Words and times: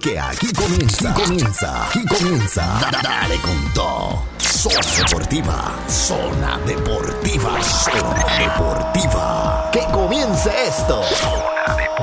Que 0.00 0.18
aquí 0.18 0.46
comienza, 0.54 1.10
aquí 1.10 1.22
comienza, 1.22 1.86
aquí 1.86 2.04
comienza. 2.06 2.62
Da- 2.80 3.00
Dale 3.02 3.36
con 3.42 3.74
todo. 3.74 4.22
Zona 4.38 4.80
Deportiva, 5.04 5.74
Zona 5.88 6.58
Deportiva, 6.66 7.62
Zona 7.62 8.24
Deportiva. 8.38 9.70
Que 9.72 9.80
comience 9.92 10.50
esto. 10.66 11.02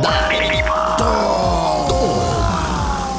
Dale 0.02 0.64
todo. 0.98 2.32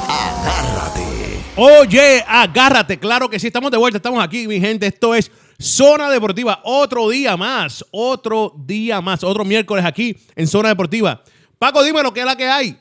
Agárrate. 0.07 1.43
Oye, 1.57 2.23
agárrate, 2.27 2.97
claro 2.99 3.29
que 3.29 3.37
sí, 3.39 3.47
estamos 3.47 3.71
de 3.71 3.77
vuelta, 3.77 3.97
estamos 3.97 4.23
aquí, 4.23 4.47
mi 4.47 4.59
gente. 4.61 4.87
Esto 4.87 5.13
es 5.13 5.29
Zona 5.59 6.09
Deportiva, 6.09 6.61
otro 6.63 7.09
día 7.09 7.35
más, 7.35 7.83
otro 7.91 8.53
día 8.57 9.01
más, 9.01 9.23
otro 9.25 9.43
miércoles 9.43 9.83
aquí 9.85 10.17
en 10.35 10.47
Zona 10.47 10.69
Deportiva. 10.69 11.21
Paco, 11.57 11.83
dime 11.83 12.01
lo 12.01 12.13
que 12.13 12.21
es 12.21 12.25
la 12.25 12.37
que 12.37 12.47
hay. 12.47 12.79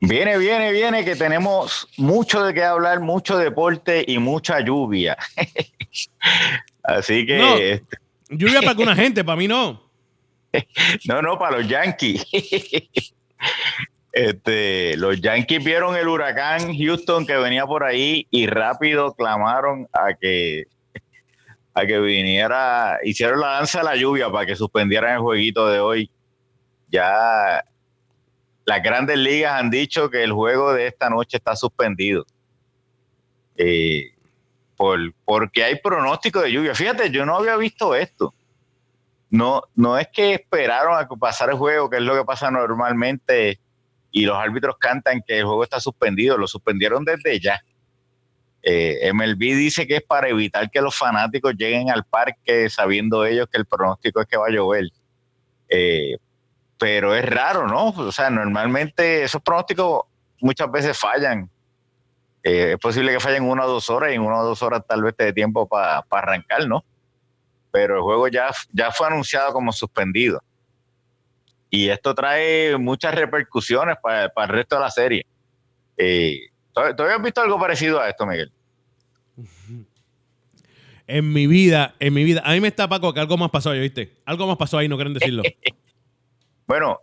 Viene, 0.00 0.36
viene, 0.38 0.72
viene, 0.72 1.04
que 1.04 1.16
tenemos 1.16 1.88
mucho 1.96 2.44
de 2.44 2.52
qué 2.52 2.62
hablar, 2.62 3.00
mucho 3.00 3.38
deporte 3.38 4.04
y 4.06 4.18
mucha 4.18 4.60
lluvia. 4.60 5.16
Así 6.82 7.26
que, 7.26 7.38
No. 7.38 7.56
este, 7.56 7.96
Lluvia 8.28 8.60
para 8.60 8.70
alguna 8.70 8.94
gente, 8.96 9.24
para 9.24 9.36
mí 9.36 9.48
no. 9.48 9.82
no, 11.06 11.22
no, 11.22 11.38
para 11.38 11.58
los 11.58 11.68
Yankees. 11.68 12.26
Este, 14.12 14.96
los 14.96 15.20
Yankees 15.20 15.62
vieron 15.62 15.96
el 15.96 16.08
huracán 16.08 16.74
Houston 16.76 17.26
que 17.26 17.36
venía 17.36 17.66
por 17.66 17.84
ahí 17.84 18.26
y 18.30 18.46
rápido 18.46 19.14
clamaron 19.14 19.88
a 19.92 20.14
que 20.14 20.64
a 21.74 21.84
que 21.84 21.98
viniera, 22.00 22.98
hicieron 23.04 23.40
la 23.40 23.48
danza 23.48 23.80
de 23.80 23.84
la 23.84 23.96
lluvia 23.96 24.30
para 24.30 24.46
que 24.46 24.56
suspendieran 24.56 25.12
el 25.16 25.18
jueguito 25.20 25.68
de 25.68 25.80
hoy. 25.80 26.10
Ya 26.88 27.62
las 28.66 28.82
grandes 28.82 29.16
ligas 29.16 29.52
han 29.58 29.70
dicho 29.70 30.10
que 30.10 30.24
el 30.24 30.32
juego 30.32 30.74
de 30.74 30.88
esta 30.88 31.08
noche 31.08 31.36
está 31.36 31.54
suspendido. 31.54 32.26
Eh, 33.56 34.12
por, 34.76 34.98
porque 35.24 35.64
hay 35.64 35.76
pronóstico 35.76 36.40
de 36.40 36.52
lluvia. 36.52 36.74
Fíjate, 36.74 37.10
yo 37.10 37.24
no 37.24 37.36
había 37.36 37.56
visto 37.56 37.94
esto. 37.94 38.34
No, 39.30 39.62
no 39.76 39.96
es 39.96 40.08
que 40.12 40.34
esperaron 40.34 40.98
a 40.98 41.08
que 41.08 41.16
pasara 41.16 41.52
el 41.52 41.58
juego, 41.58 41.88
que 41.88 41.96
es 41.96 42.02
lo 42.02 42.16
que 42.16 42.24
pasa 42.24 42.50
normalmente, 42.50 43.60
y 44.10 44.26
los 44.26 44.36
árbitros 44.36 44.76
cantan 44.78 45.22
que 45.26 45.38
el 45.38 45.44
juego 45.44 45.62
está 45.62 45.78
suspendido. 45.78 46.36
Lo 46.36 46.48
suspendieron 46.48 47.04
desde 47.04 47.38
ya. 47.38 47.60
Eh, 48.62 49.12
MLB 49.12 49.38
dice 49.38 49.86
que 49.86 49.96
es 49.96 50.02
para 50.02 50.28
evitar 50.28 50.68
que 50.72 50.80
los 50.80 50.96
fanáticos 50.96 51.54
lleguen 51.56 51.88
al 51.88 52.04
parque 52.04 52.68
sabiendo 52.68 53.24
ellos 53.24 53.46
que 53.48 53.58
el 53.58 53.66
pronóstico 53.66 54.20
es 54.20 54.26
que 54.26 54.36
va 54.36 54.46
a 54.48 54.50
llover. 54.50 54.88
Eh, 55.68 56.16
pero 56.78 57.14
es 57.14 57.24
raro, 57.24 57.66
¿no? 57.66 57.88
O 57.88 58.12
sea, 58.12 58.30
normalmente 58.30 59.24
esos 59.24 59.40
pronósticos 59.42 60.02
muchas 60.40 60.70
veces 60.70 60.98
fallan. 60.98 61.50
Eh, 62.42 62.72
es 62.72 62.78
posible 62.78 63.12
que 63.12 63.20
fallen 63.20 63.44
una 63.44 63.64
o 63.64 63.68
dos 63.68 63.90
horas 63.90 64.12
y 64.12 64.14
en 64.14 64.22
una 64.22 64.40
o 64.40 64.44
dos 64.44 64.62
horas 64.62 64.82
tal 64.86 65.02
vez 65.02 65.16
te 65.16 65.24
dé 65.24 65.32
tiempo 65.32 65.66
para 65.66 66.04
arrancar, 66.10 66.66
¿no? 66.68 66.84
Pero 67.70 67.96
el 67.96 68.02
juego 68.02 68.28
ya, 68.28 68.50
ya 68.72 68.90
fue 68.90 69.06
anunciado 69.06 69.52
como 69.52 69.72
suspendido. 69.72 70.42
Y 71.70 71.88
esto 71.88 72.14
trae 72.14 72.76
muchas 72.78 73.14
repercusiones 73.14 73.96
para, 74.00 74.28
para 74.28 74.46
el 74.46 74.58
resto 74.58 74.76
de 74.76 74.80
la 74.80 74.90
serie. 74.90 75.26
Eh, 75.96 76.50
¿tú, 76.72 76.80
tú 76.96 77.02
habías 77.02 77.22
visto 77.22 77.40
algo 77.40 77.58
parecido 77.58 78.00
a 78.00 78.08
esto, 78.08 78.24
Miguel? 78.26 78.52
En 81.08 81.32
mi 81.32 81.46
vida, 81.46 81.94
en 82.00 82.14
mi 82.14 82.24
vida. 82.24 82.42
A 82.44 82.52
mí 82.52 82.60
me 82.60 82.68
está 82.68 82.88
Paco 82.88 83.14
que 83.14 83.20
algo 83.20 83.36
más 83.36 83.50
pasó 83.50 83.70
ahí, 83.70 83.80
¿viste? 83.80 84.12
Algo 84.24 84.46
más 84.46 84.56
pasó 84.56 84.78
ahí, 84.78 84.88
no 84.88 84.96
quieren 84.96 85.14
decirlo. 85.14 85.42
Bueno, 86.66 87.00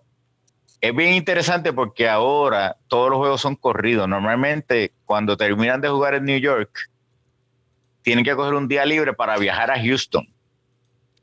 es 0.81 0.93
bien 0.93 1.13
interesante 1.13 1.71
porque 1.71 2.09
ahora 2.09 2.75
todos 2.87 3.09
los 3.09 3.17
juegos 3.17 3.41
son 3.41 3.55
corridos. 3.55 4.07
Normalmente, 4.07 4.91
cuando 5.05 5.37
terminan 5.37 5.79
de 5.79 5.89
jugar 5.89 6.15
en 6.15 6.25
New 6.25 6.39
York, 6.39 6.89
tienen 8.01 8.25
que 8.25 8.35
coger 8.35 8.53
un 8.53 8.67
día 8.67 8.85
libre 8.85 9.13
para 9.13 9.37
viajar 9.37 9.71
a 9.71 9.81
Houston. 9.81 10.27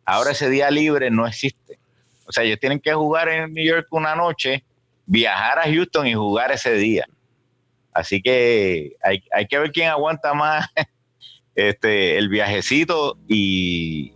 Ahora 0.07 0.31
ese 0.31 0.49
día 0.49 0.71
libre 0.71 1.11
no 1.11 1.27
existe. 1.27 1.79
O 2.27 2.33
sea, 2.33 2.45
ellos 2.45 2.59
tienen 2.59 2.81
que 2.81 2.95
jugar 2.95 3.29
en 3.29 3.53
New 3.53 3.65
York 3.65 3.87
una 3.91 4.17
noche, 4.17 4.65
viajar 5.05 5.59
a 5.59 5.65
Houston 5.65 6.07
y 6.07 6.15
jugar 6.15 6.51
ese 6.53 6.73
día. 6.75 7.07
Así 7.93 8.23
que 8.23 8.97
hay, 9.03 9.23
hay 9.31 9.47
que 9.47 9.59
ver 9.59 9.73
quién 9.73 9.91
aguanta 9.91 10.33
más 10.33 10.69
este, 11.55 12.17
el 12.17 12.31
viajecito 12.31 13.19
y, 13.29 14.15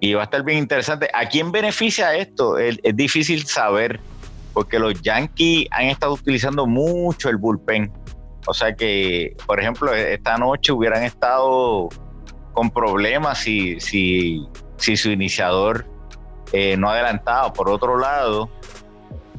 y 0.00 0.14
va 0.14 0.22
a 0.22 0.24
estar 0.24 0.42
bien 0.42 0.58
interesante. 0.58 1.08
¿A 1.12 1.26
quién 1.28 1.52
beneficia 1.52 2.14
esto? 2.14 2.58
Es, 2.58 2.78
difícil 2.94 3.46
saber, 3.46 4.00
porque 4.52 4.78
los 4.78 5.00
Yankees 5.02 5.68
han 5.70 5.86
estado 5.86 6.14
utilizando 6.14 6.66
mucho 6.66 7.28
el 7.28 7.36
bullpen. 7.36 7.90
O 8.46 8.54
sea 8.54 8.74
que, 8.74 9.36
por 9.46 9.60
ejemplo, 9.60 9.92
esta 9.94 10.36
noche 10.36 10.72
hubieran 10.72 11.02
estado 11.02 11.88
con 12.52 12.70
problemas 12.70 13.38
si, 13.38 13.78
su 13.80 15.10
iniciador 15.10 15.86
eh, 16.52 16.76
no 16.76 16.90
adelantaba. 16.90 17.52
Por 17.52 17.68
otro 17.68 17.98
lado, 17.98 18.50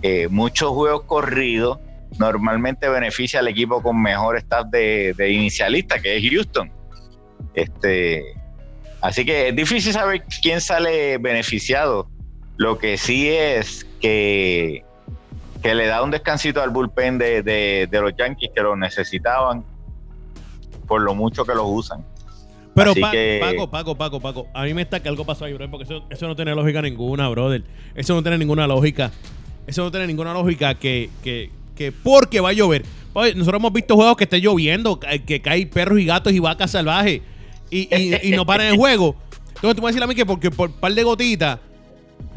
eh, 0.02 0.28
muchos 0.30 0.72
juegos 0.72 1.04
corridos 1.04 1.80
normalmente 2.20 2.90
beneficia 2.90 3.40
al 3.40 3.48
equipo 3.48 3.82
con 3.82 4.02
mejor 4.02 4.38
staff 4.38 4.68
de 4.68 5.30
inicialista, 5.30 6.00
que 6.00 6.18
es 6.18 6.32
Houston. 6.32 6.72
Este, 7.54 8.24
Así 9.02 9.24
que 9.26 9.50
es 9.50 9.56
difícil 9.56 9.94
saber 9.94 10.24
quién 10.42 10.60
sale 10.62 11.18
beneficiado. 11.18 12.08
Lo 12.58 12.78
que 12.80 12.98
sí 12.98 13.28
es 13.30 13.86
que, 14.02 14.84
que 15.62 15.76
le 15.76 15.86
da 15.86 16.02
un 16.04 16.12
descansito 16.12 16.62
al 16.62 16.72
bullpen 16.72 17.18
de, 17.18 17.44
de- 17.44 17.88
de 17.90 18.02
los 18.02 18.14
Yankees 18.18 18.50
que 18.56 18.62
lo 18.62 18.76
necesitaban 18.76 19.64
por 20.88 21.02
lo 21.02 21.14
mucho 21.14 21.46
que 21.46 21.54
los 21.54 21.66
usan. 21.68 22.04
Pero 22.74 22.94
que- 23.12 23.40
Paco, 23.42 23.70
Paco, 23.70 23.96
Paco, 23.96 24.20
Paco, 24.20 24.48
a 24.54 24.64
mí 24.64 24.74
me 24.74 24.82
está 24.84 25.00
que 25.02 25.10
algo 25.10 25.26
pasó 25.26 25.46
ahí, 25.46 25.54
brother, 25.54 25.70
porque 25.72 25.84
eso, 25.84 26.04
eso 26.10 26.28
no 26.28 26.36
tiene 26.36 26.54
lógica 26.56 26.82
ninguna, 26.82 27.28
brother. 27.30 27.64
Eso 27.96 28.14
no 28.16 28.22
tiene 28.22 28.38
ninguna 28.38 28.66
lógica. 28.68 29.12
Eso 29.68 29.84
no 29.84 29.92
tiene 29.92 30.08
ninguna 30.08 30.34
lógica 30.34 30.76
que, 30.76 31.10
que, 31.24 31.50
que 31.76 31.92
porque 31.92 32.40
va 32.40 32.50
a 32.50 32.54
llover. 32.54 32.84
Nosotros 33.14 33.60
hemos 33.60 33.74
visto 33.74 33.96
juegos 33.96 34.16
que 34.16 34.24
esté 34.26 34.40
lloviendo, 34.40 35.00
que, 35.00 35.24
que 35.24 35.42
caen 35.42 35.70
perros 35.70 36.00
y 36.00 36.06
gatos 36.06 36.34
y 36.34 36.40
vacas 36.40 36.72
salvajes 36.72 37.22
y, 37.70 37.94
y, 37.96 38.34
y 38.34 38.36
no 38.36 38.46
paran 38.46 38.68
el 38.68 38.76
juego. 38.78 39.16
Entonces 39.56 39.76
tú 39.76 39.82
me 39.82 39.86
vas 39.86 39.90
a 39.90 39.94
decir 39.94 40.04
a 40.04 40.08
mí 40.08 40.16
que 40.16 40.26
porque 40.26 40.52
por 40.52 40.72
par 40.72 40.94
de 40.94 41.04
gotitas, 41.04 41.60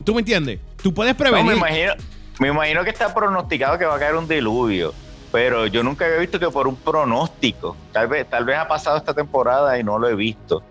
¿tú 0.04 0.14
me 0.14 0.20
entiendes? 0.20 0.58
Tú 0.82 0.92
puedes 0.94 1.12
No, 1.14 1.18
prevenir. 1.18 1.52
me, 1.52 1.58
imagino, 1.58 1.92
me 2.38 2.48
imagino 2.48 2.82
que 2.84 2.90
está 2.90 3.12
pronosticado 3.14 3.78
que 3.78 3.84
va 3.84 3.96
a 3.96 3.98
caer 3.98 4.14
un 4.14 4.26
diluvio, 4.26 4.94
pero 5.30 5.66
yo 5.66 5.82
nunca 5.82 6.06
había 6.06 6.18
visto 6.18 6.40
que 6.40 6.48
por 6.48 6.66
un 6.66 6.76
pronóstico, 6.76 7.76
tal 7.92 8.08
vez, 8.08 8.28
tal 8.30 8.44
vez 8.46 8.56
ha 8.56 8.66
pasado 8.66 8.96
esta 8.96 9.12
temporada 9.12 9.78
y 9.78 9.84
no 9.84 9.98
lo 9.98 10.08
he 10.08 10.14
visto, 10.14 10.62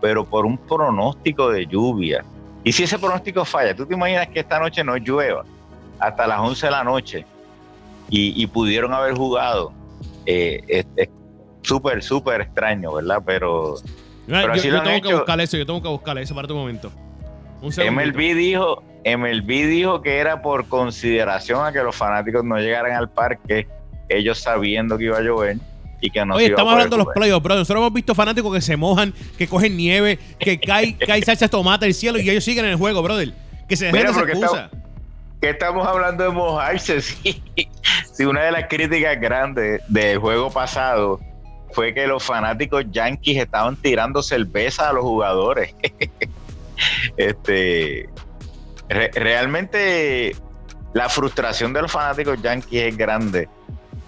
pero 0.00 0.24
por 0.24 0.44
un 0.44 0.58
pronóstico 0.58 1.50
de 1.50 1.66
lluvia. 1.66 2.24
Y 2.64 2.72
si 2.72 2.82
ese 2.82 2.98
pronóstico 2.98 3.44
falla, 3.44 3.74
¿tú 3.74 3.86
te 3.86 3.94
imaginas 3.94 4.26
que 4.28 4.40
esta 4.40 4.58
noche 4.58 4.82
no 4.82 4.96
llueva 4.96 5.44
hasta 6.00 6.26
las 6.26 6.40
11 6.40 6.66
de 6.66 6.72
la 6.72 6.82
noche 6.84 7.24
y, 8.10 8.42
y 8.42 8.46
pudieron 8.48 8.92
haber 8.92 9.14
jugado? 9.14 9.72
Eh, 10.26 10.60
es 10.68 10.86
es 10.96 11.08
súper, 11.62 12.02
súper 12.02 12.42
extraño, 12.42 12.92
¿verdad? 12.94 13.22
Pero 13.24 13.76
Mira, 14.26 14.42
pero 14.42 14.54
yo 14.54 14.60
así 14.60 14.68
yo 14.68 14.74
lo 14.74 14.80
han 14.80 14.84
tengo 14.84 15.08
que 15.08 15.14
buscar 15.14 15.40
eso, 15.40 15.56
yo 15.56 15.66
tengo 15.66 15.82
que 15.82 15.88
buscar 15.88 16.18
eso 16.18 16.34
para 16.34 16.48
tu 16.48 16.54
momento. 16.54 16.92
Un. 17.60 17.70
MLB 17.70 18.34
dijo, 18.34 18.82
MLB 19.04 19.46
dijo 19.46 20.02
que 20.02 20.18
era 20.18 20.42
por 20.42 20.66
consideración 20.66 21.64
a 21.64 21.72
que 21.72 21.82
los 21.82 21.94
fanáticos 21.94 22.44
no 22.44 22.58
llegaran 22.58 22.92
al 22.92 23.10
parque, 23.10 23.68
ellos 24.08 24.38
sabiendo 24.38 24.98
que 24.98 25.04
iba 25.04 25.18
a 25.18 25.22
llover 25.22 25.58
y 26.00 26.10
que 26.10 26.24
no 26.24 26.34
Oye, 26.34 26.46
estamos 26.46 26.72
hablando 26.72 26.96
de 26.96 27.04
los 27.04 27.14
playoffs, 27.14 27.42
bro. 27.42 27.54
Nosotros 27.54 27.80
hemos 27.80 27.92
visto 27.92 28.14
fanáticos 28.14 28.52
que 28.52 28.60
se 28.60 28.76
mojan, 28.76 29.14
que 29.38 29.46
cogen 29.46 29.76
nieve, 29.76 30.18
que 30.38 30.58
cae, 30.58 30.96
cae 31.06 31.22
salsa 31.22 31.46
de 31.46 31.48
tomate 31.48 31.84
del 31.86 31.94
cielo 31.94 32.18
y 32.18 32.28
ellos 32.28 32.44
siguen 32.44 32.64
en 32.64 32.72
el 32.72 32.76
juego, 32.76 33.02
brother. 33.02 33.32
Que 33.68 33.76
se 33.76 33.86
dejen 33.86 34.08
esa 34.08 34.20
excusa. 34.22 34.70
que 35.40 35.50
estamos 35.50 35.86
hablando 35.86 36.24
de 36.24 36.30
mojarse, 36.30 37.00
sí. 37.00 37.42
Sí, 38.12 38.24
una 38.24 38.42
de 38.42 38.52
las 38.52 38.66
críticas 38.68 39.18
grandes 39.20 39.80
del 39.88 40.18
juego 40.18 40.50
pasado 40.50 41.20
fue 41.72 41.94
que 41.94 42.06
los 42.06 42.22
fanáticos 42.22 42.84
yankees 42.90 43.38
estaban 43.38 43.76
tirando 43.76 44.22
cerveza 44.22 44.88
a 44.88 44.92
los 44.92 45.02
jugadores. 45.02 45.74
este 47.16 48.08
re- 48.88 49.10
realmente 49.14 50.36
la 50.92 51.08
frustración 51.08 51.72
de 51.72 51.82
los 51.82 51.92
fanáticos 51.92 52.40
yankees 52.42 52.82
es 52.84 52.96
grande, 52.96 53.48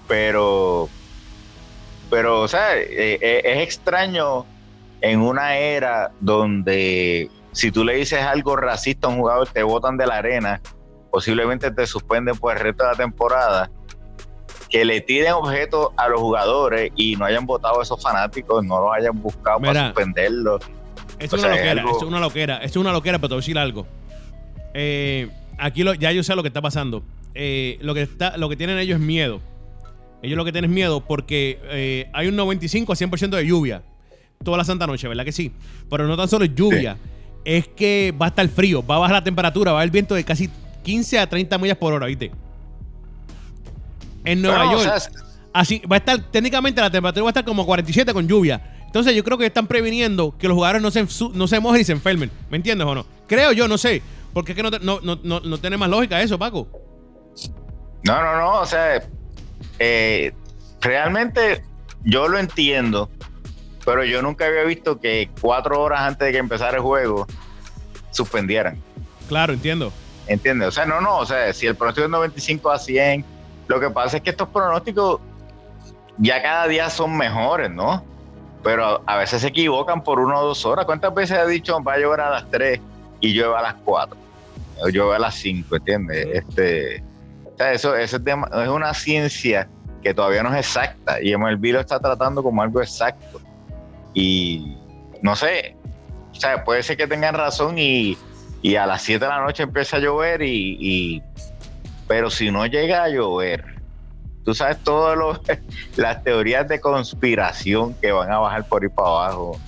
pero 0.07 0.89
pero 2.11 2.43
o 2.43 2.49
sea, 2.49 2.77
eh, 2.77 3.19
eh, 3.21 3.43
es 3.45 3.63
extraño 3.63 4.45
en 5.01 5.21
una 5.21 5.57
era 5.57 6.13
donde 6.21 7.31
si 7.53 7.71
tú 7.71 7.85
le 7.85 7.95
dices 7.97 8.21
algo 8.23 8.57
racista 8.57 9.07
a 9.07 9.11
un 9.11 9.19
jugador 9.19 9.49
te 9.49 9.63
botan 9.63 9.97
de 9.97 10.07
la 10.07 10.17
arena 10.17 10.61
posiblemente 11.11 11.71
te 11.71 11.87
suspenden 11.87 12.37
por 12.37 12.57
el 12.57 12.61
resto 12.61 12.83
de 12.83 12.91
la 12.91 12.97
temporada, 12.97 13.71
que 14.75 14.85
le 14.85 15.01
tiren 15.01 15.35
objetos 15.35 15.91
a 15.97 16.09
los 16.09 16.21
jugadores 16.21 16.91
y 16.97 17.15
no 17.15 17.25
hayan 17.27 17.47
votado 17.47 17.79
a 17.79 17.85
esos 17.85 18.03
fanáticos, 18.03 18.65
no 18.65 18.81
los 18.81 18.93
hayan 18.93 19.23
buscado 19.23 19.61
para 19.61 19.87
suspenderlos. 19.87 20.63
Es 21.21 21.33
O 21.33 21.37
una 21.37 21.43
sea, 21.45 21.53
es 21.53 21.59
loquera, 21.61 21.81
algo- 21.83 21.97
es 21.97 22.03
una 22.03 22.19
loquera, 22.21 22.57
es 22.59 22.77
una 22.77 22.91
loquera, 22.93 23.19
pero 23.21 23.29
te 23.29 23.35
voy 23.35 23.39
a 23.39 23.43
decir 23.43 23.57
algo. 23.59 23.87
Eh, 24.75 25.29
aquí 25.59 25.85
lo- 25.85 25.95
ya 25.95 26.11
yo 26.11 26.25
sé 26.25 26.35
lo 26.35 26.43
que 26.43 26.49
está 26.49 26.61
pasando. 26.61 27.05
Eh, 27.37 27.79
lo 27.83 27.95
que 27.95 28.03
está, 28.03 28.37
lo 28.37 28.49
que 28.49 28.57
tienen 28.57 28.79
ellos 28.79 28.99
es 28.99 29.07
miedo. 29.07 29.41
Ellos 30.23 30.37
lo 30.37 30.45
que 30.45 30.51
tienen 30.51 30.73
es 30.73 30.75
miedo 30.75 31.01
porque 31.07 31.61
eh, 31.65 32.11
hay 32.13 32.27
un 32.27 32.35
95 32.35 32.93
a 32.93 32.97
100% 32.97 33.37
de 33.37 33.47
lluvia 33.47 33.83
toda 34.43 34.59
la 34.59 34.65
santa 34.65 34.89
noche, 34.89 35.07
¿verdad 35.07 35.25
que 35.25 35.31
sí? 35.31 35.53
Pero 35.89 36.09
no 36.09 36.17
tan 36.17 36.29
solo 36.29 36.45
es 36.47 36.55
lluvia, 36.55 36.97
es 37.45 37.69
que 37.69 38.13
va 38.21 38.27
a 38.27 38.29
estar 38.31 38.49
frío, 38.49 38.85
va 38.85 38.97
a 38.97 38.99
bajar 38.99 39.15
la 39.15 39.25
temperatura, 39.25 39.71
va 39.73 39.79
a 39.79 39.83
haber 39.83 39.93
viento 39.93 40.17
de 40.17 40.25
casi 40.25 40.51
15 40.83 41.21
a 41.21 41.29
30 41.29 41.59
millas 41.59 41.77
por 41.79 41.93
hora, 41.93 42.07
¿viste? 42.07 42.33
En 44.25 44.43
Nueva 44.43 44.69
o 44.69 44.73
York. 44.73 44.99
sea, 44.99 45.11
Así, 45.53 45.81
va 45.91 45.97
a 45.97 45.99
estar, 46.01 46.19
técnicamente 46.33 46.81
la 46.81 46.91
temperatura 46.91 47.23
va 47.23 47.29
a 47.29 47.31
estar 47.31 47.45
como 47.45 47.65
47 47.65 48.13
con 48.13 48.27
lluvia. 48.27 48.61
Entonces 48.87 49.15
yo 49.15 49.23
creo 49.23 49.39
que 49.39 49.47
están 49.47 49.67
previniendo 49.69 50.37
que 50.37 50.49
los 50.49 50.55
jugadores 50.57 50.83
no 50.83 50.91
se, 50.91 51.07
no 51.33 51.47
se 51.47 51.61
mojen 51.61 51.81
y 51.81 51.85
se 51.85 51.93
enfermen. 51.93 52.31
¿Me 52.51 52.57
entiendes 52.57 52.87
o 52.87 52.95
no? 52.95 53.07
Creo 53.29 53.53
yo, 53.53 53.69
no 53.69 53.79
sé. 53.79 54.03
Porque 54.33 54.53
es 54.53 54.57
que 54.57 54.63
no, 54.65 54.71
no, 54.71 55.01
no, 55.01 55.19
no, 55.23 55.41
no 55.41 55.59
tiene 55.59 55.77
más 55.77 55.89
lógica 55.89 56.21
eso, 56.21 56.39
Paco. 56.39 56.69
No, 58.05 58.23
no, 58.23 58.37
no, 58.37 58.61
o 58.61 58.67
sea, 58.67 59.03
eh, 59.79 60.33
realmente 60.81 61.63
yo 62.03 62.29
lo 62.29 62.39
entiendo, 62.39 63.09
pero 63.85 64.05
yo 64.05 64.23
nunca 64.23 64.47
había 64.47 64.65
visto 64.65 65.01
que 65.01 65.31
cuatro 65.41 65.81
horas 65.81 66.01
antes 66.03 66.27
de 66.27 66.33
que 66.33 66.39
empezara 66.39 66.77
el 66.77 66.83
juego 66.83 67.27
suspendieran, 68.11 68.77
Claro, 69.29 69.53
entiendo. 69.55 69.93
¿entiendes? 70.27 70.69
O 70.69 70.73
sea, 70.73 70.85
no, 70.85 71.01
no, 71.01 71.19
o 71.19 71.27
sea, 71.27 71.53
si 71.53 71.67
el 71.67 71.77
pronóstico 71.77 72.05
es 72.05 72.11
95 72.11 72.71
a 72.71 72.79
100, 72.79 73.25
lo 73.67 73.81
que 73.81 73.91
pasa 73.91 74.19
es 74.19 74.23
que 74.23 74.31
estos 74.31 74.49
pronósticos 74.49 75.21
ya 76.19 76.43
cada 76.43 76.67
día 76.69 76.91
son 76.91 77.17
mejores, 77.17 77.71
¿no? 77.71 78.05
Pero 78.63 79.03
a 79.07 79.17
veces 79.17 79.43
se 79.43 79.49
equivocan 79.49 80.03
por 80.03 80.21
una 80.21 80.39
o 80.39 80.47
dos 80.47 80.65
horas. 80.65 80.85
¿Cuántas 80.87 81.13
veces 81.15 81.37
ha 81.39 81.47
dicho 81.47 81.83
va 81.83 81.95
a 81.95 81.99
llover 81.99 82.21
a 82.21 82.31
las 82.31 82.51
3 82.51 82.81
y 83.21 83.33
llueve 83.35 83.57
a 83.57 83.63
las 83.63 83.75
4? 83.85 84.17
O 84.81 84.89
llueve 84.89 85.17
a 85.17 85.19
las 85.19 85.35
5, 85.35 85.77
¿entiendes? 85.77 86.27
Este, 86.33 87.03
o 87.45 87.57
sea, 87.57 87.73
eso, 87.73 87.95
eso 87.97 88.17
es, 88.17 88.23
es 88.63 88.69
una 88.69 88.95
ciencia 88.95 89.69
que 90.03 90.15
todavía 90.15 90.43
no 90.43 90.55
es 90.55 90.67
exacta 90.67 91.21
y 91.23 91.37
MLB 91.37 91.73
lo 91.73 91.81
está 91.81 91.99
tratando 91.99 92.43
como 92.43 92.63
algo 92.63 92.81
exacto. 92.81 93.41
Y 94.15 94.77
no 95.23 95.35
sé, 95.37 95.77
o 96.33 96.35
sea, 96.35 96.65
puede 96.65 96.83
ser 96.83 96.97
que 96.97 97.07
tengan 97.07 97.35
razón 97.35 97.79
y, 97.79 98.17
y 98.63 98.77
a 98.77 98.87
las 98.87 99.03
7 99.03 99.25
de 99.25 99.31
la 99.31 99.41
noche 99.41 99.63
empieza 99.65 99.97
a 99.97 100.01
llover 100.01 100.43
y, 100.43 100.77
y- 100.81 101.23
pero 102.07 102.31
si 102.31 102.51
no 102.51 102.67
llega 102.67 103.05
a 103.05 103.09
llover, 103.09 103.65
tú 104.45 104.55
sabes 104.55 104.79
todas 104.79 105.19
las 105.97 106.23
teorías 106.23 106.69
de 106.69 106.81
conspiración 106.81 107.95
que 107.95 108.13
van 108.13 108.31
a 108.31 108.39
bajar 108.39 108.67
por 108.69 108.83
ahí 108.83 108.89
para 108.89 109.09
abajo 109.09 109.59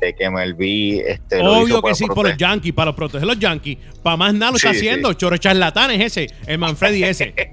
de 0.00 0.14
que 0.14 0.28
MLB 0.28 1.08
este, 1.08 1.40
Obvio 1.40 1.80
que 1.80 1.94
sí, 1.94 2.06
por 2.06 2.28
los 2.28 2.36
Yankees, 2.36 2.74
para 2.74 2.86
los 2.86 2.94
proteger 2.94 3.26
los 3.26 3.38
Yankees. 3.38 3.78
Para 4.02 4.16
más 4.16 4.34
nada 4.34 4.50
lo 4.52 4.56
está 4.56 4.72
Sí, 4.72 4.80
sí. 4.80 4.88
haciendo. 4.88 5.12
Choro 5.14 5.36
charlatán 5.36 5.92
es 5.92 6.16
ese, 6.16 6.34
el 6.46 6.58
Manfredi 6.58 7.04
ese. 7.04 7.34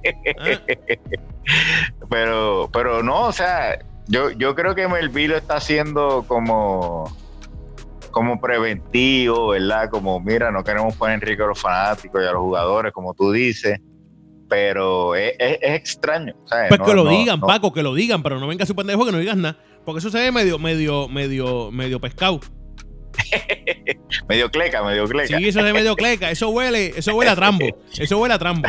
Ah, 1.44 2.06
pero 2.10 2.70
pero 2.72 3.02
no 3.02 3.26
o 3.26 3.32
sea 3.32 3.80
yo 4.08 4.30
yo 4.32 4.54
creo 4.54 4.76
que 4.76 4.88
MLB 4.88 5.28
lo 5.28 5.38
está 5.38 5.56
haciendo 5.56 6.24
como 6.28 7.12
como 8.12 8.40
preventivo 8.40 9.50
verdad 9.50 9.90
como 9.90 10.20
mira 10.20 10.52
no 10.52 10.64
queremos 10.64 10.96
poner 10.96 11.16
en 11.16 11.22
riesgo 11.22 11.46
a 11.46 11.48
los 11.48 11.60
fanáticos 11.60 12.22
y 12.24 12.28
a 12.28 12.32
los 12.32 12.42
jugadores 12.42 12.94
como 12.94 13.14
tú 13.16 13.32
dices 13.32 13.80
pero 14.51 15.15
es, 15.15 15.33
es- 15.39 15.59
es 15.62 15.71
extraño 15.75 16.36
¿sabes? 16.45 16.68
Pues 16.68 16.80
No- 16.81 16.86
que 16.86 16.94
lo 16.94 17.06
no- 17.06 17.09
digan, 17.09 17.39
no- 17.39 17.48
Paco, 17.48 17.71
que 17.71 17.81
lo 17.81 17.95
digan, 17.95 18.21
pero 18.21 18.38
no 18.38 18.48
venga 18.48 18.65
su 18.65 18.75
pendejo 18.75 19.06
que 19.06 19.13
no 19.13 19.18
digas 19.19 19.38
nada. 19.38 19.57
Porque 19.86 20.00
eso 20.00 20.09
se 20.12 20.19
ve 20.19 20.30
medio, 20.30 20.59
medio, 20.59 21.07
medio, 21.07 21.71
medio 21.71 22.01
pescado. 22.01 22.42
medio 24.30 24.50
cleca 24.51 24.83
medio 24.83 25.06
cleca 25.06 25.38
Sí, 25.38 25.48
eso 25.48 25.63
ve 25.63 25.71
medio 25.74 25.95
cleca. 25.95 26.31
Eso 26.31 26.50
huele, 26.50 26.88
eso 26.98 27.15
huele 27.15 27.31
a 27.31 27.36
trambo. 27.36 27.65
Eso 27.98 28.18
huele 28.19 28.33
a 28.33 28.39
trambo. 28.39 28.68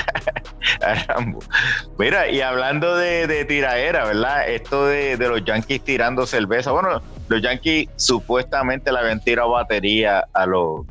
Mira, 1.98 2.28
y 2.30 2.40
hablando 2.40 2.96
de, 2.96 3.26
de 3.26 3.44
tiraera, 3.44 4.04
¿verdad? 4.04 4.48
Esto 4.48 4.86
de, 4.86 5.16
de 5.16 5.28
los 5.28 5.44
Yankees 5.44 5.82
tirando 5.82 6.26
cerveza. 6.26 6.70
Bueno, 6.72 7.02
los 7.28 7.42
Yankees 7.42 7.88
supuestamente 7.96 8.92
le 8.92 8.98
habían 8.98 9.20
tirado 9.22 9.50
batería 9.50 10.24
a 10.32 10.46
los, 10.46 10.86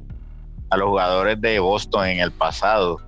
a 0.69 0.77
los 0.77 0.89
jugadores 0.89 1.39
de 1.41 1.59
Boston 1.59 2.07
en 2.07 2.19
el 2.19 2.31
pasado. 2.31 2.99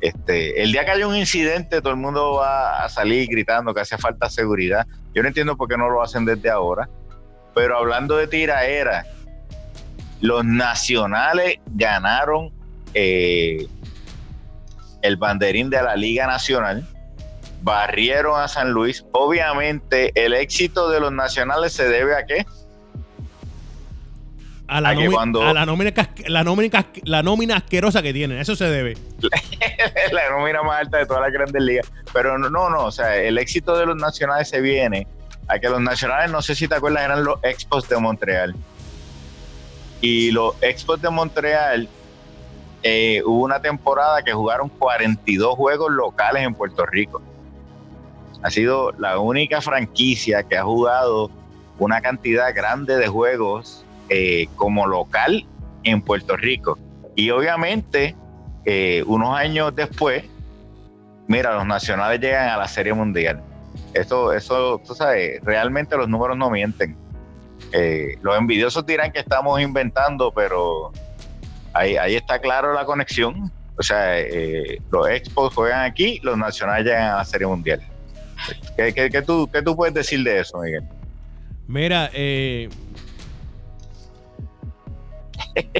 Este, 0.00 0.62
el 0.62 0.72
día 0.72 0.84
que 0.84 0.90
haya 0.90 1.06
un 1.06 1.16
incidente, 1.16 1.80
todo 1.80 1.92
el 1.92 1.98
mundo 1.98 2.34
va 2.34 2.84
a 2.84 2.88
salir 2.88 3.28
gritando 3.28 3.72
que 3.72 3.80
hace 3.80 3.96
falta 3.96 4.28
seguridad. 4.28 4.86
Yo 5.14 5.22
no 5.22 5.28
entiendo 5.28 5.56
por 5.56 5.68
qué 5.68 5.76
no 5.76 5.88
lo 5.88 6.02
hacen 6.02 6.24
desde 6.24 6.50
ahora. 6.50 6.88
Pero 7.54 7.78
hablando 7.78 8.16
de 8.18 8.26
tiraera, 8.26 9.06
los 10.20 10.44
nacionales 10.44 11.56
ganaron 11.66 12.52
eh, 12.92 13.66
el 15.02 15.16
banderín 15.16 15.70
de 15.70 15.82
la 15.82 15.96
Liga 15.96 16.26
Nacional, 16.26 16.86
barrieron 17.62 18.40
a 18.40 18.48
San 18.48 18.70
Luis. 18.70 19.04
Obviamente, 19.12 20.12
el 20.14 20.34
éxito 20.34 20.90
de 20.90 21.00
los 21.00 21.12
nacionales 21.12 21.72
se 21.72 21.88
debe 21.88 22.14
a 22.14 22.26
qué? 22.26 22.46
A 24.68 24.80
la, 24.80 24.94
nómina, 24.94 25.12
cuando- 25.12 25.42
a 25.42 25.52
la, 25.52 25.64
nómina, 25.64 25.92
la, 26.26 26.42
nómina, 26.44 26.86
la 27.04 27.22
nómina 27.22 27.56
asquerosa 27.56 28.02
que 28.02 28.12
tienen. 28.12 28.38
Eso 28.38 28.56
se 28.56 28.64
debe. 28.64 28.96
la 30.12 30.30
nómina 30.30 30.62
más 30.62 30.80
alta 30.80 30.98
de 30.98 31.06
todas 31.06 31.22
las 31.22 31.32
grandes 31.32 31.62
ligas. 31.62 31.92
Pero 32.12 32.36
no, 32.36 32.50
no, 32.50 32.68
no, 32.68 32.84
o 32.84 32.90
sea, 32.90 33.16
el 33.16 33.38
éxito 33.38 33.76
de 33.76 33.86
los 33.86 33.96
nacionales 33.96 34.48
se 34.48 34.60
viene 34.60 35.06
a 35.48 35.58
que 35.58 35.68
los 35.68 35.80
nacionales, 35.80 36.30
no 36.30 36.42
sé 36.42 36.54
si 36.54 36.66
te 36.66 36.74
acuerdas, 36.74 37.04
eran 37.04 37.24
los 37.24 37.38
Expos 37.44 37.88
de 37.88 37.96
Montreal. 37.98 38.54
Y 40.00 40.32
los 40.32 40.54
Expos 40.60 41.00
de 41.00 41.10
Montreal, 41.10 41.88
eh, 42.82 43.22
hubo 43.24 43.44
una 43.44 43.60
temporada 43.60 44.22
que 44.22 44.32
jugaron 44.32 44.68
42 44.68 45.54
juegos 45.54 45.92
locales 45.92 46.42
en 46.42 46.54
Puerto 46.54 46.84
Rico. 46.84 47.22
Ha 48.42 48.50
sido 48.50 48.92
la 48.98 49.18
única 49.18 49.60
franquicia 49.60 50.42
que 50.42 50.56
ha 50.56 50.64
jugado 50.64 51.30
una 51.78 52.00
cantidad 52.00 52.54
grande 52.54 52.96
de 52.96 53.06
juegos 53.06 53.85
eh, 54.08 54.46
como 54.56 54.86
local 54.86 55.46
en 55.84 56.02
Puerto 56.02 56.36
Rico. 56.36 56.78
Y 57.14 57.30
obviamente, 57.30 58.14
eh, 58.64 59.02
unos 59.06 59.36
años 59.36 59.74
después, 59.74 60.24
mira, 61.28 61.54
los 61.54 61.66
nacionales 61.66 62.20
llegan 62.20 62.48
a 62.48 62.56
la 62.56 62.68
Serie 62.68 62.92
Mundial. 62.92 63.42
Eso, 63.94 64.32
eso, 64.32 64.80
tú 64.86 64.94
sabes, 64.94 65.40
realmente 65.42 65.96
los 65.96 66.08
números 66.08 66.36
no 66.36 66.50
mienten. 66.50 66.96
Eh, 67.72 68.16
los 68.22 68.36
envidiosos 68.38 68.84
dirán 68.86 69.10
que 69.12 69.20
estamos 69.20 69.60
inventando, 69.60 70.30
pero 70.32 70.92
ahí, 71.72 71.96
ahí 71.96 72.14
está 72.16 72.38
claro 72.38 72.72
la 72.74 72.84
conexión. 72.84 73.50
O 73.78 73.82
sea, 73.82 74.14
los 74.90 75.08
Expos 75.10 75.54
juegan 75.54 75.84
aquí, 75.84 76.18
los 76.22 76.36
nacionales 76.38 76.86
llegan 76.86 77.12
a 77.12 77.16
la 77.16 77.24
Serie 77.24 77.46
Mundial. 77.46 77.80
¿Qué, 78.76 78.92
qué- 78.92 79.10
qué 79.10 79.22
tú, 79.22 79.48
qué 79.52 79.62
tú 79.62 79.74
puedes 79.76 79.94
decir 79.94 80.22
de 80.22 80.40
eso, 80.40 80.58
Miguel? 80.58 80.84
Mira, 81.66 82.10
eh. 82.14 82.68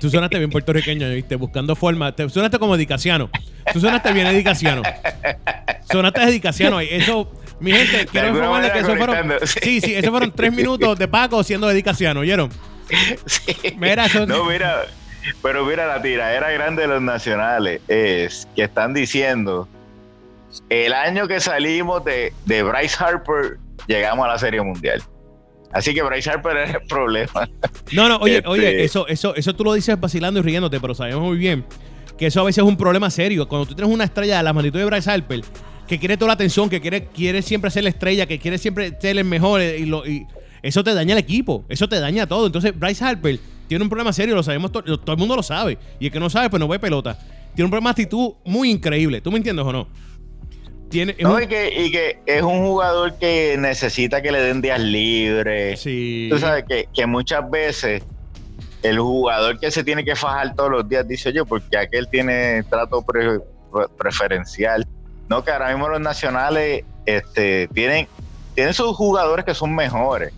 Tú 0.00 0.10
sonaste 0.10 0.38
bien 0.38 0.50
puertorriqueño, 0.50 1.08
¿viste? 1.10 1.36
Buscando 1.36 1.74
forma. 1.76 2.14
Te 2.14 2.28
sonaste 2.28 2.58
como 2.58 2.74
edicaciano. 2.76 3.30
Tú 3.72 3.80
sonaste 3.80 4.12
bien 4.12 4.26
edicaciano. 4.28 4.82
Sonaste 5.90 6.22
edicaciano 6.22 6.78
ahí. 6.78 6.88
Eso, 6.90 7.30
mi 7.60 7.72
gente, 7.72 8.06
quiero 8.06 8.28
informarles 8.28 8.72
que 8.72 8.78
eso 8.80 8.96
fueron. 8.96 9.32
Sí, 9.44 9.80
sí. 9.80 9.94
esos 9.94 10.10
fueron 10.10 10.32
tres 10.32 10.52
minutos 10.52 10.98
de 10.98 11.08
Paco 11.08 11.42
siendo 11.42 11.70
edicaciano, 11.70 12.20
¿oyeron? 12.20 12.50
Sí. 13.26 13.54
Mira, 13.76 14.06
eso- 14.06 14.26
No, 14.26 14.44
mira, 14.44 14.84
pero 15.42 15.64
mira, 15.64 15.86
la 15.86 16.00
tiradera 16.00 16.50
grande 16.52 16.82
de 16.82 16.88
los 16.88 17.02
nacionales 17.02 17.80
es 17.88 18.46
que 18.54 18.62
están 18.64 18.94
diciendo 18.94 19.68
el 20.70 20.92
año 20.94 21.26
que 21.28 21.40
salimos 21.40 22.04
de, 22.04 22.32
de 22.44 22.62
Bryce 22.62 22.96
Harper, 22.98 23.58
llegamos 23.88 24.24
a 24.24 24.28
la 24.28 24.38
Serie 24.38 24.62
Mundial. 24.62 25.02
Así 25.72 25.92
que 25.94 26.02
Bryce 26.02 26.30
Harper 26.30 26.56
es 26.58 26.74
el 26.74 26.80
problema. 26.88 27.48
No, 27.92 28.08
no, 28.08 28.16
oye, 28.18 28.36
Este- 28.38 28.48
oye, 28.48 28.84
eso, 28.84 29.06
eso, 29.08 29.34
eso 29.34 29.54
tú 29.54 29.64
lo 29.64 29.74
dices 29.74 29.98
vacilando 30.00 30.40
y 30.40 30.42
riéndote, 30.42 30.80
pero 30.80 30.94
sabemos 30.94 31.22
muy 31.22 31.36
bien 31.36 31.64
que 32.18 32.26
eso 32.26 32.40
a 32.40 32.44
veces 32.44 32.62
es 32.64 32.68
un 32.68 32.76
problema 32.76 33.10
serio. 33.10 33.46
Cuando 33.46 33.66
tú 33.66 33.74
tienes 33.74 33.92
una 33.92 34.04
estrella 34.04 34.38
de 34.38 34.42
la 34.42 34.52
magnitud 34.52 34.78
de 34.78 34.84
Bryce 34.86 35.10
Harper, 35.10 35.42
que 35.86 35.98
quiere 35.98 36.16
toda 36.16 36.28
la 36.28 36.32
atención, 36.34 36.68
que 36.70 36.80
quiere, 36.80 37.04
quiere 37.06 37.42
siempre 37.42 37.70
ser 37.70 37.82
la 37.84 37.90
estrella, 37.90 38.26
que 38.26 38.38
quiere 38.38 38.58
siempre 38.58 38.96
ser 39.00 39.18
el 39.18 39.24
mejor, 39.24 39.60
eh, 39.60 39.78
y, 39.78 39.84
lo- 39.86 40.06
y 40.06 40.26
eso 40.62 40.82
te 40.82 40.94
daña 40.94 41.12
el 41.12 41.18
equipo, 41.18 41.64
eso 41.68 41.88
te 41.88 42.00
daña 42.00 42.26
todo. 42.26 42.46
Entonces, 42.46 42.76
Bryce 42.78 43.04
Harper 43.04 43.38
tiene 43.68 43.82
un 43.84 43.90
problema 43.90 44.12
serio, 44.12 44.34
lo 44.34 44.42
sabemos, 44.42 44.72
to- 44.72 44.82
todo 44.82 45.12
el 45.12 45.18
mundo 45.18 45.36
lo 45.36 45.42
sabe. 45.42 45.76
Y 46.00 46.06
el 46.06 46.12
que 46.12 46.18
no 46.20 46.30
sabe, 46.30 46.48
pues 46.48 46.58
no 46.60 46.68
ve 46.68 46.78
pelota. 46.78 47.18
Tiene 47.54 47.66
un 47.66 47.70
problema 47.70 47.90
de 47.90 48.02
actitud 48.02 48.32
muy 48.44 48.70
increíble. 48.70 49.20
¿Tú 49.20 49.30
me 49.30 49.36
entiendes 49.38 49.64
o 49.64 49.72
no? 49.72 49.88
Tiene, 50.88 51.16
No, 51.20 51.34
un- 51.34 51.42
y, 51.42 51.46
que, 51.48 51.68
y 51.84 51.90
que 51.90 52.18
es 52.26 52.42
un 52.42 52.60
jugador 52.66 53.18
que 53.18 53.56
necesita 53.58 54.22
que 54.22 54.30
le 54.30 54.40
den 54.40 54.60
días 54.62 54.80
libres. 54.80 55.80
sí. 55.80 56.28
Tú 56.30 56.38
sabes 56.38 56.64
que, 56.68 56.88
que 56.94 57.06
muchas 57.06 57.48
veces 57.50 58.02
el 58.82 58.98
jugador 59.00 59.58
que 59.58 59.70
se 59.70 59.82
tiene 59.82 60.04
que 60.04 60.14
fajar 60.14 60.54
todos 60.54 60.70
los 60.70 60.88
días 60.88 61.06
dice, 61.08 61.30
oye, 61.30 61.44
porque 61.44 61.76
aquel 61.76 62.08
tiene 62.08 62.62
trato 62.64 63.02
pre- 63.02 63.40
pre- 63.72 63.88
preferencial. 63.98 64.86
No, 65.28 65.42
que 65.42 65.50
ahora 65.50 65.70
mismo 65.70 65.88
los 65.88 66.00
nacionales 66.00 66.84
este, 67.04 67.66
tienen, 67.74 68.06
tienen 68.54 68.72
sus 68.72 68.94
jugadores 68.96 69.44
que 69.44 69.54
son 69.54 69.74
mejores, 69.74 70.32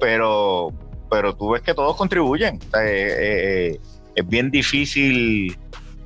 pero, 0.00 0.72
pero 1.10 1.34
tú 1.34 1.50
ves 1.50 1.60
que 1.62 1.74
todos 1.74 1.96
contribuyen. 1.96 2.58
O 2.66 2.70
sea, 2.70 2.86
eh, 2.86 3.08
eh, 3.08 3.66
eh, 3.74 3.80
es 4.14 4.26
bien 4.28 4.50
difícil. 4.50 5.58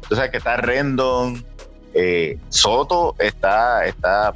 Tú 0.09 0.17
sabes 0.17 0.33
que 0.33 0.39
está 0.39 0.57
Rendon, 0.57 1.45
eh, 1.95 2.39
Soto 2.49 3.15
está, 3.19 3.85
está 3.87 4.33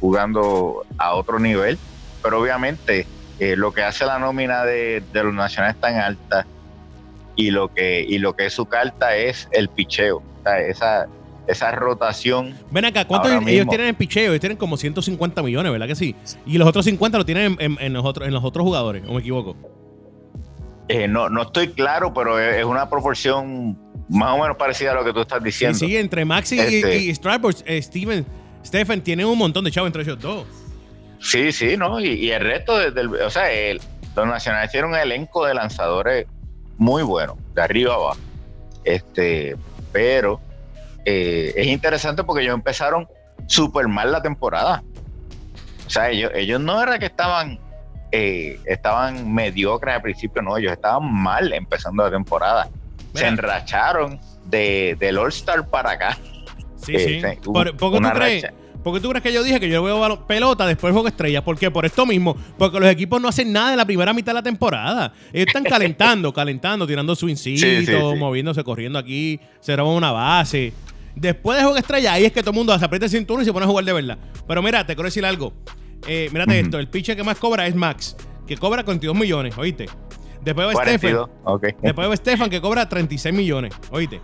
jugando 0.00 0.84
a 0.98 1.14
otro 1.14 1.38
nivel, 1.38 1.78
pero 2.22 2.40
obviamente 2.40 3.06
eh, 3.38 3.56
lo 3.56 3.72
que 3.72 3.82
hace 3.82 4.04
la 4.06 4.18
nómina 4.18 4.64
de, 4.64 5.02
de, 5.12 5.24
los 5.24 5.34
nacionales 5.34 5.80
tan 5.80 5.96
alta 5.96 6.46
y 7.36 7.50
lo 7.50 7.72
que 7.72 8.04
y 8.06 8.18
lo 8.18 8.34
que 8.34 8.46
es 8.46 8.54
su 8.54 8.66
carta 8.66 9.16
es 9.16 9.48
el 9.52 9.68
picheo, 9.68 10.18
o 10.18 10.42
sea, 10.42 10.60
esa 10.60 11.08
esa 11.46 11.72
rotación. 11.72 12.54
Ven 12.70 12.84
acá, 12.84 13.06
¿cuántos 13.06 13.32
ellos 13.46 13.66
tienen 13.68 13.88
en 13.88 13.94
picheo? 13.94 14.30
Ellos 14.30 14.40
tienen 14.40 14.56
como 14.56 14.76
150 14.76 15.42
millones, 15.42 15.72
¿verdad 15.72 15.88
que 15.88 15.96
sí? 15.96 16.14
Y 16.46 16.58
los 16.58 16.68
otros 16.68 16.84
50 16.84 17.18
lo 17.18 17.24
tienen 17.24 17.56
en, 17.58 17.76
en, 17.80 17.92
los, 17.92 18.04
otros, 18.04 18.28
en 18.28 18.34
los 18.34 18.44
otros 18.44 18.64
jugadores, 18.64 19.02
¿o 19.08 19.14
me 19.14 19.20
equivoco? 19.20 19.56
Eh, 20.88 21.08
no, 21.08 21.28
no 21.28 21.42
estoy 21.42 21.68
claro, 21.68 22.12
pero 22.12 22.38
es 22.38 22.64
una 22.64 22.88
proporción 22.88 23.78
más 24.10 24.32
o 24.32 24.42
menos 24.42 24.56
parecida 24.56 24.90
a 24.90 24.94
lo 24.94 25.04
que 25.04 25.12
tú 25.12 25.20
estás 25.20 25.42
diciendo. 25.42 25.78
Sí, 25.78 25.86
sí 25.86 25.96
entre 25.96 26.24
Maxi 26.24 26.58
este, 26.58 26.98
y, 26.98 27.08
y 27.08 27.10
eh, 27.10 27.82
Steven, 27.82 28.26
Stephen 28.64 29.00
tienen 29.00 29.26
un 29.26 29.38
montón 29.38 29.64
de 29.64 29.70
chavos 29.70 29.86
entre 29.86 30.02
ellos 30.02 30.20
dos. 30.20 30.46
Sí, 31.20 31.52
sí, 31.52 31.76
¿no? 31.76 32.00
Y, 32.00 32.30
el 32.30 32.40
resto, 32.40 32.90
del, 32.90 33.08
o 33.08 33.30
sea, 33.30 33.52
el, 33.52 33.80
los 34.16 34.26
nacionales 34.26 34.70
tienen 34.72 34.90
un 34.90 34.96
elenco 34.96 35.46
de 35.46 35.54
lanzadores 35.54 36.26
muy 36.76 37.02
bueno, 37.02 37.36
de 37.54 37.62
arriba 37.62 37.94
abajo. 37.94 38.18
Este, 38.84 39.56
pero 39.92 40.40
eh, 41.04 41.52
es 41.56 41.66
interesante 41.66 42.24
porque 42.24 42.42
ellos 42.42 42.54
empezaron 42.54 43.06
súper 43.46 43.86
mal 43.86 44.10
la 44.10 44.22
temporada. 44.22 44.82
O 45.86 45.90
sea, 45.90 46.10
ellos, 46.10 46.32
ellos 46.34 46.60
no 46.60 46.82
era 46.82 46.98
que 46.98 47.06
estaban, 47.06 47.60
eh, 48.12 48.58
estaban 48.64 49.32
mediocres 49.32 49.94
al 49.94 50.02
principio, 50.02 50.42
no, 50.42 50.56
ellos 50.56 50.72
estaban 50.72 51.12
mal 51.12 51.52
empezando 51.52 52.02
la 52.02 52.10
temporada. 52.10 52.68
Se 53.14 53.26
enracharon 53.26 54.20
de, 54.46 54.96
del 54.98 55.18
All-Star 55.18 55.68
para 55.68 55.92
acá. 55.92 56.18
Sí, 56.76 56.98
sí. 56.98 57.14
Eh, 57.14 57.38
¿Por, 57.44 57.72
qué 57.72 57.76
tú 57.76 58.10
crees? 58.14 58.46
tú 58.82 59.10
crees 59.10 59.22
que 59.22 59.32
yo 59.32 59.42
dije 59.42 59.60
que 59.60 59.68
yo 59.68 59.82
veo 59.82 60.26
pelota 60.26 60.66
después 60.66 60.92
juego 60.92 61.08
estrella? 61.08 61.44
¿Por 61.44 61.58
qué? 61.58 61.70
Por 61.70 61.84
esto 61.84 62.06
mismo. 62.06 62.36
Porque 62.56 62.80
los 62.80 62.88
equipos 62.88 63.20
no 63.20 63.28
hacen 63.28 63.52
nada 63.52 63.72
en 63.72 63.76
la 63.76 63.84
primera 63.84 64.12
mitad 64.12 64.32
de 64.32 64.34
la 64.34 64.42
temporada. 64.42 65.12
Ellos 65.32 65.48
están 65.48 65.64
calentando, 65.64 66.32
calentando, 66.34 66.86
tirando 66.86 67.14
swingcito, 67.14 68.16
moviéndose, 68.16 68.64
corriendo 68.64 68.98
aquí, 68.98 69.40
se 69.60 69.76
roban 69.76 69.94
una 69.94 70.12
base. 70.12 70.72
Después 71.14 71.58
de 71.58 71.64
juego 71.64 71.76
estrella, 71.76 72.14
ahí 72.14 72.24
es 72.24 72.32
que 72.32 72.40
todo 72.40 72.52
el 72.52 72.56
mundo 72.56 72.78
se 72.78 72.84
aprieta 72.84 73.06
el 73.06 73.10
cinturón 73.10 73.42
y 73.42 73.44
se 73.44 73.52
pone 73.52 73.64
a 73.66 73.68
jugar 73.68 73.84
de 73.84 73.92
verdad. 73.92 74.18
Pero 74.46 74.62
mira, 74.62 74.86
te 74.86 74.94
quiero 74.94 75.08
decir 75.08 75.24
algo. 75.26 75.52
Eh, 76.06 76.30
mírate 76.32 76.60
esto, 76.60 76.78
el 76.78 76.88
pitcher 76.88 77.16
que 77.16 77.22
más 77.22 77.36
cobra 77.36 77.66
es 77.66 77.74
Max, 77.74 78.16
que 78.46 78.56
cobra 78.56 78.84
42 78.84 79.14
millones, 79.14 79.56
¿oíste? 79.58 79.86
Después 80.42 80.68
va 80.68 80.82
Stefan. 80.82 81.26
Después 81.82 82.10
va 82.10 82.16
Stefan, 82.16 82.50
que 82.50 82.60
cobra 82.60 82.88
36 82.88 83.34
millones, 83.34 83.74
¿oíste? 83.90 84.20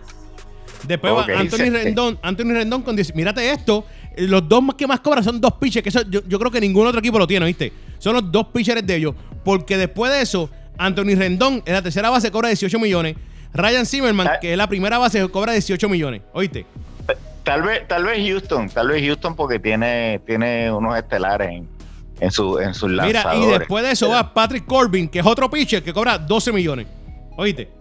Después 0.83 1.13
va 1.13 1.25
Anthony 1.39 1.69
Rendón, 1.71 2.19
Anthony 2.21 2.53
Rendón 2.53 2.81
con 2.81 2.95
10. 2.95 3.15
Mírate 3.15 3.51
esto, 3.51 3.85
los 4.17 4.47
dos 4.47 4.63
que 4.77 4.87
más 4.87 4.99
cobran 4.99 5.23
son 5.23 5.41
dos 5.41 5.53
pitchers, 5.53 5.83
que 5.83 5.89
eso 5.89 6.01
yo, 6.03 6.21
yo, 6.27 6.39
creo 6.39 6.51
que 6.51 6.61
ningún 6.61 6.87
otro 6.87 6.99
equipo 6.99 7.17
lo 7.17 7.27
tiene, 7.27 7.45
¿viste? 7.45 7.73
Son 7.97 8.13
los 8.13 8.31
dos 8.31 8.47
pitchers 8.47 8.85
de 8.85 8.95
ellos. 8.95 9.15
Porque 9.43 9.77
después 9.77 10.11
de 10.11 10.21
eso, 10.21 10.49
Anthony 10.77 11.15
Rendón 11.15 11.63
en 11.65 11.73
la 11.73 11.81
tercera 11.81 12.09
base 12.09 12.31
cobra 12.31 12.49
18 12.49 12.79
millones. 12.79 13.15
Ryan 13.53 13.85
Zimmerman, 13.85 14.27
ah. 14.27 14.39
que 14.39 14.51
es 14.51 14.57
la 14.57 14.67
primera 14.67 14.97
base, 14.97 15.27
cobra 15.29 15.53
18 15.53 15.89
millones. 15.89 16.21
¿Oíste? 16.33 16.65
Tal 17.43 17.63
vez, 17.63 17.87
tal 17.87 18.03
vez 18.03 18.27
Houston, 18.27 18.69
tal 18.69 18.89
vez 18.89 19.01
Houston 19.05 19.35
porque 19.35 19.57
tiene, 19.57 20.19
tiene 20.25 20.69
unos 20.71 20.97
estelares 20.97 21.49
en, 21.49 21.67
en, 22.19 22.31
su, 22.31 22.59
en 22.59 22.73
sus 22.73 22.89
lanzadores. 22.89 23.39
Mira, 23.39 23.55
y 23.55 23.59
después 23.59 23.83
de 23.83 23.91
eso 23.91 24.09
va 24.09 24.33
Patrick 24.33 24.65
Corbin, 24.65 25.09
que 25.09 25.19
es 25.19 25.25
otro 25.25 25.49
pitcher 25.49 25.83
que 25.83 25.93
cobra 25.93 26.17
12 26.17 26.51
millones. 26.51 26.87
¿Oíste? 27.35 27.71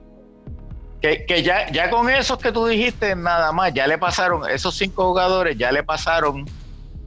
Que, 1.01 1.25
que, 1.27 1.43
ya, 1.43 1.71
ya 1.71 1.91
con 1.91 2.11
esos 2.11 2.39
que 2.39 2.53
tú 2.53 2.67
dijiste, 2.67 3.15
nada 3.15 3.53
más, 3.53 3.73
ya 3.73 3.87
le 3.87 3.99
pasaron, 3.99 4.49
esos 4.51 4.75
cinco 4.77 5.05
jugadores 5.09 5.57
ya 5.57 5.71
le 5.71 5.83
pasaron. 5.83 6.45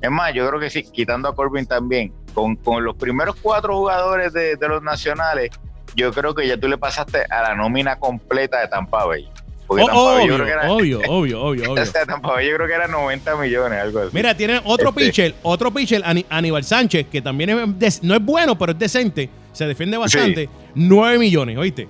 Es 0.02 0.12
más, 0.12 0.34
yo 0.34 0.48
creo 0.48 0.60
que 0.60 0.70
sí, 0.70 0.84
quitando 0.84 1.28
a 1.28 1.36
Corbin 1.36 1.66
también, 1.66 2.14
con, 2.34 2.56
con 2.56 2.84
los 2.84 2.96
primeros 2.96 3.36
cuatro 3.42 3.76
jugadores 3.76 4.32
de, 4.34 4.56
de 4.56 4.68
los 4.68 4.82
nacionales, 4.82 5.50
yo 5.96 6.14
creo 6.14 6.34
que 6.34 6.48
ya 6.48 6.58
tú 6.58 6.68
le 6.68 6.78
pasaste 6.78 7.26
a 7.30 7.42
la 7.42 7.56
nómina 7.56 7.98
completa 7.98 8.60
de 8.62 8.68
Tampa 8.68 9.06
Bay. 9.06 9.30
Porque 9.70 9.84
oh, 9.84 10.16
obvio, 10.16 10.34
obvio, 10.34 11.00
obvio, 11.08 11.42
obvio, 11.42 11.72
obvio, 11.74 11.84
Tampa 12.08 12.32
Bay 12.32 12.50
yo 12.50 12.56
creo 12.56 12.68
que 12.68 12.74
era 12.74 12.88
90 12.88 13.36
millones, 13.40 13.80
algo 13.80 14.00
así. 14.00 14.10
Mira, 14.14 14.36
tiene 14.36 14.60
otro 14.64 14.90
este. 14.90 15.06
pitcher, 15.06 15.36
otro 15.44 15.72
pitcher, 15.72 16.02
Aníbal 16.28 16.64
Sánchez, 16.64 17.06
que 17.12 17.22
también 17.22 17.76
es 17.80 18.02
no 18.02 18.16
es 18.16 18.26
bueno, 18.26 18.58
pero 18.58 18.72
es 18.72 18.80
decente, 18.80 19.30
se 19.54 19.68
defiende 19.68 19.96
bastante, 19.98 20.50
9 20.74 21.20
millones, 21.20 21.56
¿oíste? 21.56 21.88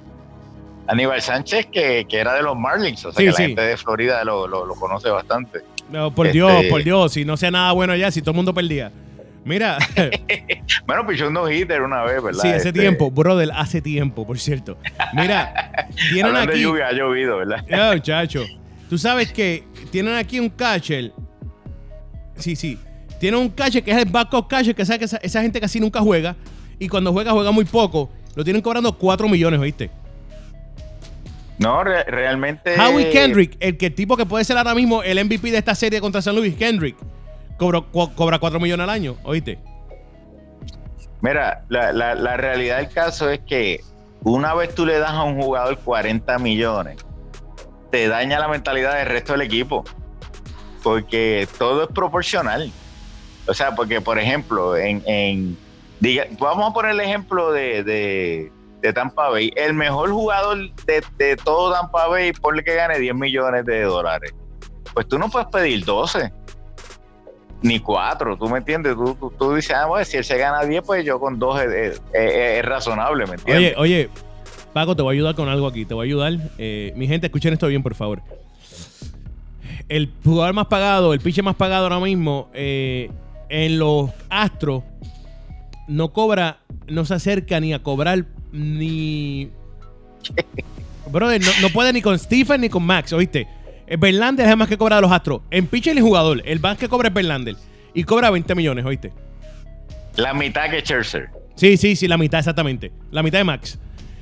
Aníbal 0.88 1.22
Sánchez, 1.22 1.68
que, 1.68 2.06
que, 2.10 2.18
era 2.18 2.34
de 2.34 2.42
los 2.42 2.58
Marlins, 2.58 3.06
o 3.06 3.14
sea 3.14 3.24
que 3.24 3.32
la 3.32 3.38
gente 3.38 3.62
de 3.62 3.78
Florida 3.78 4.26
lo, 4.26 4.46
lo, 4.46 4.66
lo 4.66 4.76
conoce 4.76 5.10
bastante. 5.10 5.62
No, 5.90 6.14
por 6.14 6.30
Dios, 6.34 6.52
este. 6.52 6.70
por 6.70 6.84
Dios, 6.84 7.14
si 7.14 7.24
no 7.24 7.38
sea 7.38 7.50
nada 7.50 7.72
bueno 7.72 7.94
allá, 7.94 8.12
si 8.12 8.22
todo 8.22 8.32
el 8.32 8.36
mundo 8.36 8.54
perdía. 8.54 8.92
Mira. 9.50 9.80
bueno, 10.86 11.12
yo 11.12 11.32
no 11.32 11.50
hitter 11.50 11.82
una 11.82 12.04
vez, 12.04 12.22
¿verdad? 12.22 12.40
Sí, 12.40 12.50
hace 12.50 12.68
este, 12.68 12.82
tiempo, 12.82 13.10
brother, 13.10 13.50
hace 13.56 13.82
tiempo, 13.82 14.28
por 14.28 14.38
cierto. 14.38 14.78
Mira, 15.14 15.72
tienen 16.14 16.36
aquí. 16.36 16.52
De 16.52 16.62
lluvia, 16.62 16.88
ha 16.90 16.92
llovido, 16.92 17.38
¿verdad? 17.38 17.66
Ya, 17.68 17.92
muchacho. 17.94 18.46
Tú 18.92 19.00
sabes 19.00 19.34
que 19.34 19.64
tienen 19.90 20.14
aquí 20.14 20.40
un 20.40 20.50
catcher. 20.50 21.12
Sí, 22.36 22.56
sí. 22.56 22.78
Tienen 23.20 23.40
un 23.40 23.50
catcher 23.50 23.82
que 23.82 23.90
es 23.90 23.98
el 23.98 24.06
backup 24.06 24.48
catcher, 24.48 24.76
que 24.76 24.86
sabe 24.86 25.00
que 25.00 25.06
esa, 25.06 25.42
gente 25.42 25.60
casi 25.60 25.80
nunca 25.80 26.00
juega. 26.00 26.36
Y 26.78 26.88
cuando 26.88 27.12
juega, 27.12 27.32
juega 27.32 27.50
muy 27.50 27.66
poco. 27.66 28.12
Lo 28.36 28.44
tienen 28.44 28.62
cobrando 28.62 28.96
4 28.96 29.28
millones, 29.28 29.60
¿oíste? 29.60 29.90
No, 31.58 31.84
realmente. 31.84 32.80
Howie 32.80 33.10
Kendrick, 33.10 33.58
el 33.60 33.78
que 33.78 33.90
tipo 33.90 34.16
que 34.16 34.28
puede 34.28 34.46
ser 34.46 34.60
ahora 34.60 34.76
mismo 34.76 35.02
el 35.02 35.26
MVP 35.26 35.50
de 35.50 35.58
esta 35.58 35.74
serie 35.74 36.00
contra 36.00 36.22
San 36.22 36.36
Luis, 36.36 36.56
Kendrick 36.56 36.96
cobra 37.60 38.40
4 38.40 38.60
millones 38.60 38.84
al 38.84 38.90
año, 38.90 39.18
¿oíste? 39.24 39.60
Mira, 41.22 41.66
la, 41.68 41.92
la, 41.92 42.38
realidad 42.38 42.78
del 42.78 42.90
caso 42.90 43.30
es 43.30 43.42
que 43.42 43.82
una 44.24 44.54
vez 44.56 44.74
tú 44.74 44.86
le 44.86 44.98
das 45.00 45.12
a 45.12 45.24
un 45.24 45.42
jugador 45.42 45.78
40 45.78 46.40
millones, 46.40 46.98
te 47.92 48.08
daña 48.08 48.40
la 48.40 48.48
mentalidad 48.48 48.96
del 48.96 49.06
resto 49.06 49.34
del 49.34 49.42
equipo. 49.42 49.84
Porque 50.82 51.46
todo 51.58 51.84
es 51.84 51.90
proporcional. 51.90 52.72
O 53.48 53.54
sea, 53.54 53.76
porque, 53.76 54.00
por 54.00 54.18
ejemplo, 54.18 54.78
en, 54.78 55.04
en 55.06 55.58
vamos 56.40 56.70
a 56.70 56.74
poner 56.74 56.92
el 56.92 57.02
ejemplo 57.02 57.52
de, 57.52 57.84
de, 58.82 58.94
Tampa 58.94 59.30
Bay. 59.30 59.52
El 59.58 59.74
mejor 59.74 60.12
jugador 60.12 60.74
de, 60.86 61.04
de, 61.18 61.36
todo 61.36 61.74
Tampa 61.74 62.08
Bay, 62.08 62.32
ponle 62.32 62.64
que 62.64 62.76
gane 62.76 62.98
10 62.98 63.14
millones 63.16 63.66
de 63.66 63.82
dólares. 63.82 64.34
Pues 64.94 65.06
tú 65.08 65.20
no 65.20 65.30
puedes 65.30 65.50
pedir 65.50 65.84
12 65.84 66.32
ni 67.62 67.80
cuatro, 67.80 68.38
¿tú 68.38 68.48
me 68.48 68.60
entiendes? 68.60 68.96
Tú, 68.96 69.34
tú, 69.38 69.54
dices, 69.54 69.76
ah, 69.76 69.86
bueno, 69.86 70.06
si 70.06 70.18
él 70.18 70.24
se 70.24 70.38
gana 70.38 70.64
10, 70.64 70.84
pues 70.86 71.06
yo 71.06 71.20
con 71.20 71.40
dos 71.40 71.62
es, 71.62 72.02
razonable, 72.64 73.26
¿me 73.26 73.36
entiendes? 73.36 73.74
Oye, 73.78 73.98
oye, 73.98 74.10
Paco, 74.74 74.96
te 74.96 75.02
voy 75.02 75.14
a 75.14 75.18
ayudar 75.18 75.36
con 75.36 75.50
algo 75.50 75.68
aquí, 75.68 75.86
te 75.86 75.94
voy 75.94 76.06
a 76.06 76.08
ayudar. 76.08 76.34
Eh, 76.58 76.94
mi 76.96 77.08
gente, 77.08 77.28
escuchen 77.28 77.54
esto 77.54 77.68
bien, 77.68 77.84
por 77.84 77.96
favor. 77.96 78.22
El 79.90 80.12
jugador 80.24 80.54
más 80.54 80.68
pagado, 80.68 81.14
el 81.14 81.20
pitcher 81.20 81.44
más 81.44 81.56
pagado 81.56 81.84
ahora 81.84 82.00
mismo 82.00 82.50
eh, 82.54 83.10
en 83.50 83.80
los 83.80 84.12
Astros 84.30 84.84
no 85.88 86.14
cobra, 86.14 86.60
no 86.88 87.04
se 87.06 87.16
acerca 87.16 87.60
ni 87.60 87.74
a 87.74 87.82
cobrar 87.82 88.26
ni... 88.52 89.50
Brother, 91.12 91.42
no, 91.42 91.50
no 91.62 91.70
puede 91.70 91.92
ni 91.92 92.04
con 92.04 92.20
Stephen 92.20 92.62
ni 92.62 92.70
con 92.70 92.84
Max, 92.84 93.12
¿oíste? 93.14 93.48
Berlander 93.98 94.46
es 94.46 94.52
el 94.52 94.58
más 94.58 94.68
que 94.68 94.78
cobra 94.78 94.98
de 94.98 95.02
los 95.02 95.12
Astros. 95.12 95.42
En 95.50 95.68
pitcher 95.68 95.98
y 95.98 96.02
jugador, 96.02 96.42
el 96.46 96.60
más 96.60 96.78
que 96.78 96.90
cobra 96.90 97.08
es 97.08 97.14
Berlander. 97.14 97.56
Y 97.94 98.04
cobra 98.04 98.30
20 98.30 98.54
millones, 98.56 98.86
¿oíste? 98.86 99.12
La 100.16 100.34
mitad 100.34 100.70
que 100.70 100.82
Scherzer. 100.82 101.30
Sí, 101.56 101.78
sí, 101.78 101.96
sí, 101.96 102.08
la 102.08 102.18
mitad 102.18 102.40
exactamente. 102.40 102.92
La 103.12 103.24
mitad 103.24 103.40
de 103.40 103.44
Max. 103.44 103.80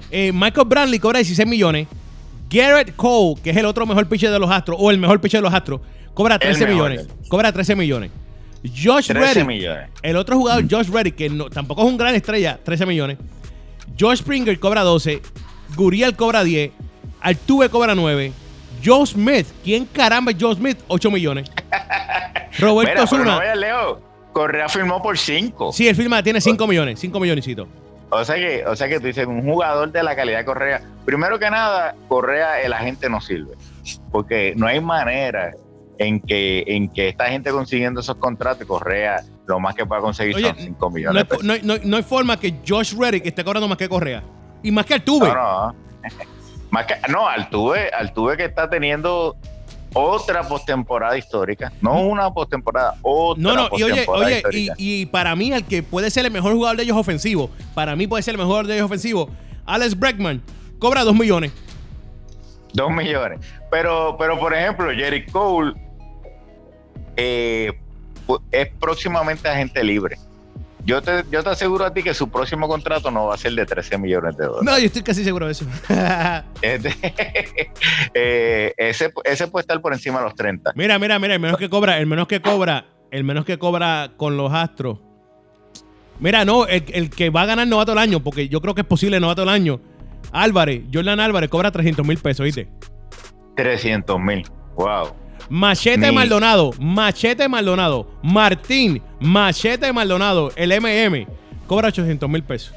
Eh, 0.09 0.31
Michael 0.33 0.67
Bradley 0.67 0.99
cobra 0.99 1.19
16 1.19 1.47
millones. 1.47 1.87
Garrett 2.49 2.95
Cole, 2.95 3.35
que 3.43 3.49
es 3.49 3.57
el 3.57 3.65
otro 3.65 3.85
mejor 3.85 4.07
pitcher 4.07 4.31
de 4.31 4.39
los 4.39 4.49
Astros, 4.49 4.77
o 4.79 4.89
el 4.89 4.97
mejor 4.97 5.19
pitcher 5.19 5.39
de 5.39 5.43
los 5.43 5.53
Astros, 5.53 5.81
cobra 6.13 6.39
13 6.39 6.65
millones. 6.67 7.07
Cobra 7.27 7.51
13 7.51 7.75
millones. 7.75 8.11
Josh 8.63 9.07
13 9.07 9.43
millones. 9.43 9.89
el 10.01 10.15
otro 10.15 10.37
jugador, 10.37 10.65
Josh 10.69 10.89
Reddick, 10.89 11.15
que 11.15 11.29
tampoco 11.53 11.83
es 11.83 11.89
un 11.89 11.97
gran 11.97 12.15
estrella, 12.15 12.59
13 12.63 12.85
millones. 12.85 13.17
Josh 13.99 14.19
Springer 14.19 14.57
cobra 14.59 14.81
12. 14.81 15.21
Guriel 15.75 16.15
cobra 16.15 16.43
10. 16.43 16.71
Altuve 17.21 17.69
cobra 17.69 17.95
9. 17.95 18.31
Joe 18.83 19.05
Smith. 19.05 19.47
¿Quién 19.63 19.85
caramba 19.85 20.31
es 20.31 20.37
Joe 20.39 20.55
Smith? 20.55 20.79
8 20.87 21.11
millones. 21.11 21.51
Roberto 22.59 23.07
Zuna. 23.07 23.55
Leo. 23.55 24.01
Correa 24.33 24.69
firmó 24.69 25.01
por 25.01 25.17
5. 25.17 25.73
Sí, 25.73 25.87
el 25.87 25.95
firma 25.95 26.21
tiene 26.21 26.39
5 26.39 26.67
millones. 26.67 26.99
5 26.99 27.19
milloncitos. 27.19 27.67
O 28.09 28.23
sea 28.23 28.35
que, 28.35 28.65
o 28.65 28.75
sea 28.75 28.87
que 28.87 28.99
tú 28.99 29.07
dices, 29.07 29.25
un 29.25 29.43
jugador 29.43 29.91
de 29.91 30.03
la 30.03 30.15
calidad 30.15 30.39
de 30.39 30.45
Correa. 30.45 30.81
Primero 31.05 31.39
que 31.39 31.49
nada, 31.49 31.95
Correa, 32.07 32.61
el 32.61 32.71
agente 32.71 33.09
no 33.09 33.19
sirve. 33.19 33.55
Porque 34.11 34.53
no 34.55 34.67
hay 34.67 34.79
manera 34.79 35.51
en 35.97 36.19
que, 36.19 36.63
en 36.67 36.89
que 36.89 37.09
esta 37.09 37.25
gente 37.29 37.51
consiguiendo 37.51 38.01
esos 38.01 38.15
contratos, 38.17 38.65
Correa, 38.67 39.23
lo 39.47 39.59
más 39.59 39.75
que 39.75 39.85
pueda 39.85 40.01
conseguir 40.01 40.39
son 40.39 40.55
5 40.55 40.89
millones. 40.91 41.25
No 41.43 41.53
hay, 41.53 41.61
no, 41.63 41.73
no 41.83 41.97
hay, 41.97 42.03
forma 42.03 42.39
que 42.39 42.59
Josh 42.65 42.93
Reddick 42.95 43.25
esté 43.25 43.43
cobrando 43.43 43.67
más 43.67 43.77
que 43.77 43.89
Correa. 43.89 44.23
Y 44.63 44.71
más 44.71 44.85
que 44.85 44.93
Altuve. 44.93 45.27
No, 45.27 45.33
no. 45.33 45.75
No, 47.09 47.27
Altuve, 47.27 47.89
Altuve 47.89 48.37
que 48.37 48.45
está 48.45 48.69
teniendo 48.69 49.35
otra 49.93 50.43
postemporada 50.43 51.17
histórica. 51.17 51.71
No 51.81 52.01
una 52.01 52.31
postemporada, 52.31 52.95
otra 53.01 53.41
No, 53.41 53.55
no, 53.55 53.69
y 53.77 53.83
oye, 53.83 54.05
oye, 54.07 54.43
y, 54.77 55.05
para 55.07 55.35
mí, 55.35 55.51
el 55.51 55.63
que 55.63 55.83
puede 55.83 56.09
ser 56.11 56.25
el 56.25 56.31
mejor 56.31 56.53
jugador 56.53 56.77
de 56.77 56.83
ellos 56.83 56.97
ofensivo, 56.97 57.49
para 57.73 57.95
mí 57.95 58.07
puede 58.07 58.23
ser 58.23 58.35
el 58.35 58.39
mejor 58.39 58.67
de 58.67 58.75
ellos 58.75 58.85
ofensivo, 58.85 59.29
Alex 59.65 59.97
Bregman, 59.97 60.41
cobra 60.79 61.03
2 61.03 61.15
millones. 61.15 61.51
Dos 62.73 62.91
millones. 62.91 63.39
Pero, 63.71 64.15
pero 64.19 64.39
por 64.39 64.53
ejemplo, 64.53 64.91
Jerry 64.91 65.25
Cole 65.25 65.73
eh, 67.15 67.71
es 68.51 68.69
próximamente 68.79 69.47
agente 69.47 69.83
libre. 69.83 70.17
Yo 70.87 71.01
te, 71.01 71.25
yo 71.29 71.43
te 71.43 71.49
aseguro 71.49 71.83
a 71.83 71.93
ti 71.93 72.01
que 72.01 72.13
su 72.13 72.29
próximo 72.29 72.65
contrato 72.65 73.11
no 73.11 73.25
va 73.25 73.35
a 73.35 73.37
ser 73.37 73.51
de 73.51 73.65
13 73.65 73.97
millones 73.97 74.37
de 74.37 74.45
dólares. 74.45 74.63
No, 74.63 74.79
yo 74.79 74.85
estoy 74.85 75.01
casi 75.01 75.21
seguro 75.21 75.45
de 75.45 75.51
eso. 75.51 75.65
Este, 76.61 76.95
eh, 78.13 78.73
ese, 78.77 79.11
ese 79.25 79.47
puede 79.49 79.63
estar 79.63 79.81
por 79.81 79.91
encima 79.91 80.19
de 80.19 80.25
los 80.25 80.35
30. 80.35 80.71
mira, 80.75 80.97
mira, 80.97 81.19
mira, 81.19 81.33
el 81.33 81.41
menos 81.41 81.57
que 81.57 81.69
cobra, 81.69 81.99
el 81.99 82.07
menos 82.07 82.27
que 82.27 82.41
cobra, 82.41 82.85
el 83.11 83.25
menos 83.25 83.43
que 83.43 83.59
cobra 83.59 84.13
con 84.15 84.37
los 84.37 84.53
Astros. 84.53 84.99
Mira, 86.21 86.45
no, 86.45 86.65
el, 86.65 86.85
el 86.93 87.09
que 87.09 87.31
va 87.31 87.41
a 87.41 87.45
ganar 87.47 87.67
novato 87.67 87.91
del 87.91 87.99
año, 87.99 88.23
porque 88.23 88.47
yo 88.47 88.61
creo 88.61 88.73
que 88.73 88.81
es 88.81 88.87
posible 88.87 89.19
novato 89.19 89.41
del 89.41 89.49
año. 89.49 89.81
Álvarez, 90.31 90.83
Jordan 90.93 91.19
Álvarez 91.19 91.49
cobra 91.49 91.69
300 91.69 92.07
mil 92.07 92.17
pesos, 92.17 92.45
¿viste? 92.45 92.69
300 93.57 94.17
mil. 94.21 94.47
Wow. 94.77 95.13
Machete 95.49 96.11
Maldonado, 96.11 96.71
Machete 96.79 97.47
Maldonado, 97.47 98.07
Martín, 98.23 99.01
Machete 99.19 99.91
Maldonado, 99.93 100.51
el 100.55 100.71
MM, 100.81 101.25
cobra 101.67 101.87
800 101.89 102.29
mil 102.29 102.43
pesos. 102.43 102.73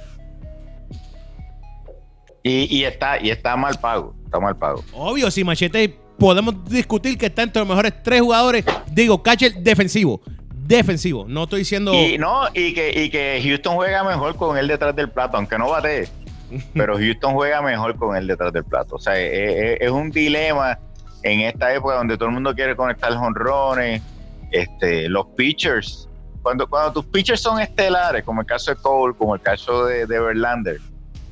Y, 2.43 2.75
y 2.79 2.85
está, 2.85 3.21
y 3.21 3.31
está 3.31 3.57
mal 3.57 3.79
pago. 3.81 4.15
Está 4.25 4.41
mal 4.41 4.57
pago. 4.57 4.83
Obvio, 4.93 5.31
si 5.31 5.45
Machete 5.45 5.95
podemos 6.19 6.65
discutir 6.71 7.19
que 7.19 7.27
está 7.27 7.43
entre 7.43 7.61
los 7.61 7.69
mejores 7.69 7.93
tres 8.03 8.21
jugadores, 8.21 8.65
digo, 8.93 9.23
catcher 9.23 9.55
defensivo, 9.55 10.21
defensivo, 10.55 11.25
no 11.29 11.45
estoy 11.45 11.61
diciendo... 11.61 11.93
Y 11.93 12.17
no, 12.19 12.43
y 12.55 12.73
que, 12.73 13.05
y 13.05 13.11
que 13.11 13.41
Houston 13.45 13.75
juega 13.75 14.05
mejor 14.05 14.37
con 14.37 14.57
él 14.57 14.69
detrás 14.69 14.95
del 14.97 15.11
plato, 15.11 15.37
aunque 15.37 15.59
no 15.59 15.71
bate. 15.71 16.09
Pero 16.75 16.97
Houston 16.97 17.35
juega 17.35 17.61
mejor 17.63 17.97
con 17.97 18.17
él 18.17 18.27
detrás 18.27 18.53
del 18.53 18.65
plato. 18.65 18.97
O 18.97 18.99
sea, 18.99 19.19
es, 19.19 19.33
es- 19.33 19.79
es 19.81 19.91
un 19.91 20.11
dilema 20.11 20.79
en 21.23 21.41
esta 21.41 21.75
época 21.75 21.97
donde 21.97 22.17
todo 22.17 22.29
el 22.29 22.35
mundo 22.35 22.55
quiere 22.55 22.77
conectar 22.77 23.15
jonrones, 23.15 24.03
este, 24.51 25.09
los 25.09 25.27
pitchers. 25.37 26.09
Cuando, 26.43 26.67
cuando 26.67 26.93
tus 26.93 27.07
pitchers 27.07 27.41
son 27.41 27.61
estelares, 27.61 28.25
como 28.25 28.41
el 28.41 28.47
caso 28.47 28.71
de 28.71 28.81
Cole, 28.81 29.15
como 29.17 29.35
el 29.35 29.41
caso 29.41 29.85
de, 29.85 30.07
de 30.07 30.21
Verlander, 30.21 30.81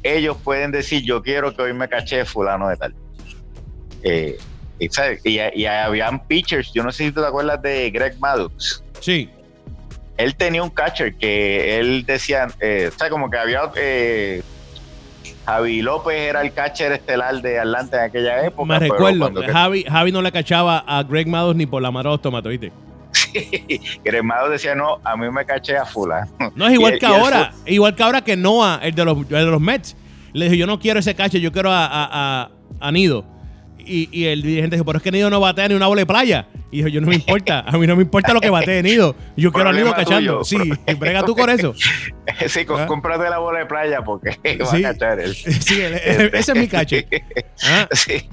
ellos 0.02 0.37
pueden 0.45 0.71
decir, 0.71 1.02
yo 1.02 1.23
quiero 1.23 1.54
que 1.54 1.62
hoy 1.62 1.73
me 1.73 1.88
caché 1.88 2.25
fulano 2.25 2.68
de 2.68 2.76
tal. 2.76 2.95
Eh, 4.02 4.38
y, 4.78 4.88
y, 5.25 5.40
y 5.54 5.66
habían 5.66 6.25
pitchers, 6.26 6.73
yo 6.73 6.85
no 6.85 6.92
sé 6.92 7.07
si 7.07 7.12
tú 7.12 7.21
te 7.21 7.26
acuerdas 7.26 7.61
de 7.62 7.90
Greg 7.90 8.16
Maddux 8.21 8.85
Sí, 9.00 9.28
él 10.18 10.35
tenía 10.35 10.62
un 10.62 10.71
catcher 10.71 11.14
que 11.16 11.78
él 11.78 12.04
decía, 12.04 12.49
eh, 12.61 12.90
o 12.95 12.99
sea, 12.99 13.09
como 13.09 13.30
que 13.30 13.38
había 13.38 13.71
eh, 13.76 14.42
Javi 15.48 15.80
López 15.80 16.14
era 16.14 16.42
el 16.42 16.52
catcher 16.52 16.92
estelar 16.92 17.40
de 17.40 17.58
Atlanta 17.58 17.96
en 17.96 18.02
aquella 18.10 18.44
época. 18.44 18.66
me 18.68 18.78
recuerdo, 18.78 19.32
que- 19.32 19.48
Javi, 19.50 19.82
Javi 19.84 20.12
no 20.12 20.20
le 20.20 20.30
cachaba 20.30 20.84
a 20.86 21.02
Greg 21.04 21.26
Maddux 21.26 21.56
ni 21.56 21.64
por 21.64 21.80
la 21.80 21.90
mano 21.90 22.10
de 22.10 22.14
los 22.16 22.20
tomatos, 22.22 22.50
¿viste? 22.50 22.70
Gremado 24.04 24.50
decía, 24.50 24.74
no, 24.74 24.98
a 25.02 25.16
mí 25.16 25.30
me 25.30 25.44
caché 25.46 25.76
a 25.78 25.86
fulano. 25.86 26.30
No 26.54 26.66
es 26.66 26.74
igual 26.74 26.94
Y- 26.96 26.98
que 26.98 27.06
y 27.06 27.08
ahora, 27.08 27.52
igual 27.66 27.94
que 27.94 28.02
ahora 28.02 28.20
que 28.22 28.36
Noah, 28.36 28.80
el 28.82 28.94
de 28.94 29.04
los, 29.06 29.16
el 29.18 29.26
de 29.28 29.44
los 29.46 29.60
Mets, 29.60 29.96
le 30.34 30.44
dijo, 30.44 30.54
yo 30.56 30.66
no 30.66 30.78
quiero 30.78 31.00
ese 31.00 31.14
catcher, 31.14 31.40
yo 31.40 31.50
quiero 31.50 31.70
a, 31.72 31.86
a, 31.86 32.08
a- 32.42 32.50
a 32.80 32.92
Nido. 32.92 33.24
Y, 33.88 34.09
y 34.12 34.26
el 34.26 34.42
dirigente 34.42 34.76
dijo, 34.76 34.85
pero 34.85 34.99
es 34.99 35.02
que 35.02 35.11
Nido 35.11 35.30
no 35.30 35.40
batea 35.40 35.66
ni 35.68 35.75
una 35.75 35.87
bola 35.87 36.00
de 36.02 36.07
playa. 36.07 36.47
Y 36.71 36.78
dijo, 36.78 36.88
yo 36.88 37.00
no 37.00 37.07
me 37.07 37.14
importa, 37.14 37.61
a 37.61 37.78
mí 37.78 37.87
no 37.87 37.97
me 37.97 38.02
importa 38.02 38.35
lo 38.35 38.40
que 38.40 38.50
batee 38.50 38.83
Nido. 38.83 39.14
Yo 39.37 39.50
quiero 39.52 39.71
a 39.71 39.73
Nido 39.73 39.92
cachando. 39.95 40.42
tuyo, 40.42 40.45
Sí, 40.45 40.73
brega 40.99 41.23
tú 41.23 41.35
con 41.35 41.49
eso. 41.49 41.73
sí, 42.47 42.66
¿Ah? 42.68 42.85
cómprate 42.87 43.30
la 43.30 43.38
bola 43.38 43.61
de 43.61 43.66
playa 43.66 44.02
porque 44.02 44.30
va 44.61 44.66
Sí. 44.66 44.85
a 44.85 44.92
cachar 44.92 45.21
él. 45.21 45.35
Sí, 45.61 45.80
el- 45.80 45.95
el- 45.95 46.35
ese 46.35 46.53
es 46.53 46.59
mi 46.59 46.68
catcher. 46.68 47.07
Ah, 47.64 47.88
Sí. 47.92 48.29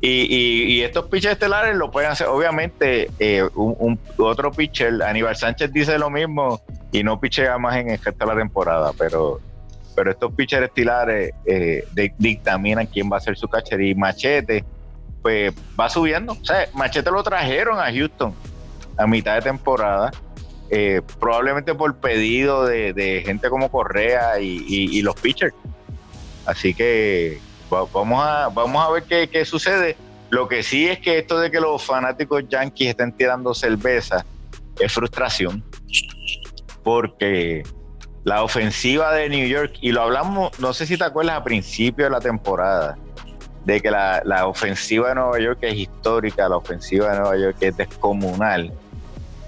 Y, 0.00 0.08
y- 0.08 0.62
y 0.72 0.82
estos 0.82 1.06
pitchers 1.06 1.34
estelares 1.34 1.76
lo 1.76 1.90
pueden 1.92 2.10
hacer. 2.10 2.26
Obviamente, 2.26 3.08
eh, 3.20 3.44
un, 3.54 3.76
un- 3.78 3.98
otro 4.18 4.50
pitcher, 4.50 5.00
Aníbal 5.02 5.36
Sánchez 5.36 5.72
dice 5.72 5.96
lo 5.98 6.10
mismo 6.10 6.60
y 6.90 7.04
no 7.04 7.20
pichea 7.20 7.56
más 7.58 7.76
en 7.76 7.86
de 7.86 7.98
la 8.26 8.34
temporada, 8.36 8.90
pero, 8.98 9.40
pero 9.94 10.10
estos 10.10 10.32
pitchers 10.34 10.66
estelares 10.66 11.32
eh, 11.46 11.84
dictaminan 12.18 12.86
quién 12.86 13.10
va 13.12 13.16
a 13.18 13.20
ser 13.20 13.36
su 13.36 13.48
catcher. 13.48 13.80
Y 13.80 13.94
Machete, 13.94 14.64
pues 15.22 15.52
va 15.78 15.88
subiendo. 15.88 16.32
O 16.32 16.44
sea, 16.44 16.66
Machete 16.74 17.10
lo 17.10 17.22
trajeron 17.22 17.78
a 17.78 17.92
Houston 17.92 18.34
a 18.96 19.06
mitad 19.06 19.34
de 19.36 19.42
temporada. 19.42 20.10
eh, 20.74 21.02
probablemente 21.20 21.74
por 21.74 21.94
pedido 21.96 22.64
de, 22.64 22.94
de 22.94 23.22
gente 23.26 23.50
como 23.50 23.70
Correa 23.70 24.40
y, 24.40 24.64
y- 24.66 25.02
los 25.02 25.14
pitchers. 25.16 25.54
Así 26.46 26.72
que 26.72 27.38
va- 27.72 27.84
vamos 27.92 28.24
a, 28.24 28.48
vamos 28.48 28.82
a 28.82 28.90
ver 28.90 29.02
qué, 29.02 29.28
qué 29.28 29.44
sucede. 29.44 29.96
Lo 30.30 30.48
que 30.48 30.62
sí 30.62 30.88
es 30.88 30.98
que 30.98 31.18
esto 31.18 31.38
de 31.38 31.50
que 31.50 31.60
los 31.60 31.84
fanáticos 31.84 32.48
yankees 32.48 32.88
estén 32.88 33.12
tirando 33.12 33.52
cerveza 33.52 34.24
es 34.80 34.90
frustración. 34.90 35.62
Porque 36.82 37.62
la 38.24 38.42
ofensiva 38.42 39.12
de 39.14 39.28
New 39.28 39.46
York, 39.48 39.74
y 39.80 39.92
lo 39.92 40.02
hablamos, 40.02 40.58
no 40.60 40.72
sé 40.72 40.86
si 40.86 40.96
te 40.96 41.04
acuerdas 41.04 41.36
a 41.36 41.44
principio 41.44 42.04
de 42.04 42.10
la 42.10 42.20
temporada, 42.20 42.96
de 43.64 43.80
que 43.80 43.90
la, 43.90 44.22
la 44.24 44.46
ofensiva 44.46 45.08
de 45.08 45.14
Nueva 45.16 45.38
York 45.38 45.58
es 45.62 45.74
histórica, 45.74 46.48
la 46.48 46.56
ofensiva 46.56 47.10
de 47.10 47.18
Nueva 47.20 47.36
York 47.36 47.56
es 47.60 47.76
descomunal, 47.76 48.72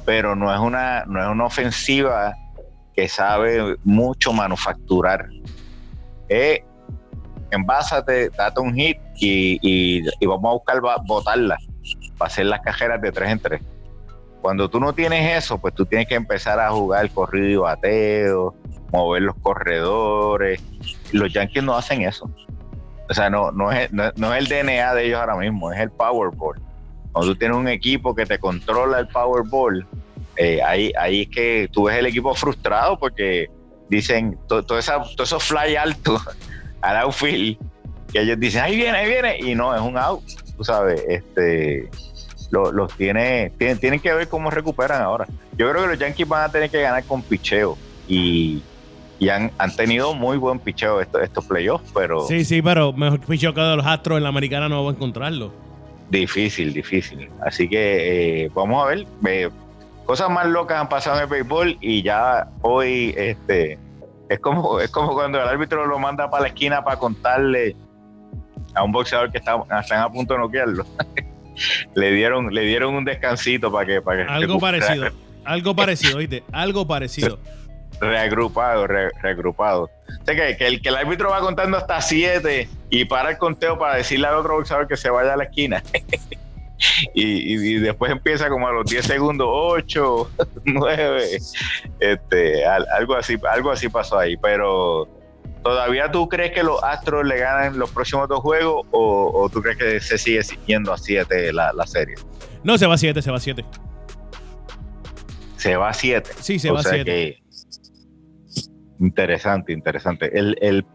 pero 0.04 0.34
no 0.36 0.52
es 0.52 0.60
una, 0.60 1.04
no 1.06 1.20
es 1.22 1.28
una 1.28 1.44
ofensiva 1.46 2.34
que 2.94 3.08
sabe 3.08 3.76
mucho 3.84 4.32
manufacturar. 4.32 5.28
Es 6.28 6.60
envásate, 7.50 8.30
date 8.30 8.60
un 8.60 8.74
hit 8.74 8.98
y, 9.16 9.58
y- 9.62 10.26
vamos 10.26 10.50
a 10.50 10.52
buscar 10.54 10.80
botarla 11.06 11.56
para 12.18 12.26
hacer 12.28 12.46
las 12.46 12.60
cajeras 12.60 13.00
de 13.00 13.12
tres 13.12 13.30
en 13.30 13.38
tres. 13.38 13.62
Cuando 14.44 14.68
tú 14.68 14.78
no 14.78 14.92
tienes 14.92 15.42
eso, 15.42 15.56
pues 15.56 15.72
tú 15.74 15.86
tienes 15.86 16.06
que 16.06 16.16
empezar 16.16 16.60
a 16.60 16.68
jugar 16.70 17.08
corrido 17.12 17.46
y 17.48 17.56
bateo, 17.56 18.54
mover 18.92 19.22
los 19.22 19.34
corredores. 19.36 20.60
Los 21.12 21.32
Yankees 21.32 21.62
no 21.64 21.74
hacen 21.74 22.02
eso. 22.02 22.30
O 23.08 23.14
sea, 23.14 23.30
no, 23.30 23.50
no, 23.52 23.72
es, 23.72 23.90
no, 23.90 24.04
es 24.34 24.38
el 24.38 24.46
DNA 24.46 24.92
de 24.96 25.06
ellos 25.06 25.18
ahora 25.18 25.36
mismo, 25.36 25.72
es 25.72 25.80
el 25.80 25.90
Powerball. 25.90 26.60
Cuando 27.12 27.32
tú 27.32 27.38
tienes 27.38 27.56
un 27.56 27.68
equipo 27.68 28.14
que 28.14 28.26
te 28.26 28.38
controla 28.38 28.98
el 28.98 29.08
Powerball, 29.08 29.86
eh, 30.36 30.60
ahí, 30.62 30.92
ahí 30.98 31.22
es 31.22 31.28
que 31.28 31.68
tú 31.72 31.84
ves 31.84 31.96
el 31.96 32.04
equipo 32.04 32.34
frustrado 32.34 32.98
porque 32.98 33.48
dicen 33.88 34.38
to- 34.46 34.62
todo, 34.62 34.78
esa, 34.78 35.02
todo 35.16 35.22
esos 35.24 35.42
fly 35.42 35.74
altos 35.76 36.20
al 36.82 36.98
outfield 36.98 37.56
que 38.12 38.20
ellos 38.20 38.38
dicen 38.38 38.60
ahí 38.60 38.76
viene, 38.76 38.98
ahí 38.98 39.08
viene 39.08 39.38
y 39.38 39.54
no 39.54 39.74
es 39.74 39.80
un 39.80 39.96
out, 39.96 40.22
tú 40.54 40.64
sabes, 40.64 41.02
este 41.08 41.88
lo- 42.50 42.72
los 42.72 42.92
tiene, 42.96 43.52
tienen, 43.58 43.78
tienen 43.78 44.00
que 44.00 44.12
ver 44.12 44.28
cómo 44.28 44.50
recuperan 44.50 45.02
ahora. 45.02 45.26
Yo 45.56 45.70
creo 45.70 45.82
que 45.82 45.88
los 45.88 45.98
Yankees 45.98 46.28
van 46.28 46.44
a 46.44 46.52
tener 46.52 46.70
que 46.70 46.80
ganar 46.80 47.04
con 47.04 47.22
picheo 47.22 47.76
y, 48.06 48.62
y 49.18 49.28
han, 49.28 49.50
han 49.58 49.74
tenido 49.74 50.14
muy 50.14 50.36
buen 50.36 50.58
picheo 50.58 51.00
estos, 51.00 51.22
estos 51.22 51.44
playoffs, 51.46 51.90
pero 51.94 52.20
sí, 52.26 52.44
sí, 52.44 52.60
pero 52.62 52.92
mejor 52.92 53.20
picheo 53.20 53.52
que 53.54 53.60
de 53.60 53.76
los 53.76 53.86
Astros 53.86 54.18
en 54.18 54.22
la 54.24 54.28
americana 54.28 54.68
no 54.68 54.82
voy 54.82 54.92
a 54.92 54.96
encontrarlo. 54.96 55.52
difícil, 56.10 56.72
difícil. 56.72 57.28
Así 57.44 57.68
que 57.68 58.44
eh, 58.44 58.50
vamos 58.54 58.84
a 58.84 58.88
ver. 58.88 59.06
eh, 59.26 59.50
cosas 60.04 60.28
más 60.30 60.46
locas 60.46 60.78
han 60.80 60.88
pasado 60.88 61.16
en 61.16 61.22
el 61.22 61.28
béisbol 61.30 61.78
y 61.80 62.02
ya 62.02 62.46
hoy 62.60 63.14
este 63.16 63.78
es 64.28 64.38
como 64.38 64.78
es 64.80 64.90
como 64.90 65.14
cuando 65.14 65.40
el 65.40 65.48
árbitro 65.48 65.86
lo 65.86 65.98
manda 65.98 66.28
para 66.30 66.42
la 66.42 66.48
esquina 66.48 66.84
para 66.84 66.98
contarle 66.98 67.74
a 68.74 68.82
un 68.84 68.92
boxeador 68.92 69.30
que 69.32 69.38
está, 69.38 69.56
están 69.80 70.00
a 70.00 70.10
punto 70.10 70.34
de 70.34 70.40
noquearlo. 70.40 70.84
le 71.94 72.10
dieron 72.12 72.52
le 72.54 72.62
dieron 72.62 72.94
un 72.94 73.04
descansito 73.04 73.70
para 73.72 73.86
que 73.86 74.02
para 74.02 74.24
que 74.26 74.32
Algo 74.32 74.58
parecido, 74.58 75.04
re- 75.04 75.12
algo 75.44 75.74
parecido, 75.76 76.18
¿viste? 76.18 76.42
Algo 76.52 76.86
parecido. 76.86 77.38
reagrupado, 78.00 78.86
re- 78.86 79.10
reagrupado. 79.22 79.84
O 79.84 80.24
sea, 80.24 80.34
que, 80.34 80.56
que 80.56 80.66
el, 80.66 80.82
que 80.82 80.88
el 80.88 80.96
árbitro 80.96 81.30
va 81.30 81.40
contando 81.40 81.76
hasta 81.76 82.00
siete 82.00 82.68
y 82.90 83.04
para 83.04 83.30
el 83.30 83.38
conteo 83.38 83.78
para 83.78 83.96
decirle 83.96 84.26
al 84.26 84.34
otro 84.34 84.54
boxeador 84.56 84.88
que 84.88 84.96
se 84.96 85.10
vaya 85.10 85.34
a 85.34 85.36
la 85.36 85.44
esquina. 85.44 85.82
y, 87.14 87.22
y- 87.22 87.76
y 87.76 87.78
después 87.78 88.10
empieza 88.10 88.48
como 88.48 88.66
a 88.68 88.72
los 88.72 88.84
10 88.86 89.04
segundos, 89.06 89.46
8, 89.50 90.30
9, 90.64 91.38
este, 92.00 92.66
al- 92.66 92.86
algo 92.96 93.14
así, 93.14 93.36
algo 93.50 93.70
así 93.70 93.88
pasó 93.88 94.18
ahí, 94.18 94.36
pero 94.36 95.08
¿todavía 95.64 96.12
tú 96.12 96.28
crees 96.28 96.52
que 96.52 96.62
los 96.62 96.80
Astros 96.84 97.24
le 97.26 97.38
ganan 97.38 97.78
los 97.78 97.90
próximos 97.90 98.28
dos 98.28 98.40
juegos 98.40 98.86
o, 98.92 99.32
o 99.34 99.48
tú 99.48 99.60
crees 99.62 99.76
que 99.78 100.00
se 100.00 100.18
sigue 100.18 100.40
yendo 100.66 100.92
a 100.92 100.98
7 100.98 101.52
la, 101.52 101.72
la 101.72 101.86
serie? 101.86 102.14
No, 102.62 102.78
se 102.78 102.86
va 102.86 102.94
a 102.94 102.98
7, 102.98 103.20
se 103.22 103.30
va 103.30 103.38
a 103.38 103.40
7. 103.40 103.64
Se 105.56 105.76
va 105.76 105.88
a 105.88 105.94
7. 105.94 106.30
Sí, 106.40 106.58
se 106.58 106.70
O 106.70 106.74
va 106.74 106.80
a 106.80 106.82
sea 106.82 106.92
7. 106.92 107.04
que- 107.04 107.44
Interesante, 109.00 109.72
interesante. 109.72 110.38
El, 110.38 110.56
el- 110.60 110.86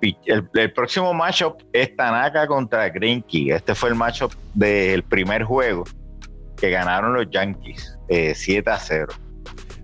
el 0.54 0.74
próximo 0.74 1.14
matchup 1.14 1.62
es 1.74 1.96
Tanaka 1.96 2.48
contra 2.48 2.88
Greinke. 2.90 3.54
Este 3.54 3.76
fue 3.76 3.90
el 3.90 3.96
matchup 3.96 4.34
del 4.54 5.04
primer 5.04 5.44
juego. 5.44 5.84
que 6.56 6.70
ganaron 6.72 7.14
los 7.14 7.30
Yankees 7.30 7.98
eh, 8.10 8.34
7 8.36 8.70
a 8.70 8.78
0. 8.80 9.08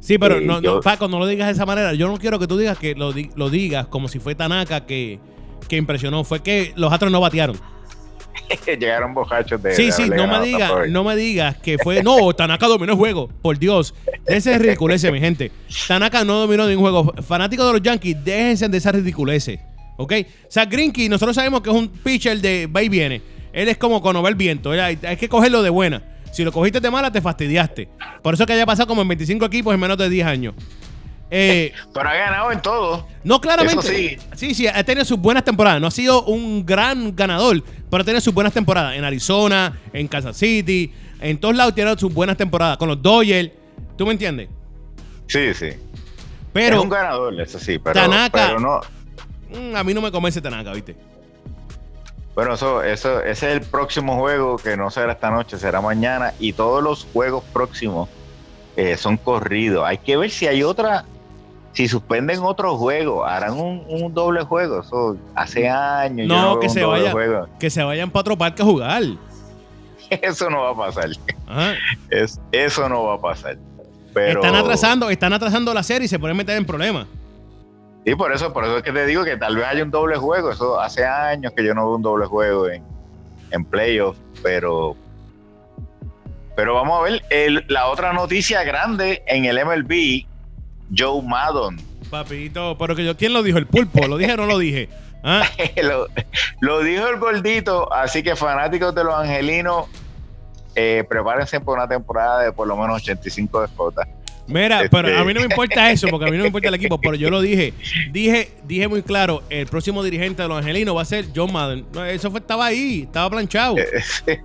Sí, 0.06 0.20
pero 0.20 0.38
Eh, 0.38 0.42
no, 0.42 0.62
yo- 0.62 0.76
no, 0.76 0.82
Paco, 0.82 1.08
no 1.08 1.18
lo 1.18 1.26
digas 1.26 1.48
de 1.48 1.54
esa 1.54 1.66
manera. 1.66 1.94
Yo 1.96 2.08
no 2.08 2.18
quiero 2.18 2.38
que 2.38 2.46
tú 2.46 2.58
digas 2.58 2.78
que 2.78 2.94
lo, 2.94 3.12
lo 3.36 3.50
digas 3.50 3.88
como 3.88 4.08
si 4.08 4.20
fue 4.20 4.36
Tanaka 4.36 4.86
que, 4.86 5.20
que 5.68 5.78
impresionó. 5.78 6.24
Fue 6.24 6.44
que 6.44 6.74
los 6.76 6.94
Astros 6.94 7.12
no 7.12 7.20
batearon. 7.20 7.58
Llegaron 8.68 9.14
borrachos 9.16 9.62
de. 9.64 9.74
Sí, 9.76 9.92
sí, 9.92 10.10
no 10.10 10.28
me 10.28 10.40
digas, 10.46 10.72
no 10.90 11.04
me 11.04 11.16
digas 11.16 11.58
que 11.58 11.78
fue. 11.80 12.04
No, 12.04 12.34
Tanaka 12.38 12.68
dominó 12.68 12.92
el 12.94 12.98
juego. 13.00 13.30
Por 13.42 13.58
Dios. 13.58 13.96
Ese 14.28 14.54
es 14.54 14.62
ridiculece, 14.62 15.12
mi 15.12 15.20
gente. 15.20 15.52
Tanaka 15.88 16.24
no 16.24 16.36
dominó 16.42 16.68
ningún 16.68 16.84
juego. 16.84 17.14
Fanáticos 17.28 17.66
de 17.66 17.74
los 17.74 17.82
Yankees, 17.82 18.24
déjense 18.24 18.70
de 18.70 18.78
esa 18.78 18.92
ridiculece. 18.92 19.60
¿Ok? 19.98 20.14
O 20.44 20.52
sea, 20.52 20.66
Grinky, 20.66 21.10
nosotros 21.10 21.36
sabemos 21.36 21.62
que 21.62 21.70
es 21.70 21.76
un 21.76 21.88
pitcher 21.88 22.40
de 22.42 22.68
va 22.68 22.84
y 22.84 22.90
viene. 22.90 23.22
Él 23.54 23.70
es 23.70 23.78
como 23.78 24.02
cuando 24.02 24.22
va 24.22 24.30
el 24.30 24.36
viento. 24.36 24.70
Hay 24.72 24.98
que 25.18 25.30
cogerlo 25.30 25.64
de 25.64 25.70
buena. 25.70 26.04
Si 26.36 26.44
lo 26.44 26.52
cogiste 26.52 26.82
de 26.82 26.92
mala, 26.92 27.10
te 27.10 27.22
fastidiaste. 27.22 27.88
Por 28.22 28.34
eso 28.34 28.46
que 28.46 28.52
haya 28.52 28.66
pasado 28.66 28.88
como 28.88 29.02
en 29.02 29.08
25 29.08 29.46
equipos 29.46 29.74
en 29.74 29.80
menos 29.80 29.98
de 29.98 30.10
10 30.10 30.28
años. 30.28 30.54
Eh, 31.32 31.72
Pero 31.94 32.10
ha 32.10 32.14
ganado 32.14 32.52
en 32.52 32.62
todo. 32.62 33.08
no, 33.24 33.40
claramente. 33.40 33.80
Eso 33.80 33.88
sí. 33.88 34.18
Sí, 34.36 34.54
sí, 34.54 34.68
ha 34.68 34.84
tenido 34.84 35.06
sus 35.06 35.18
buenas 35.18 35.46
temporadas. 35.46 35.80
No 35.80 35.88
ha 35.88 35.92
sido 35.92 36.26
un 36.26 36.66
gran 36.66 37.16
ganador, 37.16 37.64
pero 37.90 38.02
ha 38.02 38.04
tenido 38.06 38.20
sus 38.20 38.34
buenas 38.34 38.52
temporadas. 38.52 38.96
En 38.98 39.06
Arizona, 39.06 39.80
en 39.94 40.10
Kansas 40.10 40.36
City, 40.36 40.92
en 41.22 41.38
todos 41.40 41.56
lados 41.56 41.74
tiene 41.74 41.98
sus 41.98 42.14
buenas 42.14 42.36
temporadas. 42.36 42.76
Con 42.78 42.90
los 42.90 43.02
Dodgers. 43.02 43.52
¿Tú 43.98 44.06
me 44.06 44.12
entiendes? 44.12 44.50
Sí, 45.28 45.54
sí. 45.54 45.70
Pero 46.52 46.76
es 46.80 46.84
un 46.84 46.90
ganador, 46.90 47.40
eso 47.40 47.60
sí. 47.60 47.80
Pero, 47.80 47.94
Tanaka- 48.02 48.48
pero 48.48 48.60
no. 48.60 48.82
mm, 49.58 49.74
a 49.74 49.84
mí 49.86 49.94
no 49.94 50.02
me 50.02 50.12
convence 50.12 50.42
Tanaka, 50.42 50.74
¿viste? 50.74 50.98
Bueno, 52.36 52.54
eso, 52.56 52.84
eso, 52.84 53.22
ese 53.22 53.48
es 53.50 53.54
el 53.56 53.62
próximo 53.62 54.18
juego 54.18 54.58
que 54.58 54.76
no 54.76 54.92
será 54.92 55.14
esta 55.14 55.32
noche, 55.32 55.58
será 55.58 55.80
mañana. 55.82 56.34
Y 56.38 56.52
todos 56.54 56.84
los 56.84 57.08
juegos 57.14 57.44
próximos 57.54 58.10
eh, 58.76 58.98
son 58.98 59.16
corridos. 59.18 59.86
Hay 59.86 59.98
que 60.00 60.18
ver 60.18 60.30
si 60.30 60.46
hay 60.48 60.62
otra. 60.62 61.06
Si 61.72 61.88
suspenden 61.90 62.40
otro 62.42 62.78
juego, 62.78 63.26
harán 63.26 63.54
un, 63.54 63.84
un 63.88 64.14
doble 64.14 64.44
juego. 64.44 64.82
Eso 64.82 65.18
hace 65.34 65.70
años. 65.70 66.28
No, 66.28 66.60
que 66.60 66.70
se 66.70 66.82
doble 66.82 67.02
vaya. 67.02 67.12
juego. 67.12 67.48
Que 67.60 67.70
se 67.70 67.84
vayan 67.84 68.10
para 68.12 68.22
otro 68.22 68.38
parque 68.38 68.62
a 68.62 68.66
jugar. 68.66 69.04
Eso 70.10 70.50
no 70.50 70.62
va 70.62 70.70
a 70.72 70.76
pasar. 70.76 71.10
Ajá. 71.48 71.74
Es, 72.10 72.40
eso 72.52 72.88
no 72.88 73.04
va 73.06 73.16
a 73.16 73.20
pasar. 73.20 73.58
Pero, 74.14 74.42
Están 74.42 74.56
atrasando, 74.56 75.10
están 75.10 75.34
atrasando 75.34 75.74
la 75.74 75.84
serie 75.84 76.06
y 76.06 76.08
se 76.08 76.20
pueden 76.20 76.38
meter 76.38 76.56
en 76.58 76.66
problemas. 76.66 77.08
Sí, 78.06 78.16
por 78.16 78.32
eso, 78.32 78.54
por 78.54 78.64
eso 78.66 78.78
es 78.78 78.84
que 78.84 78.92
te 78.92 79.06
digo 79.08 79.24
que 79.24 79.36
tal 79.36 79.56
vez 79.56 79.66
haya 79.66 79.84
un 79.84 79.90
doble 79.92 80.16
juego. 80.18 80.52
Eso 80.52 80.80
hace 80.80 81.06
años 81.06 81.54
que 81.56 81.66
yo 81.66 81.74
no 81.74 81.86
veo 81.88 81.96
un 81.96 82.02
doble 82.04 82.26
juego 82.28 82.70
en, 82.70 82.84
en 83.52 83.66
playoff, 83.66 84.16
pero. 84.44 84.96
Pero 86.56 86.76
vamos 86.76 87.00
a 87.00 87.04
ver. 87.04 87.24
el- 87.32 87.66
la 87.68 87.88
otra 87.88 88.14
noticia 88.14 88.64
grande 88.64 89.24
en 89.28 89.46
el 89.46 89.58
MLB, 89.66 90.26
Joe 90.96 91.22
Maddon. 91.24 91.78
Papito, 92.10 92.78
pero 92.78 92.96
que 92.96 93.04
yo, 93.04 93.18
¿quién 93.18 93.34
lo 93.34 93.42
dijo? 93.44 93.58
¿El 93.58 93.66
pulpo? 93.66 94.08
¿Lo 94.08 94.18
dije 94.18 94.34
o 94.34 94.38
no 94.38 94.46
lo 94.46 94.60
dije? 94.60 94.88
¿Ah? 95.24 95.42
lo, 95.82 96.06
lo 96.62 96.80
dijo 96.82 97.08
el 97.08 97.18
gordito, 97.18 97.92
así 97.92 98.22
que 98.22 98.36
fanáticos 98.36 98.94
de 98.94 99.04
los 99.04 99.16
angelinos, 99.16 99.88
eh, 100.76 101.04
prepárense 101.10 101.60
por 101.60 101.80
una 101.80 101.88
temporada 101.88 102.44
de 102.44 102.52
por 102.52 102.68
lo 102.68 102.78
menos 102.78 102.98
85 103.02 103.62
descotas. 103.62 104.08
Mira, 104.48 104.84
Este- 104.84 104.90
pero 104.90 105.18
a 105.18 105.24
mí 105.26 105.34
no 105.34 105.40
me 105.40 105.48
importa 105.48 105.90
eso, 105.92 106.08
porque 106.10 106.26
a 106.28 106.32
mí 106.32 106.38
no 106.38 106.44
me 106.44 106.48
importa 106.48 106.68
el 106.70 106.76
equipo, 106.76 107.00
pero 107.02 107.16
yo 107.16 107.30
lo 107.32 107.42
dije. 107.42 107.74
Dije, 108.12 108.52
dije 108.68 108.88
muy 108.88 109.02
claro, 109.02 109.42
el 109.50 109.66
próximo 109.66 110.04
dirigente 110.04 110.44
de 110.44 110.48
los 110.48 110.58
angelinos 110.60 110.96
va 110.96 111.02
a 111.02 111.06
ser 111.06 111.26
John 111.36 111.52
Madden. 111.52 111.86
No, 111.94 112.06
Eso 112.06 112.30
fue, 112.30 112.40
estaba 112.42 112.68
ahí, 112.68 113.02
estaba 113.04 113.30
planchado. 113.30 113.76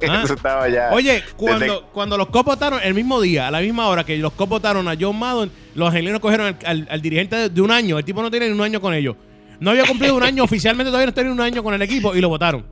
Ah. 0.09 0.23
Eso 0.25 0.35
estaba 0.35 0.69
ya. 0.69 0.91
Oye, 0.93 1.23
cuando, 1.37 1.59
desde- 1.67 1.81
cuando 1.93 2.17
los 2.17 2.29
Cops 2.29 2.47
votaron, 2.47 2.81
el 2.83 2.95
mismo 2.95 3.21
día, 3.21 3.49
a 3.49 3.51
la 3.51 3.61
misma 3.61 3.89
hora 3.89 4.05
que 4.05 4.17
los 4.17 4.33
Cops 4.33 4.49
votaron 4.51 4.89
a 4.89 4.95
John 4.99 5.19
Madden, 5.19 5.51
los 5.75 5.89
angelinos 5.89 6.21
cogieron 6.21 6.47
al, 6.47 6.57
al- 6.65 6.89
al 6.91 7.03
dirigente 7.03 7.37
de, 7.37 7.49
de 7.51 7.61
un 7.61 7.71
año. 7.71 7.99
El 7.99 8.05
tipo 8.05 8.23
no 8.23 8.31
tiene 8.31 8.47
ni 8.47 8.53
un 8.53 8.61
año 8.63 8.81
con 8.81 8.95
ellos. 8.95 9.17
No 9.61 9.71
había 9.73 9.85
cumplido 9.85 10.17
un 10.17 10.23
año, 10.23 10.43
oficialmente 10.45 10.89
todavía 10.89 11.07
no 11.07 11.13
tenía 11.15 11.33
un 11.33 11.41
año 11.41 11.63
con 11.63 11.75
el 11.75 11.83
equipo 11.83 12.15
y 12.17 12.21
lo 12.23 12.31
votaron. 12.31 12.65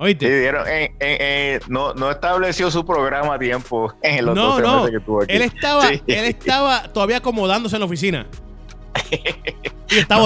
Sí, 0.00 0.04
¿Oíste? 0.06 0.40
dieron- 0.40 0.66
eh, 0.66 0.94
eh, 0.98 1.16
eh, 1.20 1.60
no, 1.68 1.92
no 1.92 2.10
estableció 2.10 2.70
su 2.70 2.86
programa 2.86 3.34
a 3.34 3.38
tiempo 3.38 3.92
en 4.02 4.24
los 4.24 4.34
No, 4.34 4.52
12 4.58 4.62
no. 4.62 4.76
meses 4.84 4.90
que 4.98 5.00
tuvo 5.04 5.22
aquí. 5.22 5.34
Él 5.34 5.42
estaba, 5.42 5.88
Sí. 5.88 6.02
él 6.06 6.24
estaba 6.24 6.82
todavía 6.92 7.18
acomodándose 7.18 7.76
en 7.76 7.80
la 7.80 7.86
oficina. 7.86 8.26
Y 9.90 9.98
está 9.98 10.16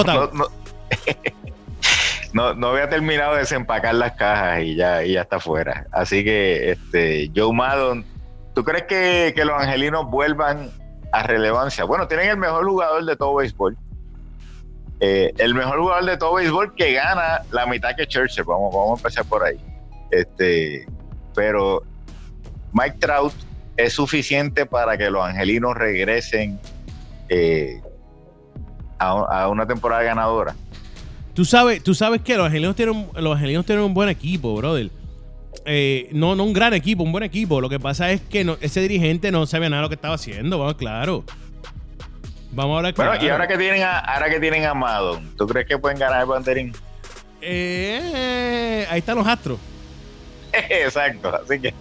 no, 2.33 2.53
no 2.53 2.67
había 2.67 2.89
terminado 2.89 3.33
de 3.33 3.39
desempacar 3.39 3.95
las 3.95 4.13
cajas 4.13 4.61
y 4.63 4.75
ya, 4.75 5.03
y 5.03 5.13
ya 5.13 5.21
está 5.21 5.39
fuera. 5.39 5.85
Así 5.91 6.23
que, 6.23 6.71
este, 6.71 7.31
Joe 7.35 7.53
Maddon, 7.53 8.05
¿tú 8.53 8.63
crees 8.63 8.83
que, 8.83 9.33
que 9.35 9.45
los 9.45 9.61
angelinos 9.61 10.05
vuelvan 10.09 10.69
a 11.13 11.23
relevancia? 11.23 11.85
Bueno, 11.85 12.07
tienen 12.07 12.29
el 12.29 12.37
mejor 12.37 12.65
jugador 12.65 13.05
de 13.05 13.15
todo 13.15 13.35
béisbol. 13.35 13.77
Eh, 14.99 15.33
el 15.37 15.53
mejor 15.53 15.79
jugador 15.79 16.05
de 16.05 16.17
todo 16.17 16.35
béisbol 16.35 16.73
que 16.75 16.93
gana 16.93 17.41
la 17.51 17.65
mitad 17.65 17.95
que 17.95 18.07
Churchill. 18.07 18.45
Vamos, 18.45 18.73
vamos 18.73 18.91
a 18.91 19.01
empezar 19.01 19.25
por 19.25 19.43
ahí. 19.43 19.57
Este, 20.11 20.85
pero 21.33 21.83
Mike 22.73 22.97
Trout 22.99 23.33
es 23.77 23.93
suficiente 23.93 24.65
para 24.65 24.97
que 24.97 25.09
los 25.09 25.23
angelinos 25.25 25.75
regresen 25.75 26.59
eh, 27.29 27.81
a, 28.97 29.47
una 29.49 29.67
temporada 29.67 30.03
ganadora. 30.03 30.55
Tú 31.33 31.43
sabes, 31.43 31.83
tú 31.83 31.93
sabes 31.93 32.21
que 32.21 32.37
los 32.37 32.45
angelinos 32.47 32.75
tienen, 32.75 33.07
los 33.15 33.35
angelinos 33.35 33.65
tienen 33.65 33.83
un 33.83 33.93
buen 33.93 34.07
equipo, 34.07 34.55
brother. 34.55 34.89
Eh, 35.65 36.09
no, 36.11 36.35
no 36.35 36.43
un 36.43 36.53
gran 36.53 36.73
equipo, 36.73 37.03
un 37.03 37.11
buen 37.11 37.23
equipo. 37.23 37.59
Lo 37.59 37.69
que 37.69 37.79
pasa 37.79 38.11
es 38.11 38.21
que 38.21 38.57
ese 38.61 38.81
dirigente 38.81 39.31
no 39.31 39.45
sabía 39.45 39.69
nada 39.69 39.81
de 39.81 39.85
lo 39.85 39.89
que 39.89 39.95
estaba 39.95 40.15
haciendo, 40.15 40.75
claro. 40.77 41.25
Vamos 42.55 42.75
a 42.75 42.77
hablar 42.77 42.93
Bueno, 42.95 43.15
y 43.21 43.27
ahora 43.27 43.45
que 43.47 43.57
tienen 43.57 43.83
a, 43.83 43.99
ahora 43.99 44.29
que 44.29 44.39
tienen 44.39 44.63
a 44.65 44.73
Maddon, 44.73 45.35
¿tú 45.35 45.45
crees 45.45 45.67
que 45.67 45.77
pueden 45.77 45.99
ganar 45.99 46.21
el 46.21 46.27
banderín? 46.27 46.71
Eh, 47.41 48.87
ahí 48.89 48.99
están 48.99 49.17
los 49.17 49.27
astros. 49.27 49.59
Exacto, 50.53 51.35
así 51.35 51.59
que 51.59 51.73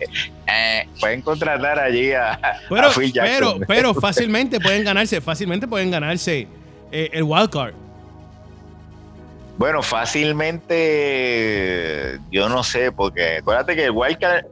eh, 0.48 0.88
pueden 0.98 1.22
contratar 1.22 1.78
allí 1.78 2.12
a, 2.12 2.40
Pero, 2.68 2.88
a 2.88 2.90
Phil 2.90 3.12
pero, 3.14 3.24
Jackson. 3.24 3.64
pero 3.68 3.94
fácilmente 3.94 4.58
pueden 4.58 4.82
ganarse, 4.82 5.20
fácilmente 5.20 5.68
pueden 5.68 5.92
ganarse 5.92 6.48
eh, 6.90 7.08
el 7.12 7.22
wild 7.22 7.50
card. 7.50 7.74
Bueno, 9.56 9.80
fácilmente, 9.80 12.18
yo 12.32 12.48
no 12.48 12.64
sé, 12.64 12.90
porque 12.90 13.36
acuérdate 13.36 13.76
que 13.76 13.84
el 13.84 13.92
Wildcard 13.92 14.46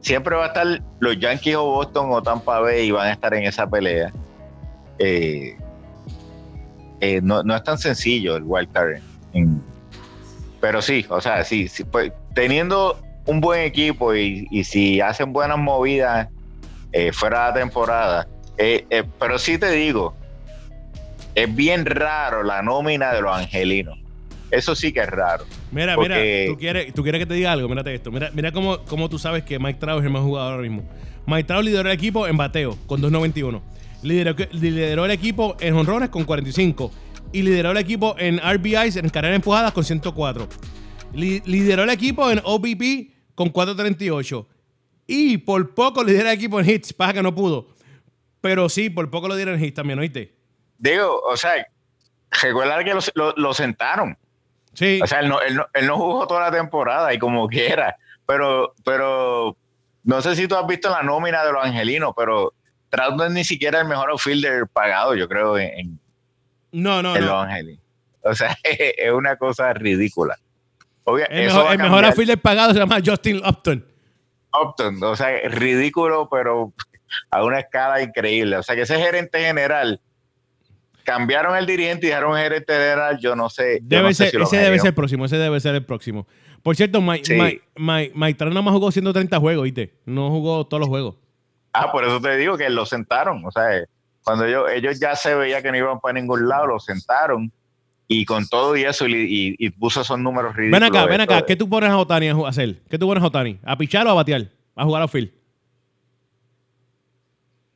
siempre 0.00 0.36
va 0.36 0.44
a 0.44 0.46
estar 0.46 0.80
los 1.00 1.18
Yankees 1.18 1.56
o 1.56 1.64
Boston 1.64 2.12
o 2.12 2.22
Tampa 2.22 2.60
Bay 2.60 2.86
y 2.86 2.92
van 2.92 3.08
a 3.08 3.12
estar 3.12 3.34
en 3.34 3.42
esa 3.42 3.68
pelea. 3.68 4.12
Eh, 4.98 5.56
eh, 7.00 7.20
no, 7.22 7.42
no 7.42 7.54
es 7.54 7.62
tan 7.62 7.78
sencillo 7.78 8.36
el 8.36 8.42
Wildcard. 8.44 9.00
pero 10.60 10.80
sí, 10.82 11.04
o 11.08 11.20
sea, 11.20 11.44
sí, 11.44 11.68
sí, 11.68 11.84
pues, 11.84 12.12
teniendo 12.34 12.98
un 13.26 13.40
buen 13.40 13.60
equipo 13.62 14.14
y, 14.14 14.46
y 14.50 14.64
si 14.64 15.00
hacen 15.00 15.32
buenas 15.32 15.58
movidas 15.58 16.28
eh, 16.92 17.12
fuera 17.12 17.40
de 17.40 17.46
la 17.48 17.54
temporada. 17.54 18.28
pero 19.18 19.38
sí 19.38 19.58
te 19.58 19.70
digo, 19.72 20.14
es 21.34 21.54
bien 21.54 21.84
raro 21.84 22.42
la 22.42 22.62
nómina 22.62 23.12
de 23.12 23.20
los 23.20 23.36
angelinos. 23.36 23.98
Eso 24.50 24.74
sí 24.74 24.92
que 24.92 25.00
es 25.00 25.08
raro. 25.08 25.44
Mira, 25.72 25.96
Porque- 25.96 26.44
mira, 26.44 26.52
¿tú 26.54 26.58
quieres, 26.58 26.94
tú 26.94 27.02
quieres 27.02 27.18
que 27.20 27.26
te 27.26 27.34
diga 27.34 27.52
algo, 27.52 27.68
mírate 27.68 27.94
esto. 27.94 28.10
Mira, 28.10 28.30
mira 28.32 28.52
cómo, 28.52 28.78
cómo 28.84 29.08
tú 29.10 29.18
sabes 29.18 29.42
que 29.42 29.58
Mike 29.58 29.78
Trout 29.80 29.98
es 30.00 30.06
el 30.06 30.12
mejor 30.12 30.28
jugador 30.28 30.52
ahora 30.54 30.62
mismo. 30.62 30.84
Mike 31.26 31.44
Trout 31.44 31.64
lideró 31.64 31.88
el 31.88 31.94
equipo 31.94 32.26
en 32.28 32.36
bateo 32.36 32.78
con 32.86 33.02
2.91. 33.02 33.60
Lideró, 34.06 34.34
lideró 34.52 35.04
el 35.04 35.10
equipo 35.10 35.56
en 35.60 35.74
honrones 35.74 36.08
con 36.10 36.24
45. 36.24 36.90
Y 37.32 37.42
lideró 37.42 37.72
el 37.72 37.76
equipo 37.78 38.14
en 38.18 38.38
RBIs, 38.38 38.96
en 38.96 39.08
carreras 39.08 39.36
empujadas, 39.36 39.72
con 39.72 39.84
104. 39.84 40.48
Li- 41.14 41.42
lideró 41.44 41.82
el 41.82 41.90
equipo 41.90 42.30
en 42.30 42.40
OBP 42.44 43.10
con 43.34 43.48
438. 43.50 44.46
Y 45.08 45.38
por 45.38 45.74
poco 45.74 46.02
lidera 46.04 46.30
el 46.32 46.36
equipo 46.38 46.58
en 46.60 46.68
hits, 46.70 46.92
pasa 46.92 47.12
que 47.14 47.22
no 47.22 47.34
pudo. 47.34 47.68
Pero 48.40 48.68
sí, 48.68 48.90
por 48.90 49.10
poco 49.10 49.28
lo 49.28 49.36
dieron 49.36 49.54
en 49.56 49.64
hits 49.64 49.74
también, 49.74 49.98
¿oíste? 49.98 50.34
Digo, 50.78 51.20
o 51.28 51.36
sea, 51.36 51.66
recuerda 52.42 52.82
que 52.84 52.94
lo, 52.94 53.00
lo- 53.14 53.34
lo 53.36 53.54
sentaron. 53.54 54.16
Sí. 54.72 55.00
O 55.02 55.06
sea, 55.06 55.20
él 55.20 55.28
no, 55.28 55.40
él, 55.40 55.56
no, 55.56 55.66
él 55.74 55.86
no 55.86 55.96
jugó 55.96 56.26
toda 56.26 56.42
la 56.42 56.50
temporada 56.56 57.12
y 57.14 57.18
como 57.18 57.48
quiera. 57.48 57.96
Pero, 58.26 58.74
pero 58.84 59.56
no 60.04 60.20
sé 60.22 60.36
si 60.36 60.46
tú 60.46 60.54
has 60.56 60.66
visto 60.66 60.90
la 60.90 61.02
nómina 61.02 61.44
de 61.44 61.52
los 61.52 61.64
angelinos, 61.64 62.12
pero 62.16 62.52
Trout 62.96 63.14
no 63.16 63.24
es 63.24 63.30
ni 63.32 63.44
siquiera 63.44 63.80
el 63.80 63.86
mejor 63.88 64.10
outfielder 64.10 64.66
pagado, 64.66 65.14
yo 65.14 65.28
creo, 65.28 65.58
en, 65.58 65.78
en- 65.78 66.00
no, 66.72 67.02
no, 67.02 67.14
en 67.16 67.22
no. 67.24 67.26
los 67.32 67.44
angelinos. 67.44 67.82
O 68.22 68.34
sea, 68.34 68.56
es 68.64 69.12
una 69.12 69.36
cosa 69.36 69.72
ridícula. 69.72 70.36
Obvia- 71.04 71.26
El 71.30 71.46
mejor, 71.46 71.72
el 71.72 71.78
mejor 71.78 72.04
outfielder 72.04 72.38
pagado 72.38 72.72
se 72.72 72.78
llama 72.80 72.98
Justin 73.04 73.36
Upton. 73.46 73.84
Upton, 74.60 75.02
o 75.04 75.14
sea, 75.16 75.28
ridículo, 75.48 76.28
pero 76.30 76.72
a 77.30 77.44
una 77.44 77.60
escala 77.60 78.02
increíble. 78.02 78.56
O 78.56 78.62
sea, 78.62 78.74
que 78.74 78.82
ese 78.82 78.98
gerente 78.98 79.38
general 79.38 80.00
cambiaron 81.04 81.56
el 81.56 81.66
dirigente 81.66 82.06
y 82.06 82.08
dejaron 82.08 82.32
un 82.32 82.38
gerente 82.38 82.72
general, 82.72 83.18
yo 83.20 83.36
no 83.36 83.48
sé. 83.48 83.78
Debe 83.82 84.02
no 84.02 84.08
sé 84.08 84.14
ser, 84.14 84.30
si 84.30 84.36
los 84.38 84.52
ese 84.52 84.62
debe 84.62 84.78
ser 84.78 84.88
el 84.88 84.94
próximo, 84.94 85.24
ese 85.26 85.36
debe 85.36 85.60
ser 85.60 85.74
el 85.76 85.84
próximo. 85.84 86.26
Por 86.62 86.74
cierto, 86.74 87.00
Mike, 87.00 87.24
Sí. 87.24 87.34
Mike, 87.34 87.62
Mike, 87.76 88.12
Mike 88.16 88.34
Trout 88.38 88.52
nada 88.52 88.62
más 88.62 88.74
jugó 88.74 88.90
130 88.90 89.38
juegos, 89.38 89.62
¿viste? 89.64 89.94
No 90.04 90.30
jugó 90.30 90.66
todos 90.66 90.80
los 90.80 90.88
juegos. 90.88 91.14
Ah, 91.76 91.92
por 91.92 92.04
eso 92.04 92.20
te 92.20 92.36
digo 92.36 92.56
que 92.56 92.68
lo 92.70 92.86
sentaron. 92.86 93.44
O 93.44 93.50
sea, 93.50 93.84
cuando 94.22 94.44
ellos, 94.44 94.70
ellos 94.72 94.98
ya 94.98 95.14
se 95.14 95.34
veía 95.34 95.62
que 95.62 95.70
no 95.70 95.76
iban 95.76 96.00
para 96.00 96.14
ningún 96.14 96.48
lado, 96.48 96.66
lo 96.66 96.80
sentaron 96.80 97.52
y 98.08 98.24
con 98.24 98.46
todo 98.46 98.76
y 98.76 98.84
eso 98.84 99.06
y, 99.06 99.56
y, 99.58 99.70
puso 99.70 100.00
esos 100.00 100.18
números 100.18 100.54
ridículos. 100.54 100.80
Ven 100.80 100.96
acá, 100.96 101.06
ven 101.06 101.20
acá. 101.20 101.42
¿Qué 101.44 101.56
tú 101.56 101.68
pones 101.68 101.90
a 101.90 101.98
Otani 101.98 102.28
a 102.28 102.48
hacer? 102.48 102.80
¿Qué 102.88 102.98
tú 102.98 103.06
pones 103.06 103.22
a 103.22 103.26
Otani? 103.26 103.58
¿A 103.64 103.76
pichar 103.76 104.06
o 104.06 104.10
a 104.10 104.14
batear? 104.14 104.48
¿A 104.74 104.84
jugar 104.84 105.02
a 105.02 105.08
field? 105.08 105.30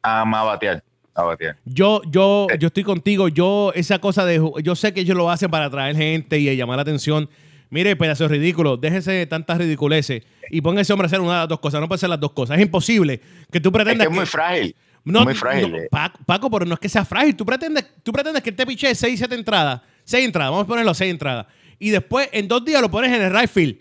A, 0.02 0.22
a 0.22 0.44
batear. 0.44 0.82
A 1.14 1.22
batear. 1.22 1.56
Yo, 1.64 2.02
yo, 2.06 2.46
yo 2.58 2.68
estoy 2.68 2.84
contigo. 2.84 3.28
Yo, 3.28 3.72
esa 3.74 3.98
cosa 3.98 4.24
de. 4.24 4.40
Yo 4.62 4.76
sé 4.76 4.94
que 4.94 5.00
ellos 5.00 5.16
lo 5.16 5.30
hacen 5.30 5.50
para 5.50 5.66
atraer 5.66 5.96
gente 5.96 6.38
y 6.38 6.56
llamar 6.56 6.76
la 6.76 6.82
atención. 6.82 7.28
Mire, 7.70 7.94
pedazo 7.94 8.26
ridículo, 8.26 8.76
déjese 8.76 9.12
de 9.12 9.26
tantas 9.26 9.58
ridiculeces 9.58 10.24
y 10.50 10.60
ponga 10.60 10.80
ese 10.80 10.92
hombre 10.92 11.06
a 11.06 11.08
hacer 11.08 11.20
una 11.20 11.34
de 11.34 11.38
las 11.38 11.48
dos 11.48 11.60
cosas. 11.60 11.80
No 11.80 11.86
puede 11.86 12.00
ser 12.00 12.10
las 12.10 12.18
dos 12.18 12.32
cosas. 12.32 12.58
Es 12.58 12.62
imposible 12.62 13.20
que 13.50 13.60
tú 13.60 13.70
pretendas. 13.70 14.06
Es, 14.06 14.08
que 14.08 14.12
es 14.12 14.18
muy 14.18 14.26
frágil. 14.26 14.76
No, 15.04 15.24
muy 15.24 15.34
frágil. 15.34 15.74
Eh. 15.74 15.88
Paco, 16.26 16.50
pero 16.50 16.66
no 16.66 16.74
es 16.74 16.80
que 16.80 16.88
sea 16.88 17.04
frágil. 17.04 17.36
Tú 17.36 17.46
pretendes, 17.46 17.86
tú 18.02 18.12
pretendes 18.12 18.42
que 18.42 18.50
él 18.50 18.56
te 18.56 18.66
piche 18.66 18.94
6, 18.94 19.18
7 19.18 19.34
entradas. 19.34 19.80
6 20.04 20.26
entradas, 20.26 20.50
vamos 20.50 20.64
a 20.64 20.66
ponerlo 20.66 20.92
6 20.92 21.10
entradas. 21.10 21.46
Y 21.78 21.90
después 21.90 22.28
en 22.32 22.48
dos 22.48 22.64
días 22.64 22.82
lo 22.82 22.90
pones 22.90 23.12
en 23.12 23.22
el 23.22 23.32
right 23.32 23.48
field. 23.48 23.78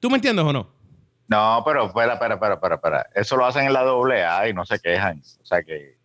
¿Tú 0.00 0.08
me 0.08 0.16
entiendes 0.16 0.44
o 0.44 0.52
no? 0.52 0.70
No, 1.28 1.62
pero 1.64 1.86
espera, 1.86 2.14
espera, 2.14 2.34
espera, 2.34 2.54
espera, 2.54 2.74
espera. 2.76 3.06
Eso 3.14 3.36
lo 3.36 3.46
hacen 3.46 3.66
en 3.66 3.72
la 3.72 3.82
doble 3.82 4.24
A 4.24 4.48
y 4.48 4.54
no 4.54 4.64
se 4.64 4.78
quejan. 4.78 5.20
O 5.42 5.46
sea 5.46 5.62
que. 5.62 5.95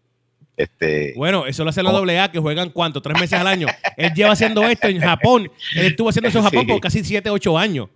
Este, 0.62 1.13
bueno, 1.15 1.47
eso 1.47 1.63
lo 1.63 1.71
hace 1.71 1.82
la 1.82 1.91
doble 1.91 2.19
A, 2.19 2.30
que 2.30 2.38
juegan 2.38 2.69
cuánto, 2.69 3.02
tres 3.02 3.19
meses 3.19 3.39
al 3.39 3.47
año. 3.47 3.65
Él 3.97 4.13
lleva 4.13 4.34
haciendo 4.34 4.62
esto 4.63 4.88
en 4.88 5.02
Japón. 5.02 5.52
Él 5.76 5.88
estuvo 5.88 6.10
haciendo 6.10 6.30
eso 6.30 6.38
en 6.38 6.43
Japón 6.43 6.67
por 6.67 6.80
casi 6.80 7.04
7, 7.04 7.32
8 7.32 7.58
años. 7.58 7.89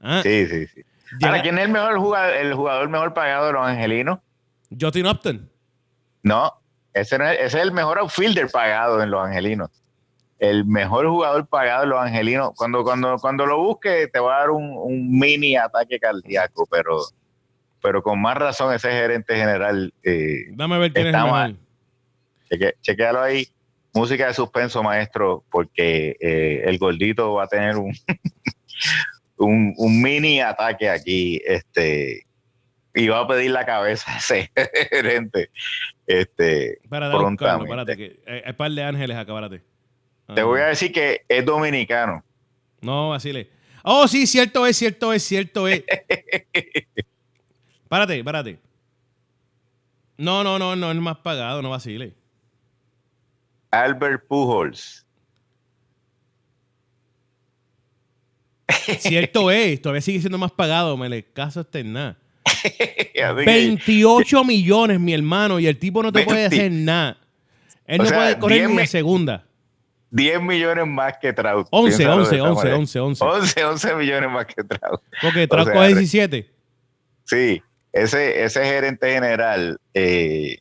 Ah. 0.00 0.20
Sí, 0.22 0.46
sí, 0.46 0.66
sí. 0.66 0.82
Ahora, 1.22 1.42
¿quién 1.42 1.58
es 1.58 1.66
el 1.66 1.70
mejor 1.70 1.98
jugador, 1.98 2.34
el 2.34 2.54
jugador 2.54 2.88
mejor 2.88 3.12
pagado 3.12 3.48
de 3.48 3.52
los 3.52 3.66
angelinos? 3.66 4.18
Justin 4.80 5.06
Upton. 5.06 5.50
No, 6.22 6.54
ese, 6.94 7.18
es 7.38 7.54
el 7.54 7.70
mejor 7.72 7.98
outfielder 7.98 8.48
pagado 8.50 9.02
en 9.02 9.10
los 9.10 9.22
angelinos. 9.22 9.70
El 10.38 10.64
mejor 10.64 11.06
jugador 11.06 11.46
pagado 11.46 11.84
en 11.84 11.90
los 11.90 12.00
angelinos. 12.00 12.52
Cuando, 12.56 12.82
cuando, 12.82 13.18
cuando 13.18 13.44
lo 13.44 13.60
busque, 13.60 14.08
te 14.10 14.18
va 14.18 14.36
a 14.36 14.40
dar 14.40 14.50
un, 14.50 15.18
mini 15.18 15.54
ataque 15.54 15.98
cardíaco, 15.98 16.66
pero, 16.70 16.98
pero 17.82 18.02
con 18.02 18.22
más 18.22 18.38
razón 18.38 18.74
ese 18.74 18.90
gerente 18.90 19.36
general. 19.36 19.92
Eh, 20.02 20.46
Dame 20.52 20.78
ver 20.78 20.92
quién 20.94 21.08
es 21.08 21.14
el 21.14 21.56
mejor. 22.50 22.74
chequealo 22.80 23.20
ahí. 23.20 23.46
Música 23.94 24.26
de 24.26 24.34
suspenso, 24.34 24.82
maestro, 24.82 25.44
porque 25.50 26.16
eh, 26.20 26.62
el 26.66 26.76
gordito 26.78 27.34
va 27.34 27.44
a 27.44 27.48
tener 27.48 27.76
un, 27.76 27.94
un, 29.38 29.74
un, 29.76 30.02
mini 30.02 30.40
ataque 30.40 30.88
aquí. 30.90 31.40
Este, 31.46 32.26
y 32.94 33.08
va 33.08 33.20
a 33.20 33.28
pedir 33.28 33.50
la 33.50 33.64
cabeza 33.64 34.12
a 34.14 34.18
ese 34.18 34.50
gerente. 34.90 35.50
Este, 36.06 36.78
Para 36.88 37.08
buscarlo, 37.16 37.64
espérate, 37.64 37.96
que 37.96 38.20
hay 38.26 38.42
un 38.46 38.54
par 38.54 38.70
de 38.70 38.82
ángeles 38.82 39.16
acá, 39.16 39.50
Te 40.34 40.42
voy 40.42 40.60
a 40.60 40.66
decir 40.66 40.92
que 40.92 41.22
es 41.28 41.44
dominicano. 41.44 42.24
No, 42.80 43.14
así 43.14 43.32
le. 43.32 43.48
Oh, 43.82 44.08
sí, 44.08 44.26
cierto 44.26 44.66
es, 44.66 44.76
cierto 44.76 45.12
es, 45.12 45.22
cierto 45.22 45.68
es. 45.68 45.84
párate, 47.88 48.22
párate. 48.24 48.58
No, 50.18 50.42
no, 50.42 50.58
no, 50.58 50.74
no 50.74 50.90
es 50.90 50.96
más 50.96 51.18
pagado, 51.18 51.62
no 51.62 51.70
vacile. 51.70 52.14
Albert 53.82 54.26
Pujols. 54.26 55.06
Cierto 58.98 59.50
es, 59.50 59.80
todavía 59.80 60.00
sigue 60.00 60.20
siendo 60.20 60.38
más 60.38 60.52
pagado, 60.52 60.96
me 60.96 61.08
le 61.08 61.24
caso 61.24 61.60
este 61.60 61.84
nada. 61.84 62.18
28 63.44 64.44
millones, 64.44 65.00
mi 65.00 65.12
hermano, 65.12 65.58
y 65.58 65.66
el 65.66 65.78
tipo 65.78 66.02
no 66.02 66.12
te 66.12 66.24
puede 66.24 66.46
hacer 66.46 66.70
nada. 66.70 67.18
Él 67.86 67.98
no 67.98 68.08
puede 68.08 68.38
correr 68.38 68.68
ni 68.68 68.76
de 68.76 68.86
segunda. 68.86 69.44
10 70.10 70.42
millones 70.42 70.86
más 70.86 71.14
que 71.20 71.32
Trout. 71.32 71.66
11, 71.70 72.08
11, 72.08 72.40
11, 72.40 72.72
11, 72.72 73.00
11. 73.00 73.24
11, 73.24 73.64
11 73.64 73.94
millones 73.96 74.30
más 74.30 74.46
que 74.46 74.62
Trout. 74.62 75.02
Porque 75.20 75.46
Trout 75.46 75.70
coge 75.72 75.88
17. 75.88 76.50
Sí, 77.24 77.62
ese, 77.92 78.44
ese 78.44 78.64
gerente 78.64 79.12
general. 79.12 79.78
Eh, 79.94 80.58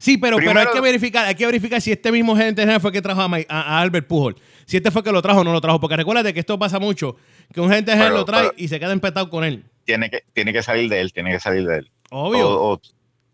sí, 0.00 0.18
pero, 0.18 0.38
pero 0.38 0.58
hay 0.58 0.66
que 0.72 0.80
verificar, 0.80 1.26
hay 1.26 1.36
que 1.36 1.46
verificar 1.46 1.80
si 1.80 1.92
este 1.92 2.10
mismo 2.10 2.34
gerente 2.34 2.62
general 2.62 2.80
fue 2.80 2.90
que 2.90 3.00
trajo 3.00 3.20
a, 3.20 3.80
Albert 3.80 4.08
Pujol. 4.08 4.34
Si 4.66 4.76
este 4.76 4.90
fue 4.90 5.04
que 5.04 5.12
lo 5.12 5.22
trajo 5.22 5.40
o 5.40 5.44
no 5.44 5.52
lo 5.52 5.60
trajo. 5.60 5.78
Porque 5.78 5.96
recuérdate 5.96 6.34
que 6.34 6.40
esto 6.40 6.58
pasa 6.58 6.80
mucho, 6.80 7.16
que 7.52 7.60
un 7.60 7.68
gerente 7.68 7.92
general 7.92 8.14
lo 8.14 8.24
trae 8.24 8.50
y 8.56 8.66
se 8.66 8.80
queda 8.80 8.92
empetado 8.92 9.30
con 9.30 9.44
él 9.44 9.64
tiene 9.90 10.10
que, 10.10 10.24
tiene 10.32 10.52
que 10.52 10.62
salir 10.62 10.88
de 10.88 11.00
él, 11.00 11.12
tiene 11.12 11.32
que 11.32 11.40
salir 11.40 11.66
de 11.66 11.78
él. 11.78 11.90
Obvio. 12.10 12.80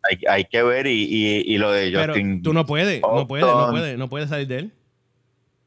hay, 0.03 0.19
hay, 0.29 0.45
que 0.47 0.63
ver 0.63 0.87
y, 0.87 1.05
y, 1.47 1.59
lo 1.59 1.71
de 1.71 1.93
Justin. 1.95 2.43
tú 2.43 2.55
no 2.55 2.65
puedes, 2.65 3.03
no 3.03 3.27
puedes, 3.27 3.47
no 3.47 3.71
puedes, 3.71 3.99
no 3.99 4.09
puedes 4.09 4.29
salir 4.31 4.47
de 4.49 4.59
él. 4.59 4.73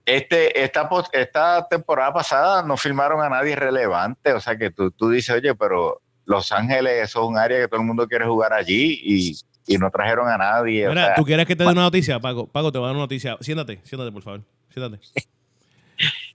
Este, 0.06 0.64
esta, 0.64 0.90
esta 1.14 1.68
temporada 1.70 2.12
pasada 2.12 2.64
no 2.64 2.76
firmaron 2.76 3.22
a 3.22 3.30
nadie 3.30 3.56
relevante, 3.56 4.34
o 4.34 4.40
sea 4.40 4.58
que 4.58 4.72
tú, 4.72 4.90
tú 4.90 5.12
dices, 5.12 5.36
oye, 5.36 5.54
pero 5.54 6.02
Los 6.26 6.52
Ángeles 6.52 7.04
eso 7.04 7.22
es 7.22 7.30
un 7.30 7.38
área 7.38 7.60
que 7.60 7.68
todo 7.68 7.80
el 7.82 7.86
mundo 7.86 8.08
quiere 8.08 8.26
jugar 8.26 8.52
allí 8.54 9.00
y, 9.04 9.36
y 9.70 9.78
no 9.78 9.92
trajeron 9.92 10.28
a 10.28 10.38
nadie. 10.38 10.90
Mira, 10.90 11.14
¿tú 11.16 11.24
quieres 11.24 11.46
que 11.46 11.56
te 11.56 11.64
dé 11.64 11.70
una 11.70 11.84
noticia, 11.84 12.20
Paco? 12.20 12.48
Paco, 12.48 12.72
te 12.72 12.80
voy 12.80 12.86
a 12.86 12.88
dar 12.88 12.96
una 12.96 13.04
noticia. 13.04 13.38
Siéntate, 13.40 13.80
siéntate, 13.84 14.12
por 14.12 14.24
favor. 14.24 14.42
Siéntate. 14.74 15.00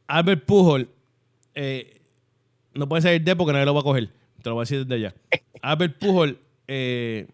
Albert 0.06 0.44
Pujol 0.44 0.88
eh, 1.54 2.00
no 2.74 2.88
puede 2.88 3.02
salir 3.02 3.22
de 3.22 3.34
porque 3.34 3.52
nadie 3.52 3.66
lo 3.66 3.74
va 3.74 3.80
a 3.80 3.82
coger. 3.84 4.08
Te 4.40 4.50
lo 4.50 4.54
voy 4.54 4.62
a 4.62 4.64
decir 4.64 4.86
desde 4.86 4.94
allá. 4.94 5.14
Albert 5.62 5.98
Pujol, 5.98 6.38
eh, 6.68 7.26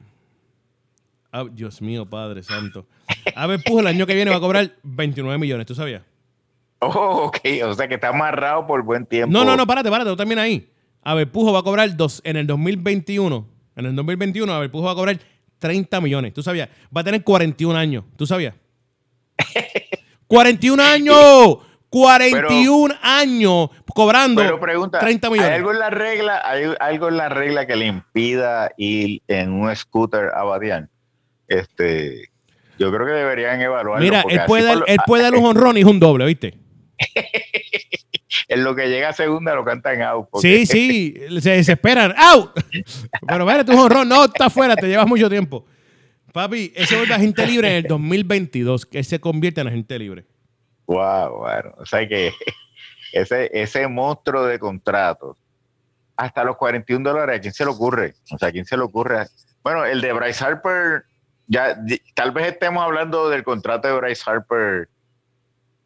ah, 1.33 1.45
Dios 1.53 1.83
mío, 1.83 2.07
Padre 2.07 2.43
Santo. 2.43 2.87
Albert 3.35 3.65
Pujol 3.65 3.83
el 3.83 3.89
año 3.89 4.07
que 4.07 4.15
viene 4.15 4.31
va 4.31 4.39
a 4.39 4.41
cobrar 4.41 4.73
29 4.83 5.39
millones, 5.39 5.67
¿tú 5.67 5.75
sabías? 5.75 6.03
Oh, 6.79 7.27
ok, 7.27 7.41
o 7.67 7.75
sea 7.75 7.89
que 7.89 7.97
está 7.97 8.09
amarrado 8.09 8.67
por 8.67 8.83
buen 8.83 9.05
tiempo. 9.05 9.31
No, 9.31 9.45
no, 9.45 9.55
no, 9.55 9.67
párate, 9.67 9.91
párate, 9.91 10.09
tú 10.09 10.17
también 10.17 10.39
ahí. 10.39 10.67
Albert 11.03 11.31
Pujol 11.31 11.55
va 11.55 11.59
a 11.59 11.63
cobrar 11.63 11.95
dos, 11.95 12.23
en 12.25 12.37
el 12.37 12.47
2021. 12.47 13.47
En 13.77 13.87
el 13.87 13.97
2021, 13.97 14.53
Albert 14.53 14.73
Pujol 14.73 14.87
va 14.87 14.93
a 14.93 14.95
cobrar 14.95 15.19
30 15.61 16.01
millones. 16.01 16.35
¿Tú 16.35 16.43
sabías? 16.43 16.69
Va 16.95 17.03
a 17.03 17.05
tener 17.05 17.23
41 17.23 17.79
años. 17.79 18.05
¿Tú 18.17 18.27
sabías? 18.27 18.55
¡41 20.29 20.81
años! 20.81 21.59
41 21.91 22.95
años 23.03 23.71
cobrando 23.93 24.61
30 25.01 25.31
millones. 25.31 25.51
¿Hay 25.51 25.57
algo 25.57 25.73
en 25.73 25.79
la 25.81 25.91
regla, 25.91 26.41
hay 26.45 26.73
algo 26.79 27.09
en 27.09 27.17
la 27.17 27.29
regla 27.29 27.67
que 27.67 27.75
le 27.75 27.87
impida 27.87 28.71
ir 28.77 29.23
en 29.27 29.53
un 29.53 29.75
scooter 29.75 30.31
a 30.33 30.45
Badian? 30.45 30.89
Este, 31.49 32.31
yo 32.79 32.93
creo 32.93 33.07
que 33.07 33.13
deberían 33.13 33.61
evaluarlo. 33.61 34.05
Mira, 34.05 34.25
él 34.29 34.41
puede, 34.47 34.73
él 34.87 34.99
puede 35.05 35.25
dar 35.25 35.35
un 35.35 35.45
honrón 35.47 35.77
y 35.77 35.81
es 35.81 35.87
un 35.87 35.99
doble, 35.99 36.27
¿viste? 36.27 36.55
en 38.49 38.65
lo 38.65 38.75
que 38.75 38.89
llega 38.89 39.11
a 39.11 39.13
segunda 39.13 39.55
lo 39.55 39.65
cantan 39.65 40.03
out. 40.03 40.29
Sí, 40.41 40.67
sí, 40.67 41.15
se 41.41 41.51
desesperan. 41.51 42.15
¡Out! 42.17 42.53
Pero 43.27 43.47
mira, 43.47 43.65
tu 43.65 43.79
honrón, 43.79 44.09
no, 44.09 44.25
está 44.25 44.47
afuera, 44.47 44.77
te 44.77 44.89
llevas 44.89 45.07
mucho 45.07 45.29
tiempo. 45.29 45.67
Papi, 46.33 46.73
eso 46.77 47.03
es 47.03 47.11
agente 47.11 47.47
libre 47.47 47.69
en 47.71 47.75
el 47.77 47.83
2022, 47.85 48.87
que 48.87 49.03
se 49.03 49.21
convierte 49.21 49.61
en 49.61 49.69
agente 49.69 49.99
libre. 49.99 50.27
Wow, 50.87 51.39
bueno, 51.39 51.75
o 51.79 51.87
sea 51.87 52.07
que 52.07 52.33
ese, 53.13 53.51
ese 53.53 53.89
monstruo 53.89 54.45
de 54.45 54.59
contratos, 54.59 55.37
hasta 56.17 56.45
los 56.45 56.57
41 56.57 57.09
dólares, 57.09 57.39
¿a 57.39 57.41
quién 57.41 57.55
se 57.55 57.65
le 57.65 57.71
ocurre? 57.71 58.15
O 58.33 58.39
sea, 58.39 58.49
¿a 58.49 58.53
quién 58.53 58.65
se 58.65 58.77
le 58.77 58.83
ocurre? 58.83 59.27
Bueno, 59.63 59.85
el 59.85 60.01
de 60.01 60.13
Bryce 60.13 60.45
Harper, 60.45 61.05
ya 61.47 61.77
tal 62.15 62.31
vez 62.33 62.53
estemos 62.53 62.83
hablando 62.83 63.29
del 63.29 63.43
contrato 63.43 63.89
de 63.89 63.95
Bryce 63.95 64.23
Harper 64.27 64.89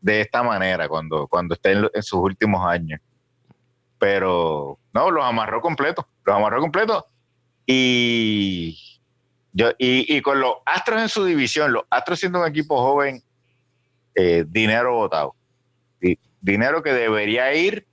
de 0.05 0.21
esta 0.21 0.43
manera 0.43 0.87
cuando, 0.87 1.27
cuando 1.27 1.55
esté 1.55 1.73
en, 1.73 2.03
sus 2.03 2.21
últimos 2.21 2.62
años. 2.67 3.01
Pero 3.99 4.79
no, 4.93 5.11
los 5.11 5.25
amarró 5.25 5.62
completo, 5.62 6.07
los 6.27 6.37
amarró 6.37 6.61
completo. 6.61 7.07
Y, 7.64 8.79
yo, 9.55 9.71
y, 9.79 10.21
con 10.21 10.40
los 10.40 10.57
Astros 10.67 11.01
en 11.01 11.09
su 11.09 11.25
división, 11.25 11.73
los 11.73 11.85
Astros 11.88 12.21
siendo 12.21 12.43
un 12.43 12.47
equipo 12.47 12.77
joven, 12.77 13.23
eh, 14.14 14.45
dinero 14.47 14.95
votado. 14.95 15.35
dinero 16.43 16.83
que 16.83 16.93
debería 16.93 17.55
ir 17.55 17.87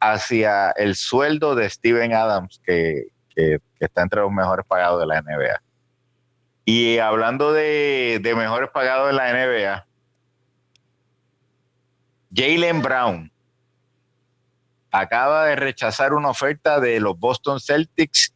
hacia 0.00 0.72
el 0.72 0.96
sueldo 0.96 1.54
de 1.54 1.70
Steven 1.70 2.12
Adams, 2.12 2.60
que, 2.62 3.06
está 3.78 4.02
entre 4.02 4.20
los 4.20 4.30
mejores 4.30 4.66
pagados 4.66 5.00
de 5.00 5.06
la 5.06 5.22
NBA. 5.22 5.62
Y 6.66 6.98
hablando 6.98 7.54
de, 7.54 8.20
mejores 8.36 8.68
pagados 8.68 9.06
de 9.06 9.14
la 9.14 9.32
NBA, 9.32 9.86
Jalen 12.34 12.82
Brown 12.82 13.32
acaba 14.90 15.46
de 15.46 15.56
rechazar 15.56 16.12
una 16.12 16.30
oferta 16.30 16.80
de 16.80 17.00
los 17.00 17.18
Boston 17.18 17.60
Celtics 17.60 18.34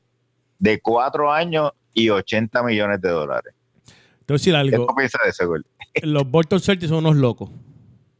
de 0.58 0.80
cuatro 0.80 1.32
años 1.32 1.72
y 1.92 2.10
80 2.10 2.62
millones 2.62 3.00
de 3.00 3.10
dólares. 3.10 3.54
Entonces, 4.20 4.54
algo. 4.54 4.86
¿Qué 4.86 4.94
piensas 4.96 5.20
de 5.22 5.30
ese 5.30 5.44
gol? 5.44 5.66
Los 6.02 6.28
Bolton 6.28 6.60
Celtics 6.60 6.88
son 6.88 6.98
unos 6.98 7.16
locos. 7.16 7.50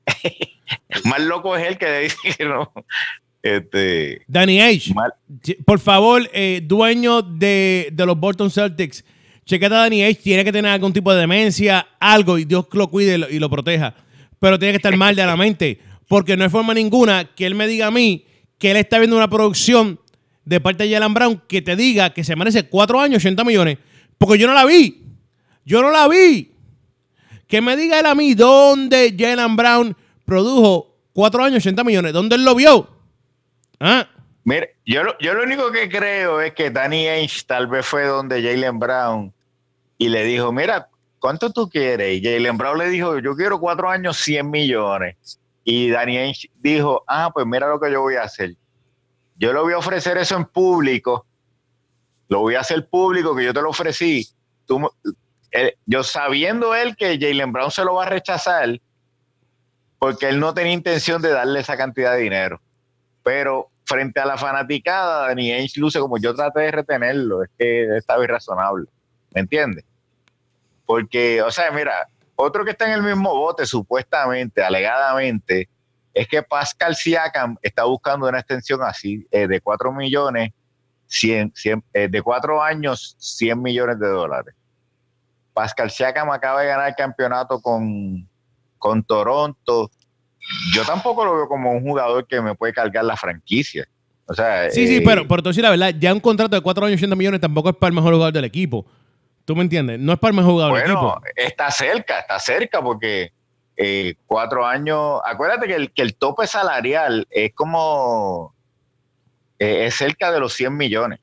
Más 1.05 1.21
loco 1.21 1.57
es 1.57 1.67
el 1.67 1.79
que 1.79 2.01
dice 2.01 2.17
que 2.37 2.45
no. 2.45 2.71
Este, 3.43 4.23
Danny 4.27 4.61
H. 4.61 4.95
Por 5.67 5.79
favor, 5.79 6.23
eh, 6.33 6.61
dueño 6.63 7.21
de, 7.21 7.93
los 7.95 8.19
Bolton 8.19 8.51
Celtics, 8.51 9.05
chequete 9.45 9.75
a 9.75 9.79
Danny 9.79 10.05
H, 10.05 10.21
tiene 10.23 10.45
que 10.45 10.53
tener 10.53 10.71
algún 10.71 10.93
tipo 10.93 11.13
de 11.13 11.21
demencia, 11.21 11.87
algo, 12.01 12.39
y 12.39 12.45
Dios 12.45 12.67
lo 12.73 12.89
cuide 12.89 13.17
y 13.17 13.19
lo, 13.19 13.29
y 13.29 13.39
lo 13.39 13.51
proteja. 13.51 13.95
Pero 14.39 14.59
tiene 14.59 14.73
que 14.73 14.77
estar 14.77 14.97
mal 14.97 15.17
de 15.17 15.25
la 15.25 15.37
mente, 15.37 15.81
porque 16.09 16.37
no 16.37 16.45
hay 16.45 16.51
forma 16.51 16.75
ninguna 16.75 17.25
que 17.35 17.47
él 17.47 17.55
me 17.55 17.67
diga 17.67 17.87
a 17.87 17.91
mí 17.91 18.27
que 18.59 18.71
él 18.71 18.77
está 18.77 18.99
viendo 18.99 19.17
una 19.17 19.29
producción 19.29 20.01
de 20.45 20.61
parte 20.61 20.85
de 20.85 20.95
Jalen 20.95 21.15
Brown 21.15 21.43
que 21.49 21.63
te 21.63 21.77
diga 21.77 22.11
que 22.11 22.25
se 22.25 22.37
merece 22.37 22.69
4 22.69 23.01
años, 23.01 23.23
80 23.23 23.45
millones, 23.45 23.79
porque 24.19 24.39
yo 24.39 24.47
no 24.47 24.55
la 24.55 24.65
vi. 24.65 25.03
Yo 25.65 25.81
no 25.81 25.91
la 25.91 26.09
vi. 26.09 26.53
Que 27.47 27.61
me 27.61 27.77
diga 27.77 28.01
él 28.01 28.07
a 28.07 28.15
mí 28.15 28.35
dónde 28.35 29.15
Jalen 29.19 29.57
Brown 29.57 29.97
produjo 30.25 30.97
4 31.13 31.45
años, 31.45 31.59
80 31.59 31.85
millones, 31.85 32.13
dónde 32.13 32.37
él 32.37 32.45
lo 32.45 32.55
vio. 32.55 32.89
¿Ah? 33.81 34.09
Yo 34.85 35.03
lo, 35.03 35.17
yo 35.19 35.35
lo 35.35 35.43
único 35.43 35.71
que 35.73 35.89
creo 35.89 36.41
es 36.41 36.53
que 36.53 36.71
Danny 36.71 37.07
Ainge 37.07 37.43
tal 37.47 37.67
vez 37.67 37.87
fue 37.87 38.05
donde 38.05 38.43
Jalen 38.43 38.79
Brown 38.79 39.33
y 39.97 40.09
le 40.09 40.25
dijo, 40.25 40.53
mira, 40.53 40.89
¿cuánto 41.25 41.49
tú 41.49 41.71
quieres? 41.71 42.19
Y 42.19 42.23
Jalen 42.23 42.59
Brown 42.59 42.77
le 42.77 42.91
dijo, 42.91 43.19
yo 43.19 43.35
quiero 43.35 43.59
cuatro 43.59 43.89
años, 43.89 44.19
100 44.19 44.51
millones. 44.51 45.41
Y 45.65 45.95
Ainge 45.95 46.51
dijo, 46.57 47.03
ah, 47.07 47.31
pues 47.33 47.47
mira 47.47 47.67
lo 47.67 47.81
que 47.81 47.91
yo 47.91 48.03
voy 48.03 48.17
a 48.17 48.25
hacer. 48.25 48.55
Yo 49.37 49.55
le 49.55 49.61
voy 49.61 49.73
a 49.73 49.79
ofrecer 49.79 50.19
eso 50.19 50.37
en 50.37 50.45
público. 50.45 51.25
Lo 52.29 52.41
voy 52.41 52.57
a 52.57 52.61
hacer 52.61 52.87
público, 52.91 53.35
que 53.35 53.43
yo 53.43 53.55
te 53.55 53.63
lo 53.63 53.71
ofrecí. 53.71 54.29
Tú, 54.67 54.87
yo 55.87 56.03
sabiendo 56.03 56.75
él 56.75 56.95
que 56.95 57.19
Jalen 57.19 57.55
Brown 57.55 57.71
se 57.71 57.87
lo 57.87 57.95
va 57.95 58.05
a 58.05 58.11
rechazar, 58.11 58.79
porque 59.99 60.29
él 60.29 60.39
no 60.39 60.53
tenía 60.53 60.75
intención 60.75 61.23
de 61.23 61.31
darle 61.31 61.61
esa 61.61 61.79
cantidad 61.79 62.13
de 62.13 62.21
dinero. 62.21 62.61
Pero 63.23 63.71
frente 63.87 64.21
a 64.21 64.27
la 64.27 64.37
fanaticada, 64.37 65.29
Danny 65.29 65.53
Ainge 65.53 65.81
luce 65.81 65.99
como 66.01 66.19
yo 66.19 66.35
traté 66.35 66.61
de 66.61 66.71
retenerlo, 66.71 67.45
es 67.45 67.51
que 67.59 67.97
estaba 67.97 68.23
irrazonable, 68.23 68.91
¿me 69.31 69.41
entiendes? 69.41 69.87
Porque, 70.87 71.43
o 71.43 71.51
sea, 71.51 71.71
mira, 71.71 72.09
otro 72.37 72.65
que 72.65 72.73
está 72.73 72.87
en 72.87 72.93
el 72.93 73.03
mismo 73.03 73.35
bote, 73.35 73.67
supuestamente, 73.67 74.63
alegadamente, 74.63 75.69
es 76.13 76.29
que 76.29 76.43
Pascal 76.43 76.95
Siakam 76.95 77.57
está 77.63 77.85
buscando 77.85 78.29
una 78.29 78.39
extensión 78.39 78.83
así 78.83 79.27
eh, 79.31 79.49
de 79.49 79.61
4 79.61 79.93
millones, 79.93 80.53
100, 81.07 81.53
100 81.55 81.85
eh, 81.93 82.09
de 82.09 82.23
4 82.23 82.63
años, 82.63 83.17
100 83.19 83.61
millones 83.61 83.99
de 83.99 84.09
dólares. 84.09 84.55
Pascal 85.53 85.91
Siakam 85.91 86.31
acaba 86.31 86.63
de 86.63 86.69
ganar 86.69 86.89
el 86.89 86.95
campeonato 86.95 87.61
con, 87.61 88.29
con 88.79 89.03
Toronto. 89.05 89.91
Yo 90.75 90.85
tampoco 90.85 91.25
lo 91.25 91.37
veo 91.37 91.49
como 91.49 91.73
un 91.73 91.83
jugador 91.83 92.27
que 92.27 92.41
me 92.41 92.55
puede 92.55 92.73
cargar 92.73 93.05
la 93.05 93.17
franquicia. 93.17 93.87
O 94.27 94.35
sea, 94.35 94.71
Sí, 94.71 94.87
sí, 94.87 94.97
eh, 94.97 95.03
pero 95.05 95.27
por 95.27 95.43
decir 95.43 95.63
la 95.63 95.71
verdad, 95.71 95.95
ya 95.99 96.13
un 96.13 96.21
contrato 96.21 96.57
de 96.57 96.63
4 96.63 96.87
años, 96.87 96.99
80 96.99 97.17
millones 97.17 97.41
tampoco 97.41 97.71
es 97.71 97.77
para 97.77 97.89
el 97.89 97.95
mejor 97.95 98.15
jugador 98.15 98.33
del 98.33 98.45
equipo. 98.45 98.87
¿Tú 99.45 99.55
me 99.57 99.63
entiendes? 99.63 99.99
No 100.01 100.13
es 100.13 100.19
para 100.19 100.31
el 100.31 100.37
mejor 100.37 100.53
jugador 100.53 100.73
Bueno, 100.73 100.93
equipo. 100.95 101.21
está 101.37 101.71
cerca, 101.71 102.21
está 102.21 102.39
cerca 102.39 102.81
porque 102.83 103.33
eh, 103.77 104.15
cuatro 104.27 104.67
años. 104.67 105.21
Acuérdate 105.25 105.67
que 105.67 105.75
el, 105.75 105.93
que 105.93 106.03
el 106.03 106.15
tope 106.17 106.47
salarial 106.47 107.27
es 107.31 107.53
como. 107.55 108.55
eh, 109.59 109.87
es 109.87 109.95
cerca 109.97 110.33
de 110.33 110.41
los 110.41 110.55
100 110.55 110.77
millones, 110.77 111.21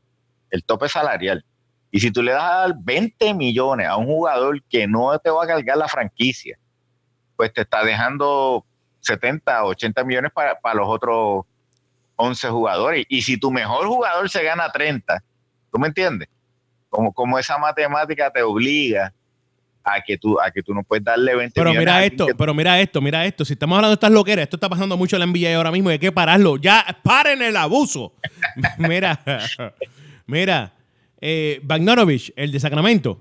el 0.51 0.63
tope 0.63 0.87
salarial. 0.87 1.43
Y 1.89 1.99
si 1.99 2.11
tú 2.11 2.21
le 2.23 2.31
das 2.31 2.43
a 2.43 2.55
dar 2.67 2.73
20 2.79 3.33
millones 3.33 3.87
a 3.87 3.97
un 3.97 4.05
jugador 4.05 4.61
que 4.69 4.87
no 4.87 5.17
te 5.19 5.29
va 5.29 5.43
a 5.43 5.47
cargar 5.47 5.77
la 5.77 5.87
franquicia, 5.87 6.57
pues 7.35 7.51
te 7.51 7.61
está 7.61 7.83
dejando 7.83 8.65
70, 9.01 9.65
80 9.65 10.03
millones 10.05 10.31
para, 10.33 10.57
para 10.59 10.75
los 10.75 10.87
otros 10.87 11.43
11 12.15 12.49
jugadores. 12.49 13.05
Y 13.09 13.23
si 13.23 13.37
tu 13.37 13.51
mejor 13.51 13.87
jugador 13.87 14.29
se 14.29 14.43
gana 14.43 14.71
30, 14.71 15.21
¿tú 15.71 15.79
me 15.79 15.87
entiendes? 15.87 16.29
Como, 16.91 17.13
como 17.13 17.39
esa 17.39 17.57
matemática 17.57 18.29
te 18.31 18.43
obliga 18.43 19.13
a 19.83 20.01
que 20.01 20.17
tú, 20.17 20.39
a 20.39 20.51
que 20.51 20.61
tú 20.61 20.73
no 20.73 20.83
puedes 20.83 21.03
darle 21.05 21.33
20 21.33 21.53
Pero 21.55 21.69
millones 21.71 21.79
mira 21.87 22.05
esto, 22.05 22.27
que- 22.27 22.35
pero 22.35 22.53
mira 22.53 22.79
esto, 22.81 23.01
mira 23.01 23.25
esto. 23.25 23.45
Si 23.45 23.53
estamos 23.53 23.77
hablando 23.77 23.91
de 23.91 23.93
estas 23.95 24.11
loqueras, 24.11 24.43
esto 24.43 24.57
está 24.57 24.67
pasando 24.69 24.97
mucho 24.97 25.15
en 25.15 25.21
la 25.21 25.25
NBA 25.25 25.55
ahora 25.55 25.71
mismo 25.71 25.89
y 25.89 25.93
hay 25.93 25.99
que 25.99 26.11
pararlo. 26.11 26.57
Ya, 26.57 26.85
paren 27.01 27.41
el 27.41 27.55
abuso. 27.55 28.13
mira, 28.77 29.19
mira, 30.27 30.73
eh, 31.21 31.61
el 32.35 32.51
de 32.51 32.59
Sacramento, 32.59 33.17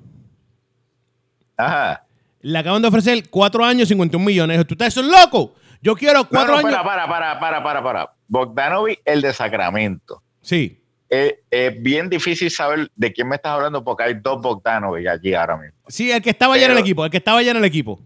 Ajá. 1.56 2.04
le 2.40 2.59
acaban 2.59 2.83
de 2.83 2.88
ofrecer 2.88 3.28
4 3.30 3.64
años, 3.64 3.88
51 3.88 4.24
millones. 4.24 4.66
¿Tú 4.66 4.74
estás 4.74 4.96
loco? 4.96 5.54
Yo 5.80 5.94
quiero 5.94 6.18
No, 6.20 6.28
4 6.28 6.52
no, 6.52 6.59
años. 6.59 6.70
para, 6.72 6.85
para, 6.85 7.09
para, 7.09 7.40
para, 7.40 7.62
para, 7.62 7.83
para. 7.83 8.11
Bogdanovic, 8.26 9.00
el 9.04 9.22
de 9.22 9.33
Sacramento. 9.33 10.22
Sí. 10.42 10.80
Es, 11.11 11.35
es 11.51 11.83
bien 11.83 12.09
difícil 12.09 12.51
saber 12.53 12.88
de 12.94 13.12
quién 13.12 13.29
me 13.29 13.35
estás 13.37 13.53
hablando 13.53 13.83
porque 13.83 14.05
hay 14.05 14.14
dos 14.14 14.40
Bogdanovic 14.40 15.09
allí 15.09 15.35
ahora 15.35 15.57
mismo. 15.57 15.77
Sí, 15.88 16.11
el 16.12 16.23
que 16.23 16.31
estaba 16.31 16.57
ya 16.57 16.66
en 16.66 16.73
el 16.73 16.79
equipo, 16.79 17.05
el 17.05 17.11
que 17.11 17.16
estaba 17.16 17.42
ya 17.42 17.51
en 17.51 17.57
el 17.57 17.64
equipo. 17.64 18.01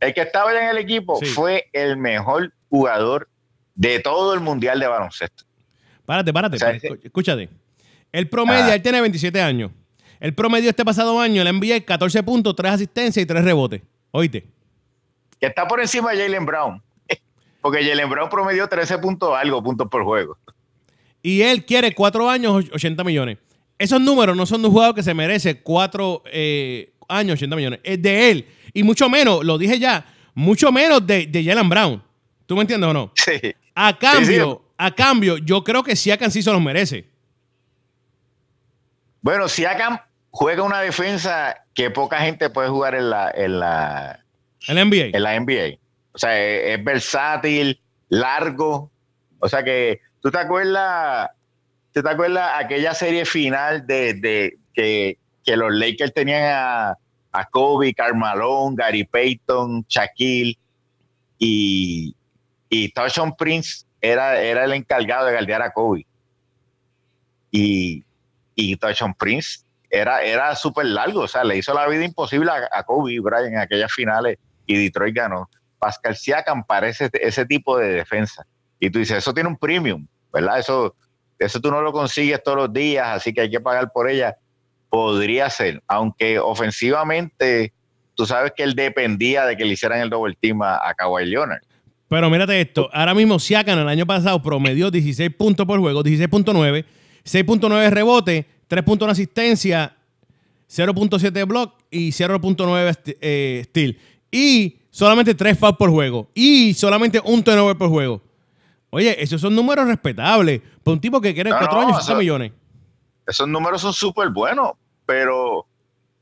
El 0.00 0.12
que 0.12 0.22
estaba 0.22 0.52
ya 0.52 0.64
en 0.64 0.68
el 0.70 0.78
equipo 0.78 1.16
Sí. 1.20 1.26
fue 1.26 1.68
el 1.72 1.96
mejor 1.96 2.52
jugador 2.68 3.28
de 3.76 4.00
todo 4.00 4.34
el 4.34 4.40
mundial 4.40 4.80
de 4.80 4.86
baloncesto. 4.88 5.44
Párate, 6.04 6.32
párate. 6.32 6.56
O 6.56 6.58
sea, 6.58 6.76
pero 6.80 6.96
escu- 6.96 7.00
escúchate. 7.04 7.48
El 8.10 8.28
promedio, 8.28 8.64
Ah. 8.64 8.74
él 8.74 8.82
tiene 8.82 9.00
27 9.00 9.40
años. 9.40 9.70
El 10.18 10.34
promedio 10.34 10.68
este 10.70 10.84
pasado 10.84 11.20
año, 11.20 11.44
le 11.44 11.50
envié 11.50 11.84
14 11.84 12.22
puntos, 12.24 12.56
3 12.56 12.72
asistencias 12.72 13.22
y 13.22 13.26
3 13.26 13.44
rebotes. 13.44 13.80
Oíste. 14.10 14.44
Que 15.38 15.46
está 15.46 15.68
por 15.68 15.80
encima 15.80 16.10
de 16.12 16.18
Jalen 16.24 16.44
Brown. 16.44 16.82
Porque 17.62 17.84
Jalen 17.88 18.10
Brown 18.10 18.28
promedió 18.28 18.66
13 18.68 18.98
puntos 18.98 19.30
algo, 19.36 19.62
puntos 19.62 19.86
por 19.88 20.02
juego. 20.04 20.36
Y 21.22 21.42
él 21.42 21.64
quiere 21.64 21.94
4 21.94 22.28
años, 22.30 22.52
och- 22.64 22.74
80 22.74 23.04
millones. 23.04 23.38
Esos 23.78 24.00
números 24.00 24.36
no 24.36 24.44
son 24.46 24.60
de 24.62 24.68
un 24.68 24.72
jugador 24.74 24.94
que 24.94 25.02
se 25.02 25.14
merece 25.14 25.60
4 25.62 26.22
años, 27.08 27.34
80 27.34 27.56
millones. 27.56 27.80
Es 27.82 28.00
de 28.02 28.30
él. 28.30 28.46
Y 28.74 28.82
mucho 28.82 29.08
menos, 29.08 29.44
lo 29.44 29.58
dije 29.58 29.78
ya, 29.78 30.04
mucho 30.34 30.70
menos 30.70 31.06
de, 31.06 31.26
de 31.26 31.44
Jalen 31.44 31.68
Brown. 31.68 32.02
¿Tú 32.46 32.54
me 32.56 32.62
entiendes 32.62 32.88
o 32.90 32.92
no? 32.92 33.12
Sí. 33.14 33.32
A 33.74 33.96
cambio, 33.98 34.64
a 34.76 34.94
cambio, 34.94 35.38
yo 35.38 35.62
creo 35.64 35.82
que 35.82 35.96
Siakam 35.96 36.30
sí 36.30 36.42
se 36.42 36.50
los 36.52 36.60
merece. 36.60 37.06
Bueno, 39.22 39.48
Siakam 39.48 39.98
juega 40.30 40.62
una 40.62 40.80
defensa 40.80 41.56
que 41.74 41.90
poca 41.90 42.18
gente 42.20 42.50
puede 42.50 42.68
jugar 42.68 42.94
en 42.94 43.10
la, 43.10 43.30
en 43.34 43.60
la, 43.60 44.24
El 44.66 44.76
NBA. 44.88 45.16
en 45.16 45.22
la 45.22 45.38
NBA. 45.38 45.78
O 46.12 46.18
sea, 46.18 46.38
es, 46.40 46.78
es 46.78 46.84
versátil, 46.84 47.80
largo. 48.08 48.90
O 49.38 49.48
sea 49.48 49.62
que, 49.62 50.00
¿tú 50.20 50.30
te 50.30 50.38
acuerdas? 50.38 51.30
¿Tú 51.92 52.02
te 52.02 52.08
acuerdas 52.08 52.52
aquella 52.56 52.94
serie 52.94 53.24
final 53.24 53.86
de, 53.86 54.58
que, 54.72 55.18
que 55.44 55.56
los 55.56 55.72
Lakers 55.74 56.14
tenían 56.14 56.44
a, 56.44 56.96
a 57.32 57.44
Kobe, 57.46 57.94
Karl 57.94 58.16
Malone, 58.16 58.76
Gary 58.76 59.04
Payton, 59.04 59.84
Shaquille 59.88 60.56
y, 61.38 62.14
y 62.68 62.92
Prince 63.36 63.84
era, 64.00 64.40
era 64.40 64.64
el 64.64 64.72
encargado 64.72 65.26
de 65.26 65.32
guardiar 65.32 65.62
a 65.62 65.72
Kobe. 65.72 66.06
Y, 67.50 68.04
y 68.54 68.76
Prince 69.18 69.60
era, 69.90 70.22
era 70.22 70.54
súper 70.54 70.86
largo, 70.86 71.22
o 71.22 71.28
sea, 71.28 71.42
le 71.42 71.56
hizo 71.56 71.74
la 71.74 71.88
vida 71.88 72.04
imposible 72.04 72.50
a, 72.50 72.68
a 72.70 72.84
Kobe 72.84 73.18
Bryant 73.18 73.54
en 73.54 73.58
aquellas 73.58 73.92
finales 73.92 74.38
y 74.66 74.84
Detroit 74.84 75.16
ganó. 75.16 75.50
Pascal 75.78 76.14
Siakam 76.14 76.64
parece 76.64 77.10
ese 77.14 77.46
tipo 77.46 77.78
de 77.78 77.88
defensa. 77.88 78.46
Y 78.80 78.90
tú 78.90 78.98
dices, 78.98 79.18
eso 79.18 79.32
tiene 79.34 79.48
un 79.48 79.56
premium, 79.56 80.06
¿verdad? 80.32 80.58
Eso, 80.58 80.96
eso 81.38 81.60
tú 81.60 81.70
no 81.70 81.80
lo 81.82 81.92
consigues 81.92 82.42
todos 82.42 82.56
los 82.56 82.72
días, 82.72 83.06
así 83.08 83.32
que 83.32 83.42
hay 83.42 83.50
que 83.50 83.60
pagar 83.60 83.92
por 83.92 84.10
ella. 84.10 84.36
Podría 84.88 85.48
ser, 85.50 85.82
aunque 85.86 86.38
ofensivamente 86.40 87.72
tú 88.14 88.26
sabes 88.26 88.52
que 88.56 88.62
él 88.64 88.74
dependía 88.74 89.46
de 89.46 89.56
que 89.56 89.64
le 89.64 89.74
hicieran 89.74 90.00
el 90.00 90.10
double 90.10 90.36
team 90.40 90.60
a, 90.62 90.76
a 90.76 90.94
Kawhi 90.94 91.26
Leonard. 91.26 91.62
Pero 92.08 92.28
mírate 92.28 92.60
esto, 92.60 92.90
ahora 92.92 93.14
mismo 93.14 93.38
Siakam 93.38 93.78
el 93.78 93.88
año 93.88 94.04
pasado 94.04 94.42
promedió 94.42 94.90
16 94.90 95.30
puntos 95.36 95.64
por 95.64 95.78
juego, 95.78 96.02
16.9, 96.02 96.84
6.9 97.24 97.90
rebote, 97.90 98.46
3.1 98.68 99.10
asistencia, 99.10 99.96
0.7 100.68 101.46
block 101.46 101.74
y 101.90 102.10
0.9 102.10 102.88
st- 102.88 103.18
eh, 103.20 103.62
steal. 103.66 103.96
Y 104.30 104.78
solamente 104.90 105.34
3 105.34 105.58
fouls 105.58 105.76
por 105.76 105.90
juego. 105.90 106.28
Y 106.34 106.74
solamente 106.74 107.20
un 107.24 107.42
turnover 107.42 107.76
por 107.76 107.88
juego. 107.90 108.22
Oye, 108.90 109.22
esos 109.22 109.40
son 109.40 109.54
números 109.54 109.86
respetables. 109.86 110.60
Para 110.82 110.92
un 110.94 111.00
tipo 111.00 111.20
que 111.20 111.32
quiere 111.34 111.50
No, 111.50 111.58
4 111.58 111.74
no, 111.74 111.80
años, 111.86 111.96
60 111.98 112.12
eso- 112.12 112.18
millones. 112.18 112.52
Esos 113.26 113.46
números 113.48 113.80
son 113.80 113.92
súper 113.92 114.30
buenos, 114.30 114.72
pero 115.06 115.66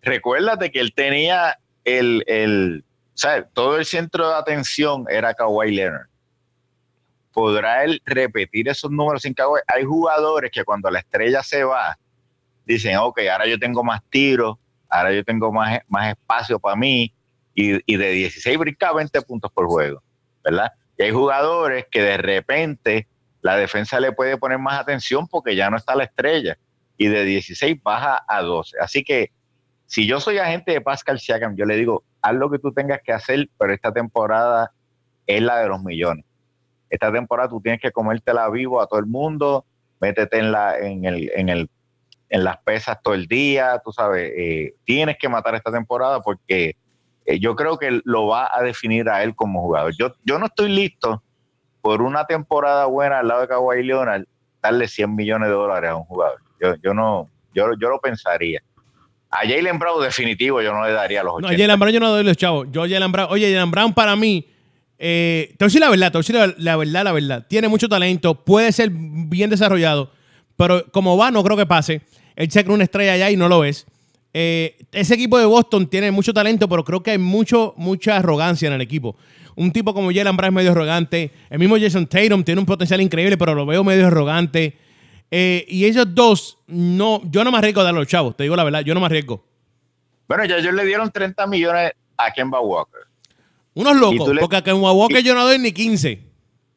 recuérdate 0.03 0.71
que 0.71 0.81
él 0.81 0.93
tenía 0.95 1.59
el, 1.85 2.23
el, 2.27 2.85
o 2.87 3.17
sea, 3.19 3.43
todo 3.49 3.79
el 3.79 3.87
centro 3.87 4.29
de 4.29 4.35
atención 4.35 5.07
era 5.09 5.33
Kawhi 5.33 5.75
Leonard. 5.75 6.09
¿Podrá 7.33 7.85
él 7.85 8.03
repetir 8.05 8.69
esos 8.69 8.91
números 8.91 9.23
sin 9.23 9.33
Kawhi? 9.33 9.61
Hay 9.69 9.85
jugadores 9.85 10.51
que 10.51 10.65
cuando 10.65 10.91
la 10.91 10.99
estrella 10.99 11.43
se 11.43 11.63
va, 11.65 11.97
dicen, 12.67 12.97
ok, 12.97 13.21
ahora 13.33 13.47
yo 13.47 13.59
tengo 13.59 13.85
más 13.85 14.03
tiros, 14.11 14.57
ahora 14.89 15.13
yo 15.13 15.25
tengo 15.25 15.53
más, 15.53 15.81
más 15.89 16.11
espacio 16.11 16.59
para 16.59 16.77
mí, 16.77 17.13
y, 17.55 17.81
y 17.93 17.97
de 17.97 18.11
16 18.11 18.59
brinca 18.59 18.89
a 18.89 18.93
20 18.95 19.21
puntos 19.23 19.51
por 19.53 19.67
juego, 19.67 20.03
¿verdad? 20.45 20.73
Y 20.99 21.05
hay 21.05 21.13
jugadores 21.13 21.87
que 21.91 22.03
de 22.03 22.19
repente 22.19 23.07
la 23.41 23.57
defensa 23.57 24.01
le 24.01 24.13
puede 24.13 24.37
poner 24.37 24.59
más 24.59 24.81
atención 24.81 25.29
porque 25.29 25.55
ya 25.55 25.71
no 25.71 25.77
está 25.77 25.95
la 25.95 26.05
estrella 26.05 26.59
y 26.97 27.07
de 27.07 27.25
16 27.25 27.81
baja 27.83 28.25
a 28.27 28.43
12. 28.43 28.77
Así 28.81 29.05
que 29.05 29.31
si 29.87 30.07
yo 30.07 30.21
soy 30.21 30.39
agente 30.39 30.73
de 30.73 30.81
Pascal 30.81 31.21
Siakam, 31.21 31.57
yo 31.57 31.65
le 31.65 31.77
digo, 31.77 32.05
haz 32.21 32.35
lo 32.35 32.51
que 32.51 32.59
tú 32.59 32.73
tengas 32.73 33.01
que 33.03 33.13
hacer, 33.13 33.49
pero 33.57 33.73
esta 33.73 33.93
temporada 33.93 34.73
es 35.27 35.41
la 35.41 35.59
de 35.61 35.69
los 35.69 35.83
millones. 35.83 36.25
Esta 36.91 37.13
temporada 37.13 37.49
tú 37.49 37.61
tienes 37.61 37.81
que 37.81 37.93
comértela 37.93 38.51
vivo 38.51 38.83
a 38.83 38.87
todo 38.87 38.99
el 38.99 39.07
mundo, 39.07 39.65
métete 40.01 40.39
en 40.39 40.53
la, 40.53 40.79
en 40.79 41.05
el, 41.05 41.31
en 41.35 41.49
el, 41.49 41.71
en 42.29 42.45
las 42.45 42.59
pesas 42.59 42.99
todo 43.03 43.15
el 43.15 43.27
día, 43.27 43.81
tú 43.85 43.93
sabes, 43.93 44.33
eh, 44.37 44.75
tienes 44.85 45.17
que 45.19 45.29
matar 45.29 45.55
esta 45.55 45.71
temporada 45.71 46.21
porque 46.21 46.77
eh, 47.29 47.39
yo 47.39 47.55
creo 47.55 47.77
que 47.77 48.01
lo 48.05 48.27
va 48.27 48.49
a 48.51 48.63
definir 48.63 49.07
a 49.11 49.23
él 49.23 49.37
como 49.37 49.61
jugador. 49.61 49.95
Yo, 49.99 50.15
yo 50.25 50.39
no 50.39 50.47
estoy 50.47 50.71
listo 50.71 51.23
por 51.83 52.01
una 52.01 52.25
temporada 52.25 52.87
buena 52.87 53.19
al 53.19 53.29
lado 53.29 53.43
de 53.43 53.49
Kawhi 53.49 53.85
Leonard 53.85 54.25
darle 54.63 54.89
100 54.89 55.15
millones 55.15 55.51
de 55.51 55.55
dólares 55.55 55.91
a 55.91 55.97
un 55.97 56.05
jugador. 56.05 56.41
Yo, 56.59 56.75
yo 56.83 56.95
no, 56.95 57.29
yo, 57.55 57.67
yo 57.79 57.91
lo 57.91 58.01
pensaría. 58.01 58.63
A 59.29 59.41
Jalen 59.41 59.79
Brown 59.79 60.03
definitivo 60.03 60.63
yo 60.63 60.73
no 60.73 60.87
le 60.87 60.93
daría 60.95 61.23
los 61.23 61.35
80. 61.35 61.49
No, 61.49 61.55
a 61.55 61.59
Jalen 61.59 61.79
Brown 61.79 61.93
yo 61.93 62.01
no 62.01 62.09
doy 62.09 62.25
los 62.25 62.37
chavos. 62.39 62.67
Yo 62.71 62.89
Jalen 62.89 63.13
Brown, 63.13 63.29
oye, 63.31 63.53
Jalen 63.53 63.71
Brown 63.71 63.93
para 63.93 64.17
mí, 64.17 64.49
eh, 64.99 65.49
te 65.51 65.57
voy 65.59 65.67
a 65.67 65.69
decir 65.69 65.81
la 65.83 65.91
verdad, 65.91 66.11
te 66.11 66.17
voy 66.17 66.21
a 66.21 66.25
decir 66.25 66.35
la, 66.35 66.55
la 66.57 66.77
verdad, 66.79 67.05
la 67.05 67.13
verdad. 67.13 67.47
Tiene 67.47 67.69
mucho 67.69 67.91
talento, 67.91 68.43
puede 68.43 68.73
ser 68.73 68.89
bien 68.91 69.51
desarrollado, 69.51 70.13
pero 70.57 70.83
como 70.93 71.19
va, 71.19 71.31
no 71.31 71.45
creo 71.45 71.59
que 71.59 71.67
pase. 71.67 72.01
Él 72.37 72.51
se 72.51 72.65
cree 72.65 72.75
una 72.75 72.85
estrella 72.85 73.13
allá 73.13 73.31
y 73.31 73.37
no 73.37 73.51
lo 73.51 73.65
es. 73.65 73.87
Eh, 74.41 74.77
ese 74.93 75.15
equipo 75.15 75.37
de 75.37 75.47
Boston 75.47 75.89
tiene 75.89 76.13
mucho 76.13 76.33
talento, 76.33 76.69
pero 76.69 76.85
creo 76.85 77.03
que 77.03 77.11
hay 77.11 77.19
mucho, 77.19 77.75
mucha 77.77 78.19
arrogancia 78.19 78.69
en 78.69 78.73
el 78.75 78.81
equipo. 78.81 79.17
Un 79.57 79.73
tipo 79.73 79.93
como 79.93 80.13
Jalen 80.13 80.37
Brown 80.37 80.51
es 80.51 80.55
medio 80.55 80.71
arrogante. 80.71 81.33
El 81.51 81.59
mismo 81.59 81.77
Jason 81.77 82.07
Tatum 82.07 82.45
tiene 82.45 82.61
un 82.61 82.67
potencial 82.67 83.01
increíble, 83.01 83.37
pero 83.37 83.53
lo 83.57 83.67
veo 83.67 83.83
medio 83.83 84.07
arrogante. 84.07 84.79
Eh, 85.29 85.67
y 85.69 85.85
ellos 85.87 86.07
dos, 86.15 86.57
no, 86.69 87.21
yo 87.25 87.43
no 87.43 87.51
me 87.51 87.59
arriesgo 87.59 87.81
a 87.81 87.85
dar 87.85 87.93
a 87.97 87.99
los 87.99 88.07
chavos, 88.07 88.37
te 88.37 88.45
digo 88.45 88.55
la 88.55 88.63
verdad, 88.63 88.83
yo 88.83 88.95
no 88.95 89.01
me 89.01 89.07
arriesgo. 89.07 89.45
Bueno, 90.29 90.45
ya 90.45 90.59
ellos 90.59 90.73
le 90.73 90.85
dieron 90.85 91.11
30 91.11 91.45
millones 91.49 91.91
a 92.17 92.33
Kemba 92.33 92.61
Walker. 92.61 93.01
Unos 93.75 93.97
locos, 93.97 94.33
le- 94.37 94.41
porque 94.41 94.55
a 94.57 94.63
Kemba 94.63 94.93
Walker 94.93 95.21
yo 95.21 95.35
no 95.35 95.45
doy 95.45 95.59
ni 95.59 95.73
15. 95.73 96.23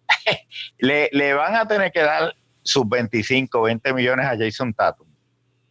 Le, 0.79 1.09
le 1.11 1.33
van 1.35 1.53
a 1.55 1.67
tener 1.67 1.91
que 1.91 1.99
dar 2.01 2.33
sus 2.63 2.89
25, 2.89 3.61
20 3.61 3.93
millones 3.93 4.25
a 4.25 4.35
Jason 4.35 4.73
Tatum. 4.73 5.05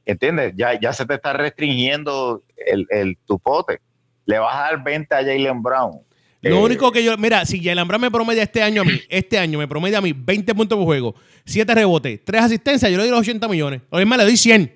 ¿Entiendes? 0.07 0.55
Ya, 0.57 0.79
ya 0.81 0.93
se 0.93 1.05
te 1.07 1.15
está 1.15 1.33
restringiendo 1.33 2.43
el, 2.67 2.87
el 2.91 3.17
tu 3.27 3.39
pote. 3.39 3.81
Le 4.27 4.39
vas 4.39 4.55
a 4.57 4.61
dar 4.63 4.83
20 4.83 5.15
a 5.15 5.19
Jalen 5.19 5.63
Brown. 5.63 6.01
Lo 6.43 6.57
Eh, 6.57 6.63
único 6.63 6.91
que 6.91 7.05
yo, 7.05 7.17
mira, 7.19 7.45
si 7.45 7.63
Jalen 7.63 7.87
Brown 7.87 8.01
me 8.01 8.11
promedia 8.11 8.43
este 8.43 8.63
año 8.63 8.83
a 8.83 8.85
mí, 8.85 8.93
este 9.09 9.39
año 9.39 9.59
me 9.59 9.69
promedia 9.69 9.99
a 9.99 10.01
mí 10.01 10.13
20 10.17 10.55
puntos 10.55 10.77
por 10.77 10.87
juego, 10.87 11.15
7 11.45 11.75
rebotes, 11.75 12.25
3 12.25 12.43
asistencias, 12.43 12.91
yo 12.91 12.97
le 12.97 13.05
doy 13.05 13.11
los 13.11 13.21
80 13.21 13.47
millones. 13.49 13.83
O 13.91 14.05
más, 14.07 14.19
le 14.19 14.25
doy 14.25 14.37
100. 14.37 14.75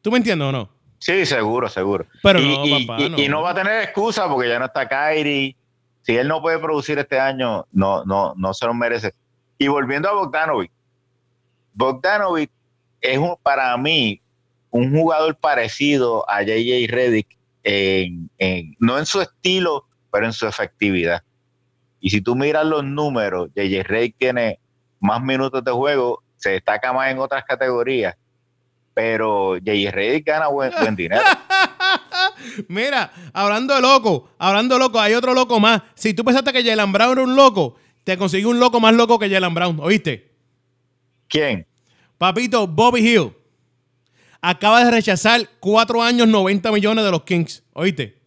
¿Tú 0.00 0.10
me 0.10 0.18
entiendes 0.18 0.46
o 0.48 0.52
no? 0.52 0.68
Sí, 0.98 1.26
seguro, 1.26 1.68
seguro. 1.68 2.06
Pero 2.22 2.40
y, 2.40 2.48
no, 2.56 2.64
y- 2.66 2.86
papá, 2.86 3.02
y- 3.02 3.08
no. 3.10 3.18
y 3.18 3.28
no 3.28 3.42
va 3.42 3.50
a 3.50 3.54
tener 3.54 3.82
excusa 3.82 4.28
porque 4.28 4.48
ya 4.48 4.58
no 4.60 4.66
está 4.66 4.88
Kyrie. 4.88 5.56
Si 6.02 6.16
él 6.16 6.28
no 6.28 6.40
puede 6.40 6.58
producir 6.60 6.98
este 6.98 7.18
año, 7.18 7.66
no, 7.72 8.04
no, 8.04 8.34
no 8.36 8.54
se 8.54 8.66
lo 8.66 8.74
merece. 8.74 9.12
Y 9.58 9.66
volviendo 9.68 10.08
a 10.08 10.12
Bogdanovic, 10.12 10.70
Bogdanovic 11.74 12.50
es 13.00 13.18
un, 13.18 13.34
para 13.42 13.76
mí 13.76 14.20
un 14.72 14.90
jugador 14.90 15.36
parecido 15.36 16.28
a 16.28 16.42
JJ 16.42 16.88
Redick, 16.88 17.28
en, 17.62 18.28
en- 18.38 18.74
no 18.80 18.98
en 18.98 19.06
su 19.06 19.20
estilo, 19.20 19.86
pero 20.10 20.26
en 20.26 20.32
su 20.32 20.46
efectividad. 20.48 21.22
Y 22.00 22.10
si 22.10 22.20
tú 22.20 22.34
miras 22.34 22.64
los 22.66 22.82
números, 22.82 23.50
JJ 23.54 23.84
Redick 23.84 24.16
tiene 24.18 24.58
más 24.98 25.22
minutos 25.22 25.62
de 25.62 25.70
juego, 25.70 26.22
se 26.36 26.50
destaca 26.50 26.92
más 26.92 27.10
en 27.12 27.18
otras 27.20 27.44
categorías, 27.44 28.16
pero 28.94 29.56
JJ 29.58 29.90
Redick 29.92 30.26
gana 30.26 30.48
buen, 30.48 30.72
buen 30.80 30.96
dinero. 30.96 31.22
Mira, 32.68 33.12
hablando 33.32 33.74
de 33.74 33.80
loco, 33.80 34.30
hablando 34.38 34.74
de 34.74 34.80
loco, 34.80 34.98
hay 35.00 35.14
otro 35.14 35.34
loco 35.34 35.60
más. 35.60 35.82
Si 35.94 36.14
tú 36.14 36.24
pensaste 36.24 36.52
que 36.52 36.64
Jalen 36.64 36.90
Brown 36.92 37.12
era 37.12 37.22
un 37.22 37.36
loco, 37.36 37.76
te 38.04 38.16
conseguí 38.16 38.44
un 38.44 38.58
loco 38.58 38.80
más 38.80 38.94
loco 38.94 39.18
que 39.18 39.30
Jalen 39.30 39.54
Brown, 39.54 39.78
¿oíste? 39.80 40.32
¿Quién? 41.28 41.66
Papito, 42.18 42.66
Bobby 42.66 43.00
Hill 43.08 43.32
acaba 44.42 44.84
de 44.84 44.90
rechazar 44.90 45.40
4 45.60 46.02
años 46.02 46.26
90 46.28 46.70
millones 46.72 47.04
de 47.04 47.10
los 47.10 47.22
Kings, 47.22 47.62
¿oíste? 47.72 48.18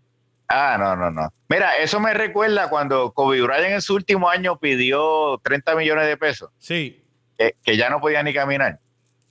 Ah, 0.47 0.77
no, 0.79 0.95
no, 0.95 1.11
no. 1.11 1.29
Mira, 1.49 1.75
eso 1.77 1.99
me 1.99 2.13
recuerda 2.13 2.69
cuando 2.69 3.11
Kobe 3.11 3.41
Bryant 3.41 3.73
en 3.73 3.81
su 3.81 3.95
último 3.95 4.29
año 4.29 4.57
pidió 4.57 5.39
30 5.43 5.75
millones 5.75 6.07
de 6.07 6.17
pesos, 6.17 6.49
Sí. 6.57 7.03
que, 7.37 7.55
que 7.63 7.77
ya 7.77 7.89
no 7.89 7.99
podía 7.99 8.23
ni 8.23 8.33
caminar. 8.33 8.79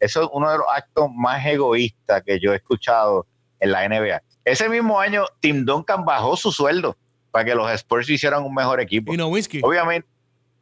Eso 0.01 0.23
es 0.25 0.29
uno 0.33 0.51
de 0.51 0.59
los 0.59 0.67
actos 0.73 1.09
más 1.15 1.45
egoístas 1.47 2.23
que 2.23 2.39
yo 2.41 2.53
he 2.53 2.57
escuchado 2.57 3.27
en 3.61 3.73
la 3.73 3.89
NBA. 3.89 4.23
Ese 4.45 4.69
mismo 4.69 5.01
año, 5.01 5.25
Tim 5.41 5.65
Duncan 5.65 6.05
bajó 6.05 6.37
su 6.37 6.53
sueldo 6.53 6.97
para 7.31 7.45
que 7.45 7.55
los 7.55 7.71
Spurs 7.71 8.11
hicieran 8.11 8.43
un 8.45 8.53
mejor 8.55 8.81
equipo. 8.81 9.15
Y 9.15 9.17
no 9.17 9.29
whisky. 9.29 9.61
Obviamente, 9.63 10.07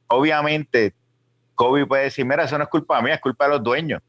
obviamente, 0.07 0.95
Kobe 1.55 1.87
puede 1.87 2.05
decir, 2.05 2.25
mira, 2.25 2.45
eso 2.45 2.57
no 2.59 2.64
es 2.64 2.70
culpa 2.70 3.01
mía, 3.03 3.14
es 3.14 3.20
culpa 3.20 3.45
de 3.47 3.51
los 3.53 3.62
dueños. 3.62 4.01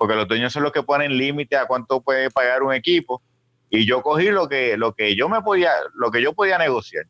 Porque 0.00 0.14
los 0.14 0.26
dueños 0.26 0.50
son 0.50 0.62
los 0.62 0.72
que 0.72 0.82
ponen 0.82 1.14
límite 1.18 1.58
a 1.58 1.66
cuánto 1.66 2.00
puede 2.00 2.30
pagar 2.30 2.62
un 2.62 2.72
equipo. 2.72 3.20
Y 3.68 3.84
yo 3.84 4.00
cogí 4.00 4.30
lo 4.30 4.48
que, 4.48 4.78
lo 4.78 4.94
que 4.94 5.14
yo 5.14 5.28
me 5.28 5.42
podía, 5.42 5.72
lo 5.92 6.10
que 6.10 6.22
yo 6.22 6.32
podía 6.32 6.56
negociar. 6.56 7.04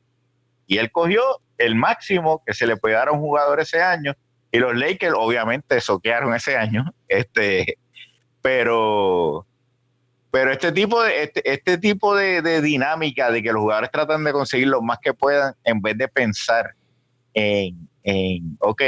Y 0.66 0.78
él 0.78 0.91
cogió 0.91 1.22
el 1.57 1.76
máximo 1.76 2.43
que 2.45 2.53
se 2.53 2.66
le 2.66 2.76
puede 2.76 2.97
dar 2.97 3.07
a 3.07 3.12
un 3.12 3.20
jugador 3.20 3.61
ese 3.61 3.80
año. 3.80 4.12
Y 4.51 4.59
los 4.59 4.74
Lakers, 4.74 5.14
obviamente, 5.16 5.80
soquearon 5.80 6.34
ese 6.34 6.57
año. 6.57 6.84
Este, 7.07 7.78
pero, 8.43 9.47
pero 10.32 10.51
este 10.51 10.72
tipo 10.72 11.01
de, 11.01 11.22
este, 11.22 11.49
este 11.49 11.78
tipo 11.78 12.16
de, 12.16 12.43
de 12.43 12.61
dinámica 12.61 13.30
de 13.30 13.41
que 13.41 13.53
los 13.53 13.62
jugadores 13.62 13.93
tratan 13.93 14.24
de 14.24 14.32
conseguir 14.32 14.66
lo 14.66 14.82
más 14.82 14.99
que 15.01 15.14
puedan 15.14 15.55
en 15.62 15.80
vez 15.80 15.97
de 15.97 16.09
pensar 16.09 16.74
en, 17.34 17.88
en, 18.03 18.57
ok, 18.59 18.82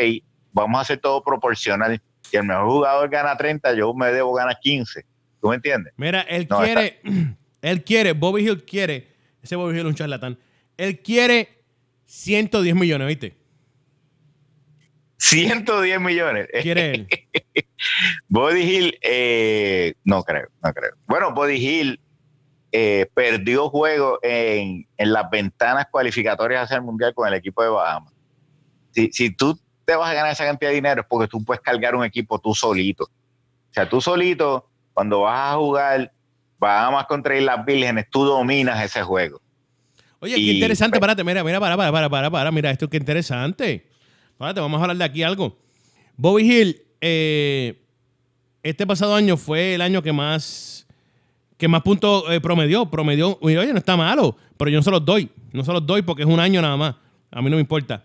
vamos 0.53 0.79
a 0.79 0.83
hacer 0.83 0.99
todo 0.99 1.23
proporcional. 1.23 2.03
Si 2.33 2.39
el 2.39 2.45
mejor 2.45 2.65
jugador 2.67 3.11
gana 3.11 3.37
30, 3.37 3.75
yo 3.75 3.93
me 3.93 4.11
debo 4.11 4.33
ganar 4.33 4.59
15. 4.59 5.05
¿Tú 5.39 5.49
me 5.51 5.57
entiendes? 5.57 5.93
Mira, 5.99 6.23
él 6.23 6.47
No, 6.49 6.61
quiere, 6.61 6.99
él 7.61 7.85
quiere, 7.85 8.13
Bobby 8.13 8.49
Hill 8.49 8.65
quiere, 8.65 9.07
ese 9.43 9.55
Bobby 9.55 9.75
Hill 9.75 9.81
es 9.81 9.85
un 9.85 9.95
charlatán, 9.95 10.39
él 10.79 11.01
quiere 11.01 11.63
110 12.07 12.75
millones, 12.75 13.07
¿viste? 13.07 13.37
110 15.19 16.01
millones. 16.01 16.49
Quiere 16.63 16.95
él. 16.95 17.09
Body 18.29 18.61
Hill, 18.63 18.99
eh, 19.03 19.93
no 20.05 20.23
creo, 20.25 20.49
no 20.65 20.73
creo. 20.73 20.93
Bueno, 21.07 21.35
Body 21.35 21.57
Hill 21.57 22.01
eh, 22.73 23.11
perdió 23.13 23.69
juego 23.69 24.19
en, 24.23 24.87
en 24.97 25.13
las 25.13 25.31
ventanas 25.31 25.87
cualificatorias 25.91 26.65
hacia 26.65 26.79
el 26.79 26.83
Mundial 26.83 27.13
con 27.15 27.29
el 27.29 27.35
equipo 27.35 27.63
de 27.63 27.69
Bahamas. 27.69 28.15
Si, 28.91 29.13
si 29.13 29.31
tú 29.31 29.57
te 29.85 29.97
vas 29.97 30.11
a 30.11 30.15
ganar 30.15 30.33
esa 30.33 30.45
cantidad 30.45 30.71
de 30.71 30.77
dinero 30.77 31.01
es 31.03 31.07
porque 31.09 31.29
tú 31.29 31.43
puedes 31.45 31.61
cargar 31.61 31.95
un 31.95 32.05
equipo 32.05 32.39
tú 32.39 32.55
solito. 32.55 33.05
O 33.05 33.75
sea, 33.75 33.89
tú 33.89 34.01
solito, 34.01 34.69
cuando 34.93 35.21
vas 35.23 35.53
a 35.53 35.57
jugar 35.57 36.13
Bahamas 36.59 37.07
contra 37.07 37.37
Islas 37.37 37.65
Vírgenes, 37.65 38.07
tú 38.11 38.25
dominas 38.25 38.83
ese 38.85 39.03
juego. 39.03 39.41
Oye, 40.21 40.37
qué 40.37 40.53
interesante, 40.53 41.01
párate, 41.01 41.25
mira, 41.25 41.43
mira, 41.43 41.59
para, 41.59 41.77
para, 41.77 41.91
para, 41.91 42.09
para, 42.09 42.31
para, 42.31 42.53
mira, 42.53 42.71
esto 42.71 42.89
qué 42.89 42.99
interesante. 42.99 43.85
Párate, 44.39 44.61
vamos 44.61 44.79
a 44.79 44.83
hablar 44.83 44.97
de 44.97 45.05
aquí 45.05 45.23
algo. 45.25 45.59
Bobby 46.17 46.43
Hill, 46.43 46.83
eh, 47.01 47.83
este 48.63 48.87
pasado 48.87 49.17
año 49.17 49.37
fue 49.37 49.75
el 49.75 49.83
año 49.83 50.03
que 50.03 50.13
más, 50.13 50.87
que 51.57 51.67
más 51.67 51.83
puntos 51.83 52.25
eh, 52.31 52.41
promedió, 52.41 52.87
promedió, 52.87 53.39
oye, 53.41 53.73
no 53.73 53.79
está 53.79 53.97
malo, 53.97 54.37
pero 54.57 54.71
yo 54.71 54.77
no 54.77 54.83
se 54.85 54.91
los 54.93 55.05
doy, 55.05 55.29
no 55.53 55.65
se 55.65 55.73
los 55.73 55.85
doy 55.85 56.03
porque 56.03 56.23
es 56.23 56.29
un 56.29 56.39
año 56.39 56.63
nada 56.63 56.77
más, 56.77 56.95
a 57.31 57.43
mí 57.43 57.51
no 57.51 57.57
me 57.57 57.63
importa. 57.63 58.05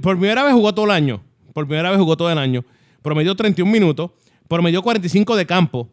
Por 0.00 0.18
primera 0.18 0.44
vez 0.44 0.52
jugó 0.52 0.74
todo 0.74 0.86
el 0.86 0.90
año, 0.90 1.22
por 1.52 1.66
primera 1.66 1.90
vez 1.90 1.98
jugó 1.98 2.16
todo 2.16 2.30
el 2.30 2.38
año, 2.38 2.64
promedió 3.02 3.34
31 3.34 3.70
minutos, 3.70 4.10
promedió 4.48 4.82
45 4.82 5.36
de 5.36 5.46
campo, 5.46 5.88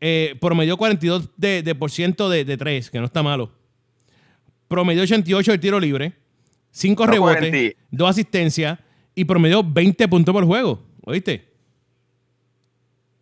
eh, 0.00 0.36
promedió 0.40 0.76
42 0.76 1.30
de, 1.36 1.62
de 1.62 1.74
por 1.74 1.90
ciento 1.90 2.28
de, 2.28 2.44
de 2.44 2.56
tres, 2.56 2.90
que 2.90 2.98
no 2.98 3.06
está 3.06 3.22
malo 3.22 3.52
promedió 4.68 5.02
88 5.02 5.52
de 5.52 5.58
tiro 5.58 5.80
libre, 5.80 6.12
5 6.70 7.06
No, 7.06 7.10
rebotes, 7.12 7.50
40. 7.50 7.78
2 7.90 8.10
asistencias 8.10 8.78
y 9.14 9.24
promedió 9.24 9.64
20 9.64 10.06
puntos 10.06 10.32
por 10.32 10.44
juego. 10.44 10.84
¿Oíste? 11.04 11.48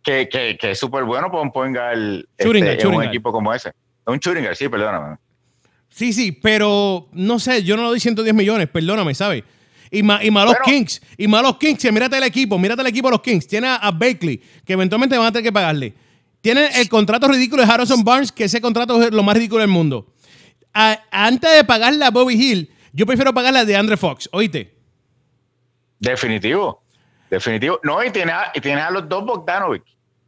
Que, 0.03 0.29
que, 0.29 0.57
que 0.59 0.71
es 0.71 0.79
súper 0.79 1.05
bueno 1.05 1.31
para 1.31 1.41
un 1.41 1.51
point 1.51 1.75
guard, 1.75 2.25
este, 2.37 2.81
en 2.81 2.87
un 2.87 3.03
equipo 3.03 3.31
como 3.31 3.53
ese. 3.53 3.71
Un 4.05 4.19
guard, 4.23 4.55
sí, 4.55 4.69
perdóname. 4.69 5.17
Sí, 5.89 6.13
sí, 6.13 6.31
pero 6.31 7.07
no 7.13 7.39
sé, 7.39 7.63
yo 7.63 7.75
no 7.75 7.83
le 7.83 7.89
doy 7.89 7.99
110 7.99 8.35
millones, 8.35 8.67
perdóname, 8.69 9.13
¿sabes? 9.15 9.43
Y 9.91 10.03
más 10.03 10.23
y 10.23 10.31
más 10.31 10.45
los 10.45 10.53
Bueno. 10.55 10.65
Kings, 10.65 11.01
y 11.17 11.27
más 11.27 11.41
los 11.43 11.57
Kings, 11.57 11.91
mírate 11.91 12.17
el 12.17 12.23
equipo, 12.23 12.57
mírate 12.59 12.81
el 12.81 12.87
equipo 12.87 13.07
de 13.07 13.11
los 13.13 13.21
Kings. 13.21 13.47
Tiene 13.47 13.67
a, 13.67 13.75
a 13.75 13.91
Bakley, 13.91 14.41
que 14.65 14.73
eventualmente 14.73 15.17
van 15.17 15.27
a 15.27 15.31
tener 15.31 15.43
que 15.43 15.51
pagarle. 15.51 15.93
Tiene 16.41 16.67
el 16.79 16.87
contrato 16.89 17.27
ridículo 17.27 17.65
de 17.65 17.71
Harrison 17.71 18.03
Barnes, 18.03 18.31
que 18.31 18.43
ese 18.45 18.59
contrato 18.61 19.01
es 19.01 19.11
lo 19.11 19.23
más 19.23 19.35
ridículo 19.35 19.61
del 19.61 19.69
mundo. 19.69 20.13
A- 20.73 20.99
antes 21.11 21.51
de 21.55 21.63
pagarle 21.63 22.03
a 22.05 22.11
Bobby 22.11 22.33
Hill, 22.35 22.71
yo 22.93 23.05
prefiero 23.05 23.33
pagarle 23.33 23.59
a 23.59 23.65
de 23.65 23.75
Andre 23.75 23.97
Fox, 23.97 24.29
¿oíste? 24.31 24.75
Definitivo. 25.99 26.83
Definitivo. 27.29 27.79
No, 27.83 28.03
y 28.03 28.11
tienes 28.11 28.33
a, 28.35 28.51
y 28.53 28.61
tienes 28.61 28.83
a 28.83 28.91
los 28.91 29.07
dos 29.09 29.25
Bogdanovic. 29.25 29.83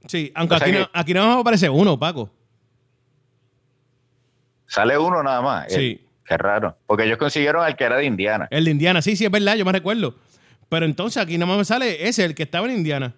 Sí, 0.07 0.31
aunque 0.35 0.55
O 0.55 0.57
sea 0.57 0.67
aquí, 0.67 0.73
que- 0.75 0.79
no, 0.81 0.89
aquí 0.93 1.13
no 1.13 1.35
me 1.35 1.41
aparece 1.41 1.69
uno, 1.69 1.97
Paco. 1.99 2.31
Sale 4.67 4.97
uno 4.97 5.23
nada 5.23 5.41
más. 5.41 5.65
Sí. 5.73 6.01
Qué 6.29 6.37
raro. 6.37 6.77
Porque 6.87 7.03
ellos 7.05 7.17
consiguieron 7.17 7.63
al 7.63 7.75
que 7.75 7.83
era 7.83 7.97
de 7.97 8.05
Indiana. 8.05 8.47
El 8.51 8.63
de 8.65 8.71
Indiana, 8.71 9.01
sí, 9.01 9.15
sí, 9.17 9.25
es 9.25 9.31
verdad, 9.31 9.55
yo 9.55 9.65
me 9.65 9.71
recuerdo. 9.73 10.15
Pero 10.69 10.85
entonces 10.85 11.21
aquí 11.21 11.37
nada 11.37 11.47
más 11.49 11.57
me 11.57 11.65
sale 11.65 12.07
ese, 12.07 12.23
el 12.23 12.35
que 12.35 12.43
estaba 12.43 12.67
en 12.67 12.75
Indiana. 12.77 13.15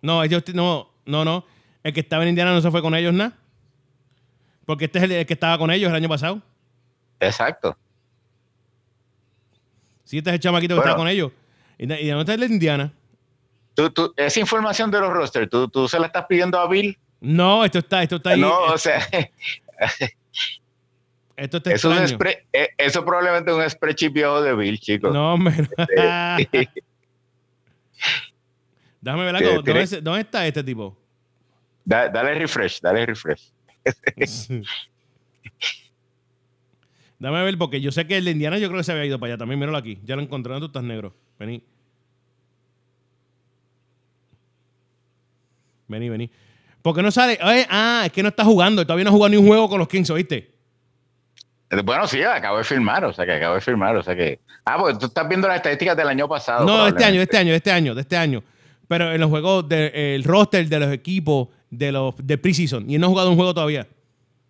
No, 0.00 0.22
ellos, 0.24 0.42
no, 0.54 0.88
no, 1.04 1.24
no. 1.24 1.44
El 1.82 1.92
que 1.92 2.00
estaba 2.00 2.22
en 2.22 2.30
Indiana 2.30 2.52
no 2.52 2.60
se 2.60 2.70
fue 2.70 2.80
con 2.82 2.94
ellos 2.94 3.12
nada. 3.12 3.36
Porque 4.64 4.86
este 4.86 4.98
es 4.98 5.04
el, 5.04 5.12
el 5.12 5.26
que 5.26 5.34
estaba 5.34 5.58
con 5.58 5.70
ellos 5.70 5.90
el 5.90 5.96
año 5.96 6.08
pasado. 6.08 6.40
Exacto. 7.20 7.76
Sí, 10.04 10.18
este 10.18 10.30
es 10.30 10.34
el 10.34 10.40
chamaquito 10.40 10.74
que 10.74 10.80
Bueno. 10.80 10.88
estaba 10.90 10.98
con 10.98 11.08
ellos. 11.08 11.32
¿Y 11.78 11.86
de- 11.86 12.00
y 12.00 12.06
de 12.06 12.12
dónde 12.12 12.22
está 12.32 12.34
el 12.42 12.48
de 12.48 12.54
Indiana? 12.54 12.92
Tú, 13.74 13.90
tú, 13.90 14.12
esa 14.16 14.40
información 14.40 14.90
de 14.90 15.00
los 15.00 15.12
rosters, 15.12 15.48
¿tú, 15.50 15.68
tú 15.68 15.86
se 15.88 16.00
la 16.00 16.06
estás 16.06 16.24
pidiendo 16.26 16.58
a 16.58 16.66
Bill. 16.68 16.98
No, 17.20 17.64
esto 17.64 17.78
está, 17.80 18.02
esto 18.02 18.16
está 18.16 18.30
ahí. 18.30 18.40
no, 18.40 18.48
eh, 18.70 18.72
o 18.74 18.78
sea, 18.78 19.00
esto 21.38 21.56
está 21.58 21.72
eso, 21.72 21.92
es 21.92 22.16
eh, 22.52 22.68
eso 22.76 23.04
probablemente 23.04 23.50
es 23.50 23.56
un 23.56 23.68
spreadsheet 23.70 24.12
viejo 24.12 24.42
de 24.42 24.54
Bill, 24.54 24.78
chicos. 24.78 25.12
No, 25.12 25.34
hombre. 25.34 25.54
Déjame 29.00 29.24
ver 29.24 29.36
algo. 29.36 29.48
¿Dónde, 29.50 29.62
tiene- 29.64 29.82
es- 29.82 30.02
dónde 30.04 30.20
está 30.22 30.46
este 30.46 30.62
tipo? 30.64 30.96
da- 31.84 32.08
dale 32.08 32.34
refresh, 32.34 32.80
dale 32.80 33.06
refresh. 33.06 33.50
Dame 37.20 37.42
ver, 37.42 37.58
porque 37.58 37.80
yo 37.80 37.90
sé 37.90 38.06
que 38.06 38.16
el 38.16 38.24
de 38.26 38.30
Indiana 38.30 38.58
yo 38.58 38.68
creo 38.68 38.78
que 38.78 38.84
se 38.84 38.92
había 38.92 39.04
ido 39.06 39.18
para 39.18 39.32
allá 39.32 39.38
también. 39.38 39.58
Míralo 39.58 39.76
aquí. 39.78 39.98
Ya 40.04 40.14
lo 40.14 40.22
encontré. 40.22 40.52
¿Dónde 40.52 40.66
tú 40.66 40.70
estás 40.70 40.84
negro? 40.84 41.16
Vení. 41.38 41.62
Vení, 45.88 46.08
vení. 46.08 46.30
Porque 46.82 47.02
no 47.02 47.10
sale. 47.10 47.38
Oye, 47.42 47.66
ah, 47.70 48.02
es 48.06 48.12
que 48.12 48.22
no 48.22 48.28
está 48.28 48.44
jugando. 48.44 48.84
Todavía 48.84 49.04
no 49.04 49.10
ha 49.10 49.12
jugado 49.12 49.30
ni 49.30 49.36
un 49.36 49.48
juego 49.48 49.68
con 49.68 49.78
los 49.80 49.88
Kings, 49.88 50.10
¿oíste? 50.10 50.57
Bueno, 51.84 52.06
sí, 52.06 52.22
acabo 52.22 52.58
de 52.58 52.64
firmar, 52.64 53.04
o 53.04 53.12
sea 53.12 53.26
que 53.26 53.32
acabo 53.32 53.54
de 53.56 53.60
firmar, 53.60 53.94
o 53.96 54.02
sea 54.02 54.16
que. 54.16 54.40
Ah, 54.64 54.76
porque 54.78 54.98
tú 54.98 55.06
estás 55.06 55.28
viendo 55.28 55.46
las 55.48 55.56
estadísticas 55.58 55.96
del 55.96 56.08
año 56.08 56.26
pasado. 56.28 56.64
No, 56.66 56.84
de 56.84 56.90
este 56.90 57.04
año, 57.04 57.16
de 57.18 57.22
este 57.24 57.36
año, 57.38 57.50
de 57.50 57.56
este 57.56 57.70
año, 57.70 57.94
de 57.94 58.00
este 58.00 58.16
año. 58.16 58.42
Pero 58.88 59.12
en 59.12 59.20
los 59.20 59.28
juegos 59.28 59.68
del 59.68 60.24
roster 60.24 60.66
de 60.66 60.78
los 60.80 60.92
equipos 60.92 61.48
de 61.70 61.92
los 61.92 62.14
de 62.16 62.38
preseason. 62.38 62.88
Y 62.90 62.94
él 62.94 63.00
no 63.00 63.08
ha 63.08 63.10
jugado 63.10 63.30
un 63.30 63.36
juego 63.36 63.52
todavía. 63.52 63.86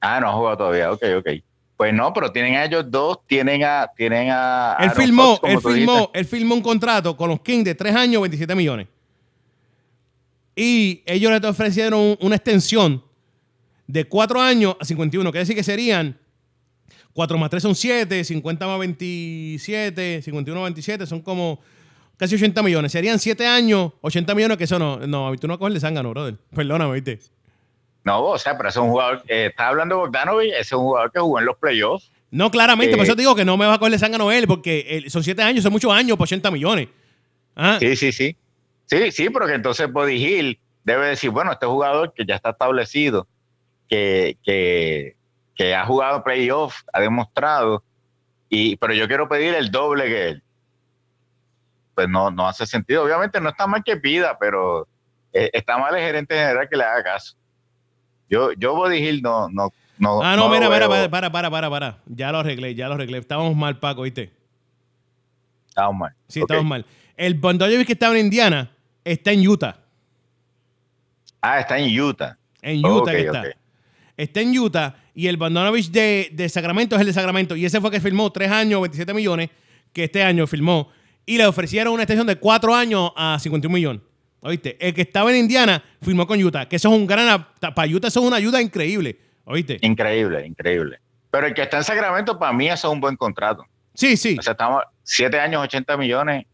Ah, 0.00 0.20
no 0.20 0.28
ha 0.28 0.32
jugado 0.32 0.56
todavía, 0.58 0.92
ok, 0.92 1.02
ok. 1.18 1.28
Pues 1.76 1.92
no, 1.92 2.12
pero 2.12 2.30
tienen 2.30 2.54
a 2.54 2.64
ellos 2.64 2.84
dos, 2.88 3.18
tienen 3.26 3.64
a. 3.64 3.88
Tienen 3.96 4.30
a 4.30 4.76
Él 4.78 4.88
Aaron 4.90 4.94
firmó, 5.02 5.36
Fox, 5.36 5.50
él 5.52 5.58
tú 5.60 5.68
firmó, 5.70 5.92
dijiste. 5.94 6.18
él 6.20 6.24
firmó 6.24 6.54
un 6.54 6.62
contrato 6.62 7.16
con 7.16 7.30
los 7.30 7.40
Kings 7.40 7.64
de 7.64 7.74
3 7.74 7.94
años, 7.96 8.22
27 8.22 8.54
millones. 8.54 8.86
Y 10.54 11.02
ellos 11.06 11.30
le 11.40 11.48
ofrecieron 11.48 12.00
un- 12.00 12.18
una 12.20 12.36
extensión 12.36 13.02
de 13.86 14.04
4 14.04 14.40
años 14.40 14.76
a 14.80 14.84
51. 14.84 15.30
Quiere 15.30 15.42
decir 15.42 15.54
que 15.56 15.62
serían 15.62 16.18
4 17.12 17.38
más 17.38 17.50
3 17.50 17.62
son 17.62 17.74
7, 17.74 18.24
50 18.24 18.66
más 18.66 18.78
27, 18.78 20.22
51 20.22 20.60
más 20.60 20.68
27 20.68 21.06
son 21.06 21.20
como 21.20 21.60
casi 22.16 22.34
80 22.34 22.62
millones. 22.62 22.92
Serían 22.92 23.18
7 23.18 23.46
años, 23.46 23.92
80 24.00 24.34
millones, 24.34 24.56
que 24.58 24.64
eso 24.64 24.78
no, 24.78 24.98
no, 25.06 25.34
tú 25.36 25.48
no 25.48 25.58
coges 25.58 25.74
de 25.74 25.80
zángano, 25.80 26.10
brother. 26.10 26.36
Perdóname, 26.54 26.94
¿viste? 26.94 27.18
No, 28.04 28.24
o 28.24 28.38
sea, 28.38 28.56
pero 28.56 28.68
es 28.68 28.76
un 28.76 28.88
jugador. 28.88 29.22
Eh, 29.28 29.46
estás 29.50 29.66
hablando 29.68 29.96
de 29.96 30.00
Bogdanovich, 30.02 30.50
ese 30.52 30.60
es 30.60 30.72
un 30.72 30.84
jugador 30.84 31.12
que 31.12 31.20
jugó 31.20 31.38
en 31.38 31.44
los 31.44 31.56
playoffs. 31.56 32.10
No, 32.30 32.50
claramente, 32.50 32.92
Eh, 32.92 32.96
por 32.96 33.04
eso 33.04 33.16
te 33.16 33.22
digo 33.22 33.34
que 33.34 33.44
no 33.44 33.56
me 33.56 33.66
va 33.66 33.74
a 33.74 33.78
coger 33.78 33.92
de 33.92 33.98
zángano 33.98 34.30
él, 34.30 34.46
porque 34.46 34.84
eh, 34.88 35.10
son 35.10 35.22
7 35.24 35.42
años, 35.42 35.62
son 35.62 35.72
muchos 35.72 35.92
años 35.92 36.16
por 36.16 36.24
80 36.24 36.50
millones. 36.50 36.88
Ah, 37.56 37.78
Sí, 37.80 37.96
sí, 37.96 38.12
sí. 38.12 38.36
Sí, 38.86 39.12
sí, 39.12 39.28
pero 39.30 39.46
que 39.46 39.54
entonces 39.54 39.90
Body 39.92 40.14
Hill 40.24 40.58
debe 40.84 41.08
decir, 41.08 41.30
bueno, 41.30 41.52
este 41.52 41.66
jugador 41.66 42.14
que 42.14 42.24
ya 42.24 42.36
está 42.36 42.50
establecido, 42.50 43.28
que, 43.88 44.38
que, 44.42 45.16
que 45.58 45.74
ha 45.74 45.84
jugado 45.84 46.22
playoff, 46.22 46.82
ha 46.92 47.00
demostrado, 47.00 47.82
y, 48.48 48.76
pero 48.76 48.94
yo 48.94 49.08
quiero 49.08 49.28
pedir 49.28 49.54
el 49.54 49.70
doble 49.72 50.04
que 50.06 50.28
él. 50.28 50.42
Pues 51.96 52.08
no, 52.08 52.30
no 52.30 52.46
hace 52.46 52.64
sentido. 52.64 53.02
Obviamente 53.02 53.40
no 53.40 53.48
está 53.48 53.66
mal 53.66 53.82
que 53.82 53.96
pida, 53.96 54.38
pero 54.38 54.86
eh, 55.32 55.50
está 55.52 55.76
mal 55.76 55.94
el 55.96 56.00
gerente 56.00 56.36
general 56.36 56.68
que 56.70 56.76
le 56.76 56.84
haga 56.84 57.02
caso. 57.02 57.36
Yo, 58.30 58.52
yo 58.52 58.74
Body 58.76 58.98
Hill 58.98 59.20
no, 59.20 59.48
no, 59.48 59.72
no. 59.98 60.22
Ah, 60.22 60.36
no, 60.36 60.48
mira, 60.48 60.70
mira, 60.70 60.88
para, 60.88 61.30
para, 61.30 61.50
para, 61.50 61.68
para. 61.68 61.98
Ya 62.06 62.30
lo 62.30 62.38
arreglé, 62.38 62.76
ya 62.76 62.86
lo 62.86 62.94
arreglé. 62.94 63.18
Estábamos 63.18 63.56
mal, 63.56 63.80
Paco, 63.80 64.02
¿viste? 64.02 64.32
Estamos 65.68 65.96
mal. 65.96 66.14
Sí, 66.28 66.40
Ok. 66.40 66.50
estamos 66.50 66.66
mal. 66.66 66.86
El 67.16 67.34
Bondojevic 67.34 67.86
que 67.86 67.94
estaba 67.94 68.16
en 68.16 68.26
Indiana 68.26 68.70
está 69.04 69.32
en 69.32 69.46
Utah. 69.46 69.76
Ah, 71.40 71.58
está 71.58 71.78
en 71.78 72.00
Utah. 72.00 72.38
En 72.62 72.86
Utah 72.86 73.10
que 73.10 73.26
está. 73.26 73.44
Está 74.16 74.40
en 74.40 74.56
Utah 74.58 74.94
y 75.18 75.26
el 75.26 75.36
Bondonovich 75.36 75.90
de, 75.90 76.30
de 76.32 76.48
Sacramento 76.48 76.94
es 76.94 77.00
el 77.00 77.08
de 77.08 77.12
Sacramento. 77.12 77.56
Y 77.56 77.64
ese 77.64 77.80
fue 77.80 77.90
que 77.90 78.00
firmó 78.00 78.30
3 78.30 78.52
años, 78.52 78.80
27 78.82 79.12
millones, 79.12 79.50
que 79.92 80.04
este 80.04 80.22
año 80.22 80.46
firmó. 80.46 80.92
Y 81.26 81.38
le 81.38 81.44
ofrecieron 81.44 81.92
una 81.92 82.04
extensión 82.04 82.28
de 82.28 82.36
4 82.36 82.72
años 82.72 83.10
a 83.16 83.36
51 83.40 83.74
millones. 83.74 84.02
¿Oíste? 84.42 84.76
El 84.78 84.94
que 84.94 85.02
estaba 85.02 85.32
en 85.32 85.38
Indiana 85.38 85.82
firmó 86.00 86.24
con 86.24 86.40
Utah, 86.40 86.68
que 86.68 86.76
eso 86.76 86.88
es 86.88 86.94
un 86.94 87.04
gran... 87.04 87.48
Para 87.58 87.88
Utah 87.88 88.06
eso 88.06 88.20
es 88.20 88.26
una 88.26 88.36
ayuda 88.36 88.62
increíble. 88.62 89.18
¿Oíste? 89.42 89.78
Increíble, 89.80 90.46
increíble. 90.46 91.00
Pero 91.32 91.48
el 91.48 91.54
que 91.54 91.62
está 91.62 91.78
en 91.78 91.84
Sacramento, 91.84 92.38
para 92.38 92.52
mí, 92.52 92.68
eso 92.68 92.86
es 92.86 92.94
un 92.94 93.00
buen 93.00 93.16
contrato. 93.16 93.64
Sí, 93.94 94.16
sí. 94.16 94.36
O 94.38 94.42
sea, 94.42 94.52
estamos 94.52 94.84
7 95.02 95.40
años, 95.40 95.64
80 95.64 95.96
millones. 95.96 96.46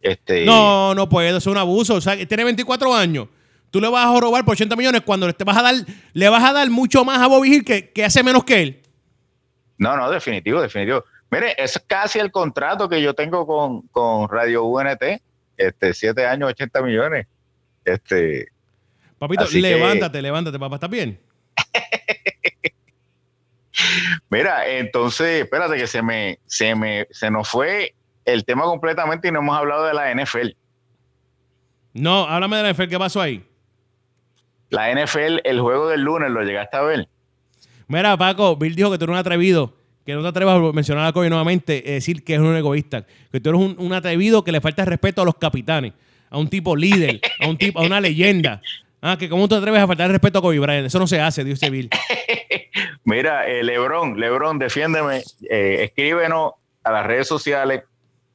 Este, 0.00 0.44
No, 0.44 0.92
no 0.96 1.08
puedo, 1.08 1.28
eso 1.28 1.36
es 1.38 1.46
un 1.46 1.58
abuso. 1.58 1.94
O 1.94 2.00
sea, 2.00 2.16
tiene 2.26 2.42
24 2.42 2.96
años. 2.96 3.28
Tú 3.72 3.80
le 3.80 3.88
vas 3.88 4.06
a 4.06 4.20
robar 4.20 4.44
por 4.44 4.52
80 4.52 4.76
millones 4.76 5.00
cuando 5.00 5.32
te 5.32 5.44
vas 5.44 5.56
a 5.56 5.62
dar, 5.62 5.74
le 6.12 6.28
vas 6.28 6.44
a 6.44 6.52
dar 6.52 6.68
mucho 6.70 7.04
más 7.06 7.18
a 7.18 7.26
Bobby 7.26 7.54
Hill 7.54 7.64
que, 7.64 7.90
que 7.90 8.04
hace 8.04 8.22
menos 8.22 8.44
que 8.44 8.62
él. 8.62 8.82
no, 9.78 9.96
no, 9.96 10.10
definitivo, 10.10 10.60
definitivo. 10.60 11.02
Mire, 11.30 11.54
es 11.56 11.82
casi 11.86 12.18
el 12.18 12.30
contrato 12.30 12.86
que 12.86 13.00
yo 13.00 13.14
tengo 13.14 13.46
con, 13.46 13.88
con 13.88 14.28
Radio 14.28 14.64
UNT. 14.64 15.02
Este, 15.56 15.94
7 15.94 16.26
años, 16.26 16.50
80 16.50 16.82
millones. 16.82 17.26
Este, 17.84 18.48
Papito, 19.18 19.44
Así 19.44 19.62
que- 19.62 19.70
levántate, 19.70 20.20
levántate, 20.20 20.58
papá, 20.58 20.74
¿estás 20.76 20.90
bien? 20.90 21.18
mira, 24.28 24.68
entonces, 24.68 25.44
espérate 25.44 25.76
que 25.76 25.86
se 25.86 26.02
me, 26.02 26.38
se 26.46 26.74
me, 26.74 27.06
se 27.10 27.30
nos 27.30 27.48
fue 27.48 27.94
el 28.26 28.44
tema 28.44 28.64
completamente 28.64 29.28
y 29.28 29.32
no 29.32 29.38
hemos 29.38 29.56
hablado 29.56 29.86
de 29.86 29.94
la 29.94 30.14
NFL. 30.14 30.48
No, 31.94 32.26
háblame 32.26 32.58
de 32.58 32.62
la 32.64 32.70
NFL, 32.74 32.88
¿qué 32.88 32.98
pasó 32.98 33.20
ahí? 33.20 33.44
La 34.72 34.90
NFL, 34.92 35.40
el 35.44 35.60
juego 35.60 35.88
del 35.88 36.00
lunes, 36.00 36.30
¿lo 36.30 36.42
llegaste 36.42 36.76
a 36.76 36.82
ver? 36.82 37.06
Mira, 37.88 38.16
Paco, 38.16 38.56
Bill 38.56 38.74
dijo 38.74 38.90
que 38.90 38.96
tú 38.98 39.04
eres 39.04 39.12
un 39.12 39.18
atrevido, 39.18 39.74
que 40.06 40.14
no 40.14 40.22
te 40.22 40.28
atrevas 40.28 40.56
a 40.56 40.72
mencionar 40.72 41.06
a 41.06 41.12
Kobe 41.12 41.28
nuevamente, 41.28 41.88
eh, 41.90 41.94
decir 41.94 42.24
que 42.24 42.34
es 42.34 42.40
un 42.40 42.56
egoísta, 42.56 43.04
que 43.30 43.38
tú 43.40 43.50
eres 43.50 43.60
un, 43.60 43.76
un 43.78 43.92
atrevido 43.92 44.42
que 44.42 44.50
le 44.50 44.60
falta 44.62 44.84
respeto 44.86 45.20
a 45.22 45.24
los 45.26 45.34
capitanes, 45.36 45.92
a 46.30 46.38
un 46.38 46.48
tipo 46.48 46.74
líder, 46.74 47.20
a 47.40 47.48
un 47.48 47.58
tipo, 47.58 47.80
a 47.80 47.82
una 47.84 48.00
leyenda. 48.00 48.62
Ah, 49.02 49.16
que 49.18 49.28
cómo 49.28 49.46
te 49.48 49.56
atreves 49.56 49.80
a 49.80 49.86
faltar 49.86 50.10
respeto 50.10 50.38
a 50.38 50.42
Kobe 50.42 50.58
Bryant. 50.58 50.86
Eso 50.86 50.98
no 50.98 51.06
se 51.06 51.20
hace, 51.20 51.44
dice 51.44 51.68
Bill. 51.70 51.90
Mira, 53.04 53.46
eh, 53.48 53.62
Lebron, 53.62 54.18
Lebron, 54.18 54.58
defiéndeme, 54.58 55.22
eh, 55.50 55.78
escríbenos 55.84 56.52
a 56.84 56.92
las 56.92 57.06
redes 57.06 57.26
sociales 57.28 57.82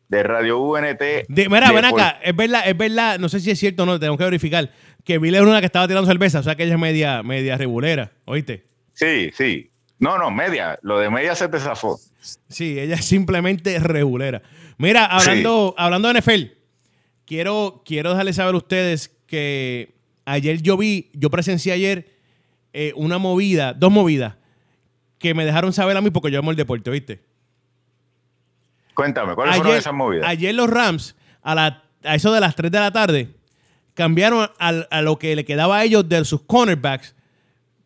de 0.09 0.23
Radio 0.23 0.59
UNT. 0.59 0.99
De- 0.99 1.49
mira, 1.49 1.69
de 1.69 1.73
ven 1.81 1.89
por- 1.89 1.99
acá, 2.01 2.19
es 2.23 2.35
verdad, 2.35 2.61
es 2.65 2.77
verdad, 2.77 3.19
no 3.19 3.27
sé 3.29 3.39
si 3.39 3.51
es 3.51 3.59
cierto 3.59 3.83
o 3.83 3.85
no, 3.85 3.99
tenemos 3.99 4.17
que 4.17 4.23
verificar, 4.23 4.69
que 5.07 5.19
Bill 5.19 5.35
era 5.35 5.43
una 5.45 5.61
que 5.61 5.65
estaba 5.65 5.87
tirando 5.87 6.05
cerveza, 6.05 6.39
o 6.39 6.43
sea 6.43 6.55
que 6.55 6.63
ella 6.65 6.73
es 6.73 6.79
media, 6.81 7.23
media 7.23 7.55
regulera, 7.57 8.11
¿oíste? 8.25 8.65
Sí, 8.93 9.31
sí. 9.33 9.69
No, 9.99 10.17
no, 10.17 10.29
media. 10.29 10.77
Lo 10.81 10.99
de 10.99 11.09
media 11.09 11.33
se 11.33 11.47
te 11.47 11.59
zafó. 11.61 11.97
Sí, 12.49 12.77
ella 12.77 12.95
es 12.95 13.05
simplemente 13.05 13.79
regulera. 13.79 14.41
Mira, 14.77 15.05
hablando, 15.05 15.73
hablando 15.77 16.09
de 16.11 16.19
NFL, 16.19 16.43
quiero, 17.25 17.83
quiero 17.85 18.09
dejarles 18.09 18.35
saber 18.35 18.53
a 18.53 18.57
ustedes 18.57 19.09
que 19.27 19.95
ayer 20.25 20.61
yo 20.61 20.75
vi, 20.75 21.09
yo 21.13 21.29
presencié 21.29 21.71
ayer 21.71 22.09
eh, 22.73 22.91
una 22.97 23.17
movida, 23.17 23.71
dos 23.73 23.91
movidas, 23.93 24.35
que 25.19 25.33
me 25.33 25.45
dejaron 25.45 25.71
saber 25.71 25.95
a 25.95 26.01
mí 26.01 26.09
porque 26.09 26.31
yo 26.31 26.39
amo 26.39 26.51
el 26.51 26.57
deporte, 26.57 26.91
¿viste? 26.91 27.21
Cuéntame, 28.93 29.35
¿cuáles 29.35 29.55
fueron 29.55 29.77
esas 29.77 29.93
movidas? 29.93 30.27
ayer 30.27 30.53
los 30.53 30.69
Rams, 30.69 31.15
a, 31.43 31.55
la- 31.55 31.83
a 32.03 32.15
eso 32.15 32.33
de 32.33 32.41
las 32.41 32.55
3 32.55 32.71
de 32.71 32.79
la 32.79 32.91
tarde, 32.91 33.29
cambiaron 33.97 34.47
al- 34.59 34.87
a, 34.91 35.01
lo 35.01 35.17
que 35.17 35.35
le 35.35 35.43
quedaba 35.43 35.79
a 35.79 35.83
ellos 35.83 36.07
de 36.07 36.23
sus 36.23 36.43
cornerbacks, 36.43 37.15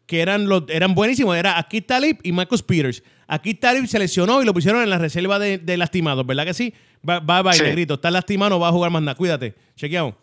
que 0.06 0.20
eran, 0.22 0.50
los, 0.50 0.66
eran 0.68 0.94
buenísimos. 0.94 1.38
Era 1.38 1.58
Akit 1.58 1.88
Talib 1.88 2.18
y 2.22 2.34
Marcus 2.34 2.62
Peters. 2.62 3.02
Akit 3.28 3.62
Talib 3.62 3.88
se 3.88 3.98
lesionó 3.98 4.42
y 4.42 4.46
lo 4.46 4.54
pusieron 4.54 4.84
en 4.84 4.90
la 4.90 4.98
reserva 4.98 5.40
de, 5.40 5.58
de 5.58 5.78
lastimados, 5.78 6.28
¿verdad 6.28 6.44
que 6.46 6.54
sí? 6.54 6.74
Va, 7.08 7.22
va, 7.22 7.42
va, 7.42 7.54
Sí. 7.54 7.64
negrito. 7.64 7.94
Está 7.94 8.12
lastimado, 8.12 8.50
no 8.50 8.60
va 8.60 8.68
a 8.68 8.72
jugar 8.74 8.92
más 8.92 9.02
nada. 9.02 9.16
Cuídate. 9.16 9.56
Chequeamos. 9.78 10.16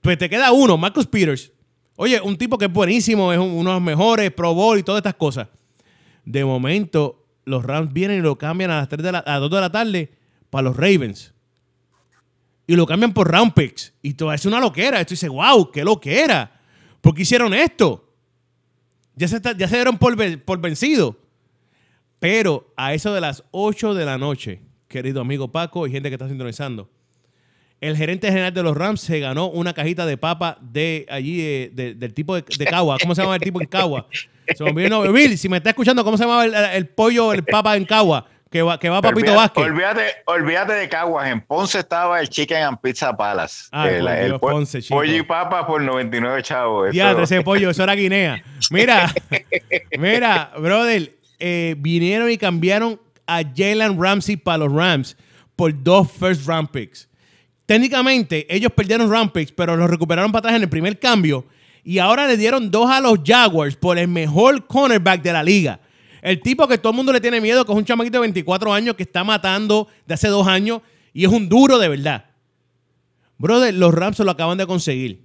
Pues 0.00 0.16
te 0.16 0.30
queda 0.30 0.50
uno, 0.50 0.78
Marcus 0.78 1.06
Peters. 1.06 1.52
Oye, 1.96 2.18
un 2.22 2.36
tipo 2.38 2.56
que 2.56 2.64
es 2.64 2.72
buenísimo, 2.72 3.32
es 3.34 3.38
un- 3.38 3.50
uno 3.50 3.70
de 3.70 3.74
los 3.76 3.82
mejores, 3.82 4.30
Pro 4.32 4.54
Bowl 4.54 4.78
y 4.78 4.82
todas 4.82 5.00
estas 5.00 5.14
cosas. 5.14 5.48
De 6.24 6.42
momento, 6.44 7.26
los 7.44 7.62
Rams 7.62 7.92
vienen 7.92 8.20
y 8.20 8.22
lo 8.22 8.38
cambian 8.38 8.70
a 8.70 8.76
las 8.78 8.88
3 8.88 9.02
de 9.02 9.12
la, 9.12 9.18
a 9.18 9.32
las 9.32 9.40
2 9.42 9.50
de 9.50 9.60
la 9.60 9.70
tarde 9.70 10.10
para 10.48 10.62
los 10.62 10.74
Ravens. 10.76 11.33
Y 12.66 12.76
lo 12.76 12.86
cambian 12.86 13.12
por 13.12 13.30
round. 13.30 13.52
Y 14.02 14.14
todo 14.14 14.32
es 14.32 14.46
una 14.46 14.60
loquera. 14.60 15.00
Esto 15.00 15.12
dice, 15.12 15.28
wow, 15.28 15.70
qué 15.70 15.84
loquera. 15.84 16.60
¿Por 17.00 17.14
qué 17.14 17.22
hicieron 17.22 17.52
esto? 17.52 18.12
Ya 19.14 19.28
se, 19.28 19.40
ya 19.56 19.68
se 19.68 19.76
dieron 19.76 19.98
por, 19.98 20.16
por 20.44 20.60
vencido. 20.60 21.18
Pero 22.18 22.72
a 22.76 22.94
eso 22.94 23.12
de 23.12 23.20
las 23.20 23.44
8 23.50 23.94
de 23.94 24.04
la 24.06 24.16
noche, 24.16 24.62
querido 24.88 25.20
amigo 25.20 25.52
Paco 25.52 25.86
y 25.86 25.90
gente 25.90 26.08
que 26.08 26.14
está 26.14 26.28
sintonizando, 26.28 26.88
el 27.80 27.98
gerente 27.98 28.28
general 28.28 28.54
de 28.54 28.62
los 28.62 28.74
Rams 28.74 29.02
se 29.02 29.20
ganó 29.20 29.50
una 29.50 29.74
cajita 29.74 30.06
de 30.06 30.16
papa 30.16 30.56
de 30.62 31.04
allí, 31.10 31.40
eh, 31.42 31.70
del 31.74 32.14
tipo 32.14 32.34
de, 32.34 32.42
Cagua. 32.42 32.96
¿Cómo 32.98 33.14
se 33.14 33.20
llama 33.20 33.34
el 33.34 33.42
tipo 33.42 33.60
en 33.60 33.66
Cagua? 33.66 34.08
Se 34.56 34.64
me 34.72 35.12
Bill, 35.12 35.36
si 35.36 35.50
me 35.50 35.58
está 35.58 35.70
escuchando, 35.70 36.02
¿cómo 36.02 36.16
se 36.16 36.24
llama 36.24 36.44
el, 36.46 36.86
pollo, 36.88 37.34
el 37.34 37.44
papa 37.44 37.76
en 37.76 37.84
Cagua? 37.84 38.26
Que 38.54 38.62
va, 38.62 38.78
que 38.78 38.88
va 38.88 39.02
Papito 39.02 39.34
Vázquez. 39.34 39.64
Olvídate, 39.64 40.02
olvídate 40.26 40.74
de 40.74 40.88
Caguas. 40.88 41.28
En 41.28 41.40
Ponce 41.40 41.80
estaba 41.80 42.20
el 42.20 42.28
Chicken 42.28 42.62
and 42.62 42.78
Pizza 42.80 43.16
Palace. 43.16 43.64
Ah, 43.72 43.90
el, 43.90 44.38
Ponce, 44.38 44.80
pollo 44.88 45.16
y 45.16 45.22
papa 45.24 45.66
por 45.66 45.82
99 45.82 46.40
chavos. 46.44 46.94
Ya, 46.94 47.10
ese 47.20 47.40
pollo, 47.42 47.70
eso 47.70 47.82
era 47.82 47.96
Guinea. 47.96 48.44
Mira, 48.70 49.12
mira, 49.98 50.52
brother, 50.56 51.16
eh, 51.40 51.74
vinieron 51.78 52.30
y 52.30 52.38
cambiaron 52.38 53.00
a 53.26 53.42
Jalen 53.42 54.00
Ramsey 54.00 54.36
para 54.36 54.58
los 54.58 54.72
Rams 54.72 55.16
por 55.56 55.72
dos 55.82 56.12
first 56.12 56.46
round 56.46 56.70
picks. 56.70 57.08
Técnicamente, 57.66 58.46
ellos 58.48 58.70
perdieron 58.70 59.10
round 59.10 59.32
picks, 59.32 59.50
pero 59.50 59.76
los 59.76 59.90
recuperaron 59.90 60.30
para 60.30 60.38
atrás 60.38 60.54
en 60.54 60.62
el 60.62 60.68
primer 60.68 61.00
cambio. 61.00 61.44
Y 61.82 61.98
ahora 61.98 62.28
le 62.28 62.36
dieron 62.36 62.70
dos 62.70 62.88
a 62.88 63.00
los 63.00 63.18
Jaguars 63.26 63.74
por 63.74 63.98
el 63.98 64.06
mejor 64.06 64.68
cornerback 64.68 65.22
de 65.22 65.32
la 65.32 65.42
liga. 65.42 65.80
El 66.24 66.40
tipo 66.40 66.66
que 66.66 66.78
todo 66.78 66.90
el 66.90 66.96
mundo 66.96 67.12
le 67.12 67.20
tiene 67.20 67.40
miedo, 67.40 67.64
que 67.64 67.72
es 67.72 67.78
un 67.78 67.84
chamaquito 67.84 68.16
de 68.16 68.22
24 68.22 68.72
años 68.72 68.96
que 68.96 69.02
está 69.02 69.22
matando 69.22 69.88
de 70.06 70.14
hace 70.14 70.28
dos 70.28 70.46
años 70.48 70.80
y 71.12 71.24
es 71.24 71.30
un 71.30 71.48
duro 71.48 71.78
de 71.78 71.88
verdad. 71.88 72.24
Brother, 73.38 73.74
los 73.74 73.94
Rams 73.94 74.16
se 74.16 74.24
lo 74.24 74.30
acaban 74.30 74.56
de 74.58 74.66
conseguir. 74.66 75.22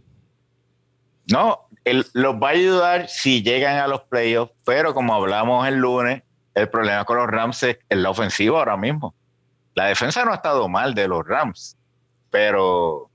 No, 1.32 1.70
los 2.14 2.36
va 2.36 2.50
a 2.50 2.52
ayudar 2.52 3.08
si 3.08 3.42
llegan 3.42 3.78
a 3.78 3.88
los 3.88 4.02
playoffs, 4.02 4.54
pero 4.66 4.94
como 4.94 5.14
hablamos 5.14 5.68
el 5.68 5.78
lunes, 5.78 6.22
el 6.54 6.70
problema 6.70 7.06
con 7.06 7.18
los 7.18 7.28
Rams 7.28 7.64
es 7.64 7.78
la 7.90 8.10
ofensiva 8.10 8.60
ahora 8.60 8.76
mismo. 8.78 9.16
La 9.76 9.86
defensa 9.86 10.26
no 10.26 10.32
ha 10.32 10.36
estado 10.36 10.68
mal 10.68 10.94
de 10.94 11.08
los 11.08 11.26
Rams 11.26 11.78
pero 12.30 13.10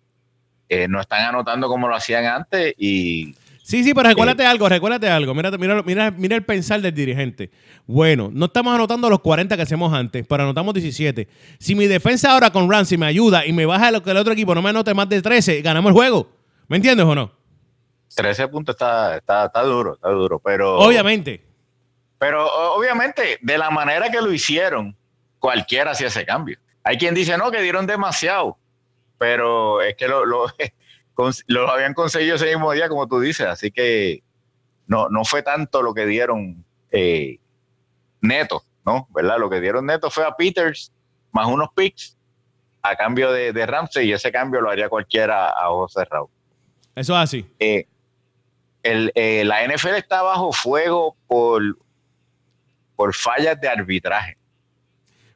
eh, 0.68 0.89
no 0.89 1.01
están 1.01 1.26
anotando 1.26 1.68
como 1.68 1.89
lo 1.89 1.97
hacían 1.97 2.24
antes 2.26 2.74
y... 2.78 3.35
Sí, 3.65 3.83
sí, 3.83 3.95
pero 3.95 4.11
recuérdate 4.11 4.43
eh, 4.43 4.47
algo, 4.47 4.69
recuérdate 4.69 5.09
algo. 5.09 5.33
Mira, 5.33 5.51
mira, 5.53 5.83
mira, 5.83 6.11
mira 6.11 6.37
el 6.37 6.45
pensar 6.45 6.83
del 6.83 6.95
dirigente. 6.95 7.51
Bueno, 7.87 8.29
no 8.31 8.45
estamos 8.45 8.75
anotando 8.75 9.09
los 9.09 9.21
40 9.21 9.57
que 9.57 9.62
hacemos 9.62 9.91
antes, 9.95 10.27
pero 10.29 10.43
anotamos 10.43 10.75
17. 10.75 11.27
Si 11.59 11.75
mi 11.75 11.87
defensa 11.87 12.33
ahora 12.33 12.51
con 12.51 12.71
Ramsey 12.71 12.99
me 12.99 13.07
ayuda 13.07 13.47
y 13.47 13.55
me 13.55 13.65
baja 13.65 13.91
lo 13.91 14.03
que 14.03 14.11
el 14.11 14.19
otro 14.19 14.35
equipo 14.35 14.55
no 14.55 14.61
me 14.61 14.69
anote 14.69 14.93
más 14.93 15.09
de 15.09 15.23
13, 15.23 15.62
ganamos 15.62 15.89
el 15.89 15.95
juego. 15.95 16.29
¿Me 16.69 16.77
entiendes 16.77 17.07
o 17.07 17.15
no? 17.15 17.33
13 18.15 18.49
puntos 18.49 18.75
está, 18.75 19.17
está, 19.17 19.47
está 19.47 19.62
duro, 19.62 19.95
está 19.95 20.11
duro, 20.11 20.39
pero... 20.41 20.77
Obviamente. 20.81 21.43
Pero 22.19 22.47
obviamente, 22.75 23.39
de 23.41 23.57
la 23.57 23.71
manera 23.71 24.11
que 24.11 24.21
lo 24.21 24.31
hicieron, 24.31 24.95
cualquiera 25.39 25.93
hacía 25.93 26.09
ese 26.09 26.27
cambio. 26.27 26.59
Hay 26.83 26.99
quien 26.99 27.15
dice, 27.15 27.39
no, 27.39 27.51
que 27.51 27.62
dieron 27.62 27.87
demasiado 27.87 28.59
pero 29.19 29.81
es 29.83 29.97
que 29.97 30.09
lo, 30.09 30.25
lo, 30.25 30.47
habían 31.69 31.95
conseguido 31.95 32.37
ese 32.37 32.47
mismo 32.47 32.73
día, 32.73 32.89
como 32.89 33.07
tú 33.07 33.21
dices, 33.21 33.47
así 33.47 33.71
que 33.71 34.23
no, 34.87 35.09
no 35.09 35.25
fue 35.25 35.43
tanto 35.43 35.83
lo 35.83 35.95
que 35.95 36.07
dieron 36.07 36.65
eh, 36.91 37.39
neto, 38.21 38.62
¿no? 38.85 39.09
¿Verdad? 39.11 39.39
Lo 39.39 39.49
que 39.49 39.61
dieron 39.61 39.87
neto 39.87 40.11
fue 40.11 40.25
a 40.25 40.37
Peters 40.37 40.93
más 41.33 41.47
unos 41.47 41.71
picks 41.75 42.17
a 42.83 42.97
cambio 42.97 43.33
de, 43.33 43.53
de 43.53 43.67
Ramsey 43.67 44.09
y 44.09 44.12
ese 44.12 44.31
cambio 44.31 44.61
lo 44.61 44.71
haría 44.71 44.89
cualquiera 44.89 45.49
a 45.49 45.71
ojos 45.71 45.93
cerrados. 45.93 46.29
Eso 46.95 47.15
es 47.15 47.19
así. 47.19 47.47
Eh, 47.59 47.87
el, 48.83 49.11
eh, 49.15 49.45
la 49.45 49.67
NFL 49.67 49.95
está 49.95 50.23
bajo 50.23 50.53
fuego 50.53 51.17
por, 51.27 51.62
por 52.95 53.15
fallas 53.15 53.61
de 53.61 53.69
arbitraje. 53.69 54.37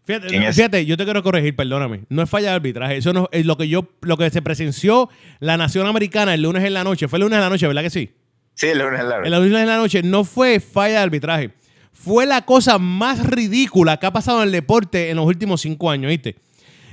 Fíjate, 0.08 0.86
yo 0.86 0.96
te 0.96 1.04
quiero 1.04 1.22
corregir, 1.22 1.54
perdóname. 1.54 2.04
No 2.08 2.22
es 2.22 2.30
falla 2.30 2.48
de 2.48 2.54
arbitraje. 2.54 2.96
Eso 2.96 3.12
no 3.12 3.28
es 3.30 3.44
lo 3.44 3.58
que 3.58 3.68
yo, 3.68 3.86
lo 4.00 4.16
que 4.16 4.30
se 4.30 4.40
presenció 4.40 5.10
la 5.38 5.58
nación 5.58 5.86
americana 5.86 6.32
el 6.32 6.42
lunes 6.42 6.64
en 6.64 6.72
la 6.72 6.82
noche. 6.82 7.08
Fue 7.08 7.18
el 7.18 7.24
lunes 7.24 7.36
en 7.36 7.42
la 7.42 7.50
noche, 7.50 7.66
¿verdad 7.66 7.82
que 7.82 7.90
sí? 7.90 8.10
Sí, 8.54 8.68
el 8.68 8.78
lunes 8.78 9.00
en 9.00 9.08
la 9.08 9.18
noche. 9.18 9.28
El 9.28 9.34
lunes 9.34 9.60
en 9.60 9.66
la 9.66 9.76
noche 9.76 10.02
no 10.02 10.24
fue 10.24 10.60
falla 10.60 10.94
de 10.94 10.98
arbitraje. 10.98 11.50
Fue 11.92 12.24
la 12.24 12.42
cosa 12.46 12.78
más 12.78 13.26
ridícula 13.26 13.98
que 13.98 14.06
ha 14.06 14.12
pasado 14.12 14.38
en 14.38 14.46
el 14.46 14.52
deporte 14.52 15.10
en 15.10 15.16
los 15.16 15.26
últimos 15.26 15.60
cinco 15.60 15.90
años, 15.90 16.08
¿viste? 16.08 16.36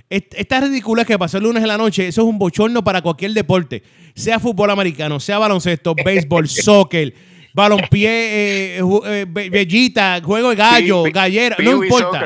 Esta 0.10 0.60
ridícula 0.60 1.06
que 1.06 1.18
pasó 1.18 1.38
el 1.38 1.44
lunes 1.44 1.64
en 1.64 1.70
la 1.70 1.78
noche, 1.78 2.08
eso 2.08 2.22
es 2.22 2.28
un 2.28 2.38
bochorno 2.38 2.84
para 2.84 3.02
cualquier 3.02 3.32
deporte. 3.32 3.82
Sea 4.14 4.40
fútbol 4.40 4.70
americano, 4.72 5.20
sea 5.20 5.40
baloncesto, 5.40 5.96
béisbol, 5.96 6.48
soccer 6.50 7.14
balompié, 7.56 8.80
eh, 8.80 8.82
eh, 9.06 9.26
bellita, 9.30 10.20
juego 10.22 10.50
de 10.50 10.58
gallo, 10.58 11.04
gallera, 11.04 11.56
no 11.58 11.84
importa. 11.84 12.22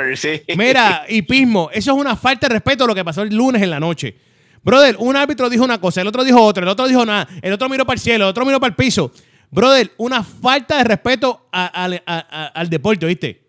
Mira, 0.57 1.05
hipismo, 1.09 1.69
eso 1.71 1.91
es 1.91 1.97
una 1.97 2.15
falta 2.15 2.47
de 2.47 2.55
respeto 2.55 2.85
a 2.85 2.87
lo 2.87 2.95
que 2.95 3.05
pasó 3.05 3.21
el 3.21 3.35
lunes 3.35 3.61
en 3.61 3.69
la 3.69 3.79
noche. 3.79 4.15
Brother, 4.63 4.95
un 4.97 5.15
árbitro 5.15 5.47
dijo 5.47 5.63
una 5.63 5.79
cosa, 5.79 6.01
el 6.01 6.07
otro 6.07 6.23
dijo 6.23 6.41
otra, 6.41 6.63
el 6.63 6.69
otro 6.69 6.87
dijo 6.87 7.05
nada, 7.05 7.27
el 7.43 7.53
otro 7.53 7.69
miró 7.69 7.85
para 7.85 7.93
el 7.93 7.99
cielo, 7.99 8.25
el 8.25 8.31
otro 8.31 8.43
miró 8.43 8.59
para 8.59 8.69
el 8.69 8.75
piso. 8.75 9.11
Brother, 9.51 9.91
una 9.97 10.23
falta 10.23 10.79
de 10.79 10.83
respeto 10.83 11.47
al 11.51 12.69
deporte, 12.69 13.05
¿viste? 13.05 13.43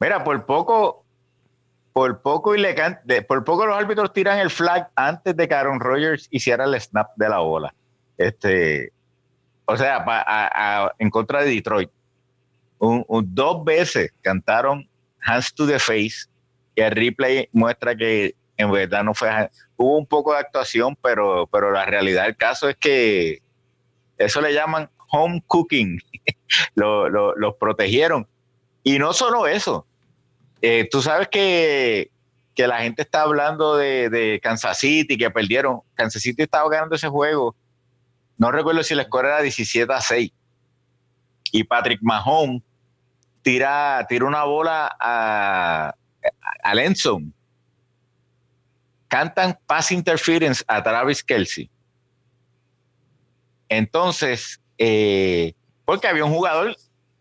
Mira, 0.00 0.24
por 0.24 0.46
poco, 0.46 1.04
por 1.92 2.22
poco, 2.22 2.56
y 2.56 2.62
por 3.28 3.44
poco 3.44 3.66
los 3.66 3.76
árbitros 3.76 4.10
tiran 4.14 4.38
el 4.38 4.48
flag 4.48 4.88
antes 4.96 5.36
de 5.36 5.46
que 5.46 5.54
Aaron 5.54 5.80
Rodgers 5.80 6.28
hiciera 6.30 6.64
el 6.64 6.80
snap 6.80 7.10
de 7.16 7.28
la 7.28 7.40
bola. 7.40 7.74
Este, 8.16 8.90
o 9.66 9.76
sea, 9.76 10.04
en 10.98 11.10
contra 11.10 11.42
de 11.42 11.50
Detroit. 11.50 11.90
dos 12.78 13.64
veces 13.64 14.12
cantaron 14.22 14.88
Hands 15.24 15.54
to 15.54 15.66
the 15.66 15.78
Face 15.78 16.26
y 16.74 16.80
el 16.80 16.90
replay 16.90 17.48
muestra 17.52 17.94
que 17.94 18.34
en 18.56 18.70
verdad 18.70 19.04
no 19.04 19.14
fue. 19.14 19.28
Hubo 19.76 19.98
un 19.98 20.06
poco 20.06 20.32
de 20.32 20.40
actuación, 20.40 20.96
pero, 21.02 21.48
la 21.72 21.84
realidad 21.84 22.24
del 22.24 22.36
caso 22.36 22.68
es 22.68 22.76
que 22.76 23.42
eso 24.18 24.40
le 24.40 24.52
llaman 24.52 24.90
home 25.10 25.42
cooking. 25.46 25.98
Los 26.74 27.54
protegieron. 27.58 28.26
Y 28.82 28.98
no 28.98 29.12
solo 29.12 29.46
eso. 29.46 29.86
Eh, 30.60 30.88
tú 30.90 31.02
sabes 31.02 31.28
que, 31.28 32.10
la 32.56 32.78
gente 32.78 33.02
está 33.02 33.22
hablando 33.22 33.76
de 33.76 34.40
Kansas 34.42 34.78
City, 34.78 35.16
que 35.16 35.30
perdieron. 35.30 35.80
Kansas 35.94 36.22
City 36.22 36.42
estaba 36.42 36.68
ganando 36.70 36.94
ese 36.94 37.08
juego 37.08 37.56
no 38.38 38.50
recuerdo 38.50 38.82
si 38.82 38.94
la 38.94 39.04
score 39.04 39.26
era 39.26 39.42
17 39.42 39.92
a 39.92 40.00
6. 40.00 40.32
Y 41.52 41.64
Patrick 41.64 42.00
Mahomes 42.02 42.62
tira, 43.42 44.04
tira 44.08 44.26
una 44.26 44.44
bola 44.44 44.96
a, 44.98 45.94
a 46.62 46.74
Lenson. 46.74 47.32
Cantan 49.08 49.58
pass 49.66 49.92
interference 49.92 50.64
a 50.66 50.82
Travis 50.82 51.22
Kelsey. 51.22 51.70
Entonces, 53.68 54.60
eh, 54.78 55.54
porque 55.84 56.08
había 56.08 56.24
un 56.24 56.32
jugador 56.32 56.76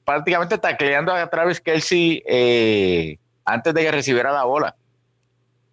prácticamente 0.05 0.57
tacleando 0.57 1.13
a 1.13 1.29
Travis 1.29 1.61
Kelsey 1.61 2.23
eh, 2.25 3.17
antes 3.45 3.73
de 3.73 3.81
que 3.81 3.91
recibiera 3.91 4.31
la 4.31 4.43
bola. 4.43 4.75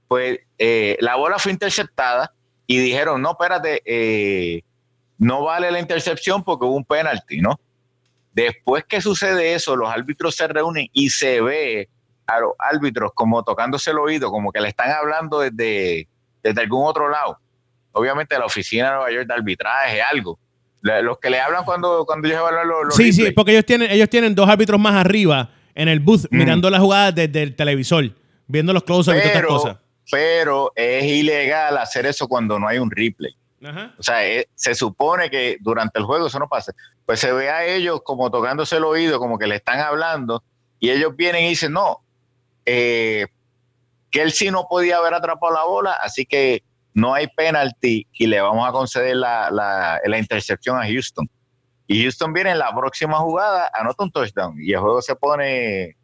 Pues 0.06 0.40
eh, 0.58 0.96
la 1.00 1.16
bola 1.16 1.38
fue 1.38 1.52
interceptada 1.52 2.32
y 2.66 2.78
dijeron, 2.78 3.22
no, 3.22 3.32
espérate, 3.32 4.62
no 5.18 5.44
vale 5.44 5.70
la 5.70 5.80
intercepción 5.80 6.42
porque 6.42 6.64
hubo 6.64 6.76
un 6.76 6.84
penalti, 6.84 7.40
¿no? 7.40 7.60
Después 8.32 8.84
que 8.84 9.00
sucede 9.00 9.54
eso, 9.54 9.74
los 9.74 9.90
árbitros 9.90 10.36
se 10.36 10.46
reúnen 10.46 10.88
y 10.92 11.10
se 11.10 11.40
ve 11.40 11.88
a 12.26 12.40
los 12.40 12.52
árbitros 12.58 13.10
como 13.14 13.42
tocándose 13.42 13.90
el 13.90 13.98
oído, 13.98 14.30
como 14.30 14.52
que 14.52 14.60
le 14.60 14.68
están 14.68 14.90
hablando 14.92 15.40
desde, 15.40 16.06
desde 16.42 16.60
algún 16.60 16.86
otro 16.86 17.08
lado. 17.08 17.38
Obviamente 17.92 18.38
la 18.38 18.46
oficina 18.46 18.90
de 18.90 18.94
Nueva 18.94 19.10
York 19.10 19.26
de 19.26 19.34
arbitraje, 19.34 20.02
algo. 20.02 20.38
Los 20.82 21.18
que 21.18 21.30
le 21.30 21.40
hablan 21.40 21.64
cuando, 21.64 22.04
cuando 22.06 22.28
ellos 22.28 22.40
hablan 22.40 22.68
los, 22.68 22.94
Sí, 22.94 23.12
sí, 23.12 23.32
porque 23.32 23.52
ellos 23.52 23.64
tienen, 23.64 23.90
ellos 23.90 24.08
tienen 24.08 24.34
dos 24.34 24.48
árbitros 24.48 24.78
más 24.78 24.94
arriba 24.94 25.50
en 25.74 25.88
el 25.88 25.98
booth, 25.98 26.26
mirando 26.30 26.70
la 26.70 26.78
jugada 26.78 27.10
desde 27.10 27.42
el 27.42 27.56
televisor, 27.56 28.12
viendo 28.46 28.72
los 28.72 28.84
close 28.84 29.10
y 29.10 29.14
todas 29.14 29.26
estas 29.26 29.46
cosas. 29.46 29.76
Pero 30.10 30.72
es 30.76 31.04
ilegal 31.04 31.76
hacer 31.76 32.06
eso 32.06 32.28
cuando 32.28 32.58
no 32.58 32.68
hay 32.68 32.78
un 32.78 32.90
replay. 32.90 33.34
O 33.60 34.02
sea, 34.02 34.26
eh, 34.26 34.48
se 34.54 34.74
supone 34.74 35.30
que 35.30 35.56
durante 35.60 35.98
el 35.98 36.04
juego 36.04 36.28
eso 36.28 36.38
no 36.38 36.48
pasa. 36.48 36.72
Pues 37.04 37.20
se 37.20 37.32
ve 37.32 37.50
a 37.50 37.64
ellos 37.64 38.02
como 38.04 38.30
tocándose 38.30 38.76
el 38.76 38.84
oído, 38.84 39.18
como 39.18 39.38
que 39.38 39.46
le 39.46 39.56
están 39.56 39.80
hablando, 39.80 40.42
y 40.78 40.90
ellos 40.90 41.16
vienen 41.16 41.44
y 41.44 41.48
dicen, 41.50 41.72
no, 41.72 42.02
eh, 42.64 43.26
que 44.10 44.22
él 44.22 44.32
sí 44.32 44.50
no 44.50 44.66
podía 44.68 44.98
haber 44.98 45.14
atrapado 45.14 45.52
la 45.52 45.64
bola, 45.64 45.92
así 45.92 46.24
que 46.24 46.62
no 46.94 47.14
hay 47.14 47.28
penalti 47.28 48.06
y 48.12 48.26
le 48.26 48.40
vamos 48.40 48.68
a 48.68 48.72
conceder 48.72 49.16
la, 49.16 49.50
la, 49.50 50.18
intercepción 50.18 50.80
a 50.80 50.86
Houston. 50.86 51.28
Y 51.86 52.02
Houston 52.02 52.32
viene 52.32 52.50
en 52.50 52.58
la 52.58 52.74
próxima 52.74 53.18
jugada, 53.18 53.70
anota 53.72 54.04
un 54.04 54.10
touchdown 54.10 54.56
y 54.60 54.72
el 54.72 54.80
juego 54.80 55.00
se 55.00 55.14
pone 55.16 55.96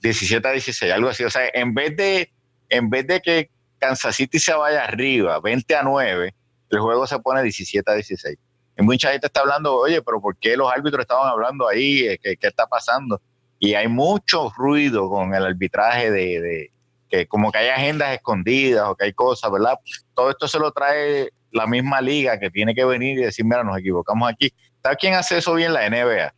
17 0.00 0.46
a 0.46 0.52
16, 0.52 0.92
algo 0.92 1.08
así. 1.08 1.24
O 1.24 1.30
sea, 1.30 1.48
en 1.52 1.72
vez 1.72 1.96
de, 1.96 2.30
en 2.68 2.90
vez 2.90 3.06
de 3.06 3.20
que 3.20 3.50
Kansas 3.78 4.16
City 4.16 4.38
se 4.38 4.52
vaya 4.52 4.84
arriba, 4.84 5.40
20 5.40 5.76
a 5.76 5.82
9, 5.82 6.34
el 6.74 6.80
juego 6.80 7.06
se 7.06 7.18
pone 7.18 7.42
17 7.42 7.90
a 7.90 7.94
16. 7.94 8.38
Y 8.76 8.82
mucha 8.82 9.12
gente 9.12 9.26
está 9.26 9.40
hablando, 9.40 9.76
oye, 9.76 10.02
pero 10.02 10.20
¿por 10.20 10.36
qué 10.36 10.56
los 10.56 10.70
árbitros 10.70 11.02
estaban 11.02 11.28
hablando 11.28 11.68
ahí? 11.68 12.18
¿Qué, 12.22 12.36
qué 12.36 12.46
está 12.48 12.66
pasando? 12.66 13.20
Y 13.58 13.74
hay 13.74 13.88
mucho 13.88 14.52
ruido 14.56 15.08
con 15.08 15.34
el 15.34 15.44
arbitraje 15.44 16.10
de, 16.10 16.40
de, 16.40 16.70
que 17.08 17.26
como 17.26 17.52
que 17.52 17.58
hay 17.58 17.68
agendas 17.68 18.12
escondidas 18.14 18.88
o 18.88 18.96
que 18.96 19.04
hay 19.04 19.12
cosas, 19.12 19.50
¿verdad? 19.50 19.78
Todo 20.14 20.30
esto 20.30 20.48
se 20.48 20.58
lo 20.58 20.72
trae 20.72 21.30
la 21.52 21.66
misma 21.66 22.00
liga 22.00 22.38
que 22.38 22.50
tiene 22.50 22.74
que 22.74 22.84
venir 22.84 23.18
y 23.18 23.22
decir, 23.22 23.44
mira, 23.44 23.62
nos 23.62 23.78
equivocamos 23.78 24.28
aquí. 24.28 24.52
¿Sabes 24.82 24.98
quién 25.00 25.14
hace 25.14 25.38
eso 25.38 25.54
bien? 25.54 25.72
La 25.72 25.88
NBA. 25.88 26.34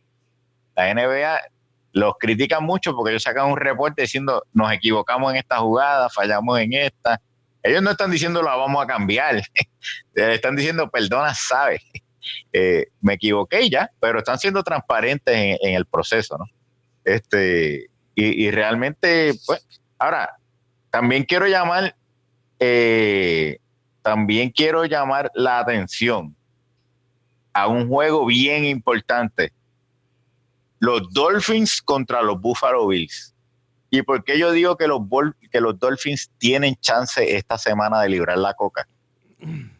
La 0.75 0.93
NBA 0.93 1.39
los 1.93 2.13
critican 2.19 2.63
mucho 2.63 2.95
porque 2.95 3.11
ellos 3.11 3.23
sacan 3.23 3.47
un 3.47 3.57
reporte 3.57 4.03
diciendo, 4.03 4.43
nos 4.53 4.71
equivocamos 4.71 5.31
en 5.31 5.37
esta 5.37 5.57
jugada, 5.57 6.09
fallamos 6.09 6.59
en 6.59 6.73
esta. 6.73 7.19
Ellos 7.63 7.81
no 7.81 7.91
están 7.91 8.11
diciendo 8.11 8.41
la 8.41 8.55
vamos 8.55 8.83
a 8.83 8.87
cambiar, 8.87 9.41
están 10.15 10.55
diciendo, 10.55 10.89
perdona, 10.89 11.33
sabes, 11.33 11.81
eh, 12.53 12.87
me 13.01 13.13
equivoqué 13.13 13.69
ya, 13.69 13.89
pero 13.99 14.19
están 14.19 14.39
siendo 14.39 14.63
transparentes 14.63 15.57
en, 15.61 15.75
el 15.75 15.85
proceso, 15.85 16.37
¿no? 16.37 16.45
Este, 17.03 17.87
y, 18.15 18.49
realmente, 18.49 19.35
pues, 19.45 19.65
ahora, 19.99 20.37
también 20.89 21.23
quiero 21.23 21.45
llamar, 21.47 21.95
eh, 22.59 23.59
también 24.01 24.49
quiero 24.49 24.85
llamar 24.85 25.29
la 25.35 25.59
atención 25.59 26.35
a 27.53 27.67
un 27.67 27.87
juego 27.87 28.25
bien 28.25 28.65
importante. 28.65 29.53
Los 30.79 31.11
Dolphins 31.13 31.81
contra 31.81 32.21
los 32.21 32.41
Buffalo 32.41 32.87
Bills. 32.87 33.35
¿Y 33.89 34.01
por 34.01 34.23
qué 34.23 34.37
yo 34.37 34.51
digo 34.51 34.75
que 34.75 34.87
los, 34.87 35.01
que 35.51 35.61
los 35.61 35.79
Dolphins 35.79 36.31
tienen 36.37 36.75
chance 36.75 37.35
esta 37.35 37.57
semana 37.57 38.01
de 38.01 38.09
librar 38.09 38.37
la 38.37 38.53
coca? 38.53 38.87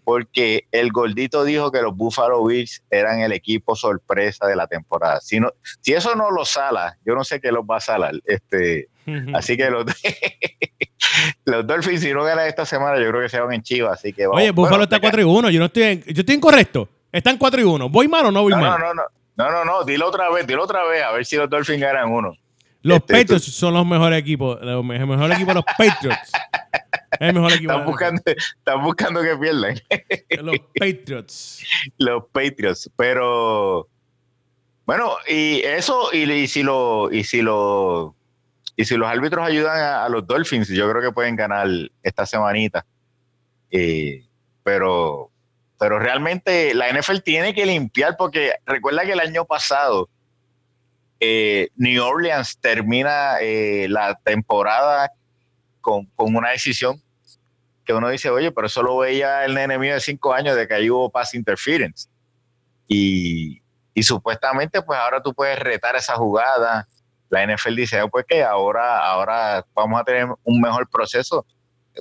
Porque 0.03 0.65
el 0.71 0.91
gordito 0.91 1.43
dijo 1.43 1.71
que 1.71 1.81
los 1.81 1.95
Buffalo 1.95 2.45
Bills 2.45 2.83
eran 2.89 3.19
el 3.21 3.31
equipo 3.31 3.75
sorpresa 3.75 4.45
de 4.47 4.55
la 4.55 4.67
temporada. 4.67 5.19
Si, 5.19 5.39
no, 5.39 5.51
si 5.81 5.93
eso 5.93 6.15
no 6.15 6.31
lo 6.31 6.45
sala, 6.45 6.97
yo 7.05 7.15
no 7.15 7.23
sé 7.23 7.41
qué 7.41 7.51
los 7.51 7.65
va 7.65 7.77
a 7.77 7.81
salar. 7.81 8.13
Este, 8.23 8.87
así 9.33 9.57
que 9.57 9.69
los, 9.69 9.85
los 11.45 11.67
Dolphins, 11.67 12.01
si 12.01 12.13
no 12.13 12.23
ganan 12.23 12.47
esta 12.47 12.65
semana, 12.65 12.99
yo 12.99 13.09
creo 13.09 13.21
que 13.21 13.29
se 13.29 13.39
van 13.39 13.53
en 13.53 13.63
Chivas. 13.63 13.99
Así 13.99 14.13
que 14.13 14.27
Oye, 14.27 14.51
Buffalo 14.51 14.83
está 14.83 14.99
4 14.99 15.21
y 15.21 15.23
1. 15.25 15.49
Yo 15.49 15.59
no 15.59 15.65
estoy, 15.65 16.03
yo 16.07 16.21
estoy 16.21 16.35
incorrecto. 16.35 16.87
Están 17.11 17.37
4 17.37 17.59
y 17.59 17.63
1. 17.63 17.89
¿Voy 17.89 18.07
mal 18.07 18.27
o 18.27 18.31
no 18.31 18.43
voy 18.43 18.53
mal? 18.53 18.63
No, 18.63 18.77
no, 18.77 18.93
no. 18.93 19.03
No, 19.35 19.51
no, 19.51 19.65
no. 19.65 19.83
Dilo 19.83 20.07
otra 20.07 20.29
vez, 20.29 20.47
dilo 20.47 20.63
otra 20.63 20.83
vez. 20.85 21.03
A 21.03 21.11
ver 21.11 21.25
si 21.25 21.35
los 21.35 21.49
Dolphins 21.49 21.81
ganan 21.81 22.11
uno. 22.11 22.33
Los 22.87 22.97
este, 22.99 23.13
Patriots 23.13 23.45
son 23.45 23.73
los 23.73 23.85
mejores 23.85 24.19
equipos. 24.19 24.59
El 24.61 24.83
mejor 24.83 25.31
equipo 25.31 25.51
de 25.51 25.55
los 25.55 25.65
Patriots. 25.65 26.31
El 27.19 27.33
mejor 27.33 27.51
equipo. 27.51 27.71
Están 27.71 27.85
buscando, 27.85 28.21
están 28.25 28.83
buscando 28.83 29.21
que 29.21 29.37
pierdan. 29.37 29.79
Los 30.41 30.55
Patriots. 30.79 31.63
Los 31.97 32.23
Patriots. 32.31 32.89
Pero 32.95 33.89
bueno, 34.85 35.17
y 35.27 35.61
eso, 35.63 36.13
y, 36.13 36.47
si 36.47 36.63
lo, 36.63 37.11
y 37.11 37.25
si 37.25 37.41
lo, 37.41 38.15
y 38.77 38.85
si 38.85 38.95
los 38.95 39.09
árbitros 39.09 39.45
ayudan 39.45 39.77
a, 39.77 40.07
los 40.07 40.25
Dolphins, 40.25 40.69
yo 40.69 40.89
creo 40.89 41.01
que 41.01 41.11
pueden 41.11 41.35
ganar 41.35 41.67
esta 42.01 42.25
semanita. 42.25 42.85
pero, 44.63 45.29
pero 45.77 45.99
realmente 45.99 46.73
la 46.73 46.89
NFL 46.89 47.17
tiene 47.17 47.53
que 47.53 47.65
limpiar, 47.65 48.15
porque 48.17 48.53
recuerda 48.65 49.03
que 49.03 49.11
el 49.11 49.19
año 49.19 49.43
pasado 49.43 50.09
eh, 51.19 51.69
New 51.75 52.03
Orleans 52.03 52.59
termina 52.59 53.39
eh, 53.41 53.87
la 53.89 54.15
temporada 54.23 55.11
con, 55.81 56.07
una 56.17 56.51
decisión 56.51 57.01
que 57.85 57.93
uno 57.93 58.09
dice, 58.09 58.29
oye, 58.29 58.51
pero 58.51 58.67
eso 58.67 58.83
lo 58.83 58.97
veía 58.97 59.45
el 59.45 59.57
enemigo 59.57 59.93
de 59.93 59.99
cinco 60.01 60.33
años 60.33 60.55
de 60.55 60.67
que 60.67 60.73
ahí 60.73 60.89
hubo 60.89 61.09
pass 61.09 61.33
interference. 61.33 62.09
Y, 62.87 63.61
supuestamente, 64.01 64.81
pues 64.81 64.99
ahora 64.99 65.21
tú 65.23 65.33
puedes 65.33 65.57
retar 65.57 65.95
esa 65.95 66.15
jugada. 66.15 66.87
La 67.29 67.45
NFL 67.45 67.75
dice, 67.75 68.01
oh, 68.01 68.09
pues 68.09 68.25
que 68.27 68.43
ahora, 68.43 69.05
ahora 69.05 69.65
vamos 69.73 69.99
a 69.99 70.03
tener 70.03 70.27
un 70.43 70.61
mejor 70.61 70.87
proceso. 70.89 71.45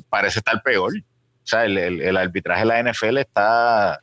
Parece 0.09 0.41
estar 0.41 0.61
peor. 0.63 0.93
O 0.93 1.47
sea, 1.47 1.65
el, 1.65 2.17
arbitraje 2.17 2.61
de 2.61 2.67
la 2.67 2.83
NFL 2.83 3.19
está... 3.19 4.01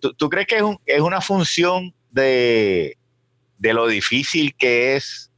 ¿Tú, 0.00 0.12
tú 0.14 0.28
crees 0.28 0.46
que 0.46 0.56
es, 0.56 0.64
es 0.86 1.00
una 1.00 1.20
función 1.20 1.94
de, 2.10 2.97
de 3.58 3.74
lo 3.74 3.86
difícil 3.86 4.54
que 4.54 4.96
es 4.96 5.30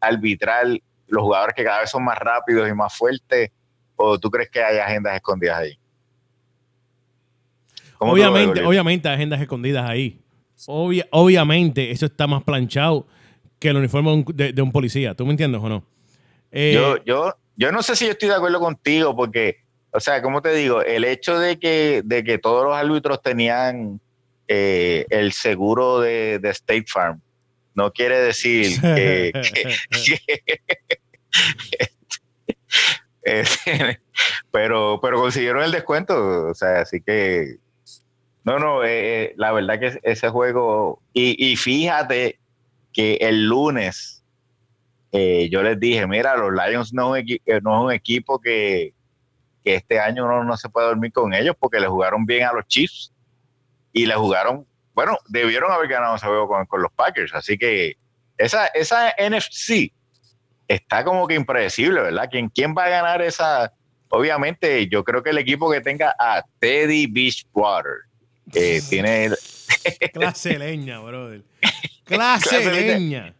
arbitrar 0.00 0.66
los 1.06 1.22
jugadores 1.22 1.54
que 1.54 1.64
cada 1.64 1.80
vez 1.80 1.90
son 1.90 2.04
más 2.04 2.18
rápidos 2.18 2.68
y 2.68 2.74
más 2.74 2.96
fuertes? 2.96 3.50
¿O 3.96 4.18
tú 4.18 4.30
crees 4.30 4.50
que 4.50 4.62
hay 4.62 4.78
agendas 4.78 5.14
escondidas 5.16 5.58
ahí? 5.58 5.78
Obviamente, 7.98 8.62
obviamente 8.62 9.08
hay 9.08 9.14
agendas 9.14 9.40
escondidas 9.40 9.88
ahí. 9.88 10.20
obviamente 11.10 11.90
eso 11.90 12.06
está 12.06 12.26
más 12.26 12.42
planchado 12.44 13.06
que 13.58 13.70
el 13.70 13.76
uniforme 13.76 14.24
de, 14.34 14.62
un 14.62 14.72
policía. 14.72 15.14
¿Tú 15.14 15.24
me 15.26 15.32
entiendes 15.32 15.60
o 15.62 15.68
no? 15.68 15.84
Eh, 16.50 16.72
yo, 16.74 17.04
yo, 17.04 17.34
yo 17.56 17.72
no 17.72 17.82
sé 17.82 17.96
si 17.96 18.06
yo 18.06 18.12
estoy 18.12 18.28
de 18.28 18.36
acuerdo 18.36 18.60
contigo 18.60 19.14
porque, 19.16 19.56
o 19.90 20.00
sea, 20.00 20.22
como 20.22 20.40
te 20.40 20.54
digo, 20.54 20.80
el 20.82 21.04
hecho 21.04 21.38
de 21.38 21.58
que, 21.58 22.02
de 22.04 22.22
que 22.22 22.38
todos 22.38 22.64
los 22.64 22.74
árbitros 22.74 23.20
tenían 23.20 24.00
eh, 24.46 25.04
el 25.10 25.32
seguro 25.32 26.00
de, 26.00 26.38
de 26.38 26.50
State 26.50 26.86
Farm, 26.86 27.20
no 27.78 27.92
quiere 27.92 28.18
decir 28.20 28.80
que, 28.80 29.32
pero, 34.50 34.98
pero 35.00 35.20
consiguieron 35.20 35.62
el 35.62 35.70
descuento, 35.70 36.48
o 36.48 36.54
sea, 36.54 36.80
así 36.80 37.00
que 37.00 37.58
no, 38.42 38.58
no, 38.58 38.82
eh, 38.82 38.88
eh, 39.24 39.34
la 39.36 39.52
verdad 39.52 39.78
que 39.78 40.00
ese 40.02 40.28
juego, 40.28 41.00
y, 41.12 41.54
fíjate 41.56 42.40
que 42.92 43.14
el 43.20 43.46
lunes 43.46 44.24
eh, 45.12 45.48
yo 45.50 45.62
les 45.62 45.78
dije, 45.78 46.06
mira, 46.06 46.36
los 46.36 46.52
Lions 46.52 46.92
no, 46.92 47.14
es 47.14 47.24
un 47.62 47.92
equipo 47.92 48.40
que, 48.40 48.92
este 49.64 50.00
año 50.00 50.26
no, 50.26 50.44
no 50.44 50.56
se 50.56 50.70
puede 50.70 50.86
dormir 50.86 51.12
con 51.12 51.34
ellos 51.34 51.54
porque 51.60 51.78
le 51.78 51.86
jugaron 51.86 52.24
bien 52.24 52.44
a 52.44 52.54
los 52.54 52.66
Chiefs 52.66 53.12
y 53.92 54.06
le 54.06 54.14
jugaron 54.14 54.66
bueno, 54.98 55.16
debieron 55.28 55.70
haber 55.70 55.86
ganado 55.86 56.16
ese 56.16 56.26
juego 56.26 56.48
con, 56.66 56.82
los 56.82 56.90
Packers. 56.90 57.32
Así 57.32 57.56
que 57.56 57.96
esa, 58.36 58.66
esa 58.66 59.14
NFC 59.16 59.92
está 60.66 61.04
como 61.04 61.28
que 61.28 61.36
impredecible, 61.36 62.00
¿verdad? 62.00 62.28
¿Quién, 62.28 62.48
¿Quién 62.48 62.74
va 62.76 62.86
a 62.86 62.88
ganar 62.88 63.22
esa? 63.22 63.72
Obviamente, 64.08 64.88
yo 64.88 65.04
creo 65.04 65.22
que 65.22 65.30
el 65.30 65.38
equipo 65.38 65.70
que 65.70 65.80
tenga 65.82 66.16
a 66.18 66.42
Teddy 66.58 67.06
Beachwater, 67.06 67.92
que 68.52 68.82
tiene... 68.90 69.30
Clase 70.12 70.58
leña, 70.58 70.98
brother. 70.98 71.42
Clase, 72.04 72.68
leña. 72.68 73.32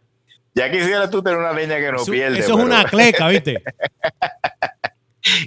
Ya 0.55 0.71
quisiera 0.71 1.09
tú 1.09 1.21
tener 1.21 1.39
una 1.39 1.51
leña 1.51 1.75
que 1.75 1.91
no 1.91 2.05
pierde. 2.05 2.39
Eso 2.39 2.57
es 2.57 2.63
una 2.63 2.85
cleca, 2.85 3.27
¿viste? 3.27 3.61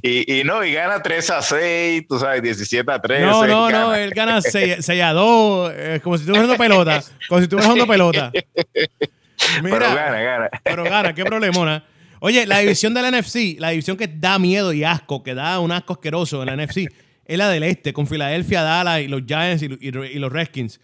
Y, 0.03 0.43
no, 0.45 0.65
y 0.65 0.73
gana 0.73 1.03
3 1.03 1.31
a 1.31 1.43
6, 1.43 2.05
tú 2.09 2.19
sabes, 2.19 2.43
17 2.43 2.91
a 2.91 3.01
3. 3.01 3.23
No, 3.23 3.47
no, 3.47 3.71
no, 3.71 3.95
él 3.95 4.11
gana 4.11 4.41
6, 4.43 4.89
a 4.89 5.13
2, 5.13 5.73
como 6.03 6.17
si 6.17 6.23
estuvieras 6.23 6.45
jugando 6.45 6.57
pelota. 6.57 7.03
Como 7.29 7.41
si 7.41 7.45
estuvieras 7.45 7.67
jugando 7.67 7.87
pelota. 7.87 8.33
pero 9.63 9.95
gana, 9.95 10.21
gana. 10.21 10.51
Pero 10.63 10.85
gana, 10.85 11.15
qué 11.15 11.25
problemona. 11.25 11.85
Oye, 12.21 12.47
la 12.47 12.59
división 12.59 12.95
de 12.95 13.03
la 13.03 13.11
NFC, 13.11 13.59
la 13.59 13.71
división 13.71 13.97
que 13.97 14.07
da 14.07 14.39
miedo 14.39 14.73
y 14.73 14.85
asco, 14.85 15.23
que 15.23 15.35
da 15.35 15.59
un 15.59 15.73
asco 15.73 15.95
asqueroso 15.95 16.43
en 16.43 16.57
la 16.57 16.65
NFC, 16.65 16.89
es 17.25 17.39
la 17.39 17.49
del 17.49 17.63
este, 17.63 17.93
con 17.93 18.07
Filadelfia, 18.07 18.63
Dallas 18.63 19.01
y 19.01 19.09
los 19.09 19.23
Giants 19.27 19.63
y, 19.63 19.91
los 19.91 20.33
Redskins. 20.33 20.81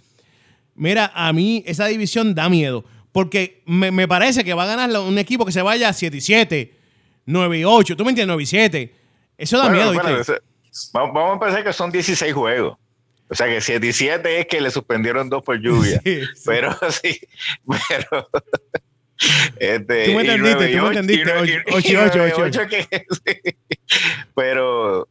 Mira, 0.75 1.13
a 1.15 1.33
mí 1.33 1.63
esa 1.67 1.87
división 1.87 2.35
da 2.35 2.49
miedo, 2.49 2.85
porque 3.13 3.63
me, 3.67 3.91
me 3.91 4.09
parece 4.09 4.45
que 4.45 4.55
va 4.55 4.65
a 4.65 4.67
ganar 4.67 4.91
un 5.01 5.19
equipo 5.19 5.45
que 5.45 5.53
se 5.53 5.63
vaya 5.63 5.93
7 5.93 6.17
y 6.17 6.21
7 6.21 6.78
9 7.29 7.59
y 7.59 7.65
8. 7.65 7.97
¿Tú 7.97 8.05
me 8.05 8.11
entiendes? 8.11 8.35
9 8.35 8.43
y 8.43 8.47
7. 8.47 8.95
Eso 9.37 9.59
da 9.59 9.71
miedo. 9.71 9.93
vamos, 10.93 11.31
a 11.31 11.33
empezar 11.35 11.65
que 11.65 11.73
son 11.73 11.91
16 11.91 12.33
juegos. 12.33 12.77
O 13.31 13.35
sea 13.35 13.47
que 13.47 13.61
7 13.61 13.87
y 13.87 13.93
7 13.93 14.41
es 14.41 14.47
que 14.47 14.61
le 14.61 14.71
suspendieron 14.71 15.29
dos 15.29 15.43
por 15.43 15.61
lluvia. 15.61 16.01
Pero 16.47 16.77
sí, 16.91 17.21
pero. 17.67 18.29
Este, 19.59 20.07
tú 20.07 20.13
me 20.13 20.21
entendiste, 20.21 20.77
tú 20.77 20.83
me 20.83 20.89
entendiste. 20.89 21.65
8 21.73 21.89
y 21.89 21.97
8, 21.97 22.25
8. 22.37 22.61
Pero 24.35 25.09